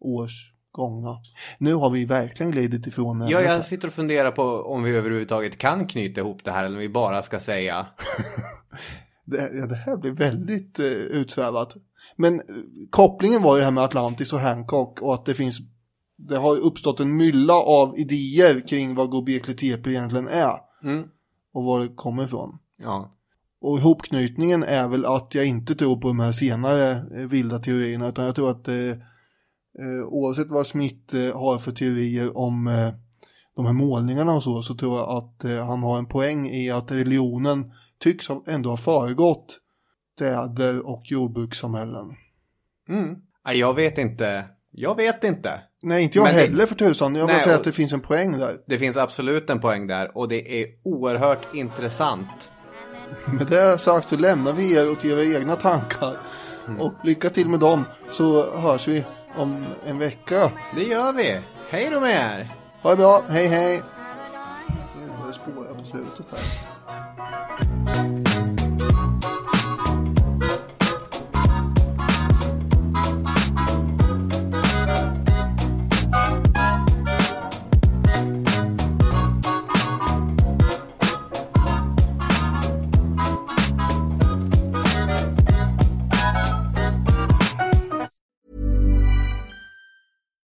års 0.00 0.52
gångna. 0.78 1.20
Nu 1.58 1.74
har 1.74 1.90
vi 1.90 2.04
verkligen 2.04 2.52
glidit 2.52 2.86
ifrån 2.86 3.28
Ja, 3.28 3.38
ämnet 3.38 3.52
jag 3.52 3.64
sitter 3.64 3.88
och 3.88 3.94
funderar 3.94 4.30
på 4.30 4.42
om 4.42 4.82
vi 4.82 4.96
överhuvudtaget 4.96 5.58
kan 5.58 5.86
knyta 5.86 6.20
ihop 6.20 6.44
det 6.44 6.50
här 6.50 6.64
eller 6.64 6.76
om 6.76 6.80
vi 6.80 6.88
bara 6.88 7.22
ska 7.22 7.38
säga 7.38 7.86
Det, 9.24 9.50
ja, 9.54 9.66
det 9.66 9.74
här 9.74 9.96
blir 9.96 10.10
väldigt 10.10 10.78
eh, 10.78 10.86
utsvävat. 10.86 11.76
Men 12.16 12.34
eh, 12.34 12.44
kopplingen 12.90 13.42
var 13.42 13.56
ju 13.56 13.60
det 13.60 13.64
här 13.64 13.72
med 13.72 13.84
Atlantis 13.84 14.32
och 14.32 14.40
Hancock 14.40 15.02
och 15.02 15.14
att 15.14 15.26
det 15.26 15.34
finns 15.34 15.58
det 16.18 16.36
har 16.36 16.54
ju 16.54 16.60
uppstått 16.60 17.00
en 17.00 17.16
mylla 17.16 17.54
av 17.54 17.98
idéer 17.98 18.68
kring 18.68 18.94
vad 18.94 19.14
Göbekli 19.14 19.54
Tepe 19.54 19.90
egentligen 19.90 20.28
är. 20.28 20.56
Mm. 20.82 21.08
Och 21.52 21.64
var 21.64 21.80
det 21.80 21.88
kommer 21.88 22.24
ifrån. 22.24 22.58
Ja. 22.78 23.14
Och 23.60 23.78
ihopknytningen 23.78 24.62
är 24.62 24.88
väl 24.88 25.04
att 25.04 25.34
jag 25.34 25.46
inte 25.46 25.74
tror 25.74 25.96
på 25.96 26.08
de 26.08 26.20
här 26.20 26.32
senare 26.32 26.90
eh, 26.90 27.28
vilda 27.28 27.58
teorierna 27.58 28.08
utan 28.08 28.24
jag 28.24 28.34
tror 28.34 28.50
att 28.50 28.68
eh, 28.68 28.74
oavsett 30.08 30.48
vad 30.50 30.66
Smith 30.66 31.16
eh, 31.16 31.38
har 31.38 31.58
för 31.58 31.72
teorier 31.72 32.36
om 32.38 32.66
eh, 32.68 32.88
de 33.56 33.66
här 33.66 33.72
målningarna 33.72 34.32
och 34.34 34.42
så 34.42 34.62
så 34.62 34.74
tror 34.74 34.98
jag 34.98 35.08
att 35.10 35.44
eh, 35.44 35.66
han 35.66 35.82
har 35.82 35.98
en 35.98 36.06
poäng 36.06 36.48
i 36.50 36.70
att 36.70 36.90
religionen 36.92 37.72
tycks 37.98 38.26
ändå 38.48 38.70
ha 38.70 38.76
föregått 38.76 39.58
städer 40.16 40.86
och 40.86 41.02
jordbrukssamhällen. 41.04 42.06
Mm. 42.88 43.16
Nej, 43.46 43.58
Jag 43.58 43.74
vet 43.74 43.98
inte. 43.98 44.44
Jag 44.70 44.96
vet 44.96 45.24
inte. 45.24 45.60
Nej, 45.82 46.02
inte 46.02 46.18
jag 46.18 46.24
Men 46.24 46.34
det- 46.34 46.40
heller 46.40 46.66
för 46.66 46.74
tusan. 46.74 47.14
Jag 47.14 47.26
vill 47.26 47.34
Nej, 47.34 47.44
säga 47.44 47.56
att 47.56 47.64
det 47.64 47.72
finns 47.72 47.92
en 47.92 48.00
poäng 48.00 48.38
där. 48.38 48.50
Det 48.66 48.78
finns 48.78 48.96
absolut 48.96 49.50
en 49.50 49.60
poäng 49.60 49.86
där 49.86 50.18
och 50.18 50.28
det 50.28 50.62
är 50.62 50.66
oerhört 50.84 51.54
intressant. 51.54 52.50
Med 53.26 53.46
det 53.46 53.78
sagt 53.78 54.08
så 54.08 54.16
lämnar 54.16 54.52
vi 54.52 54.72
er 54.78 54.90
åt 54.92 55.04
era 55.04 55.22
egna 55.24 55.56
tankar. 55.56 56.16
Och 56.78 56.92
lycka 57.04 57.30
till 57.30 57.48
med 57.48 57.60
dem 57.60 57.84
så 58.12 58.56
hörs 58.60 58.88
vi 58.88 59.04
om 59.36 59.66
en 59.86 59.98
vecka. 59.98 60.52
Det 60.76 60.82
gör 60.82 61.12
vi. 61.12 61.40
Hej 61.70 61.88
då 61.92 62.00
med 62.00 62.10
er! 62.10 62.54
Ha 62.82 62.90
det 62.90 62.96
bra, 62.96 63.22
hej 63.28 63.46
hej! 63.46 63.82
Nu 64.96 65.06
börjar 65.06 65.26
det 65.26 65.32
spåra 65.32 65.74
på 65.74 65.84
slutet 65.84 66.26
här. 66.30 67.67